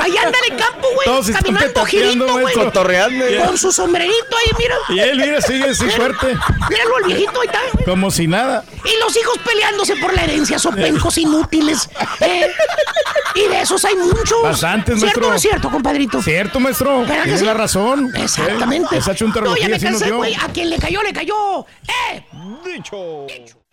Allá 0.00 0.22
anda 0.22 0.38
en 0.46 0.52
el 0.52 0.58
campo, 0.58 0.88
Todos 1.04 1.26
güey. 1.26 1.36
están 1.36 1.54
Caminando 1.54 1.84
girito, 1.86 2.38
güey. 2.40 2.54
Cotorreando. 2.54 3.24
Con 3.46 3.58
su 3.58 3.72
sombrerito 3.72 4.36
ahí, 4.36 4.50
mira. 4.58 4.76
Y 4.88 4.98
él, 5.00 5.18
mira, 5.18 5.40
sigue 5.40 5.64
así 5.70 5.88
fuerte. 5.90 6.36
Míralo, 6.70 6.98
el 6.98 7.04
viejito 7.04 7.40
ahí 7.40 7.46
está, 7.46 7.60
güey. 7.72 7.84
Como 7.84 8.10
si 8.10 8.26
nada. 8.26 8.64
Y 8.84 9.00
los 9.00 9.16
hijos 9.16 9.38
peleándose 9.44 9.96
por 9.96 10.14
la 10.14 10.24
herencia, 10.24 10.58
son 10.58 10.74
pencos 10.76 11.18
inútiles. 11.18 11.88
¿eh? 12.20 12.50
Y 13.34 13.48
de 13.48 13.60
esos 13.60 13.84
hay 13.84 13.94
muchos. 13.96 14.42
Bastantes, 14.42 14.98
¿Cierto 15.00 15.04
maestro. 15.20 15.26
o 15.26 15.30
no 15.30 15.36
es 15.36 15.42
cierto, 15.42 15.70
compadrito? 15.70 16.22
Cierto, 16.22 16.60
maestro. 16.60 17.00
¿Verdad 17.00 17.16
que 17.16 17.22
Tienes 17.22 17.40
sí? 17.40 17.46
la 17.46 17.54
razón. 17.54 18.12
Exactamente. 18.16 18.94
Eh, 18.94 18.98
Esa 18.98 19.12
No, 19.12 19.55
ya 19.60 19.68
me 19.68 19.78
cansé, 19.78 20.10
güey. 20.10 20.34
A 20.34 20.48
quien 20.48 20.70
le 20.70 20.78
cayó, 20.78 21.02
le 21.02 21.12
cayó. 21.12 21.66
¡Eh! 21.88 22.24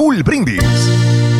Brindis. 0.00 1.39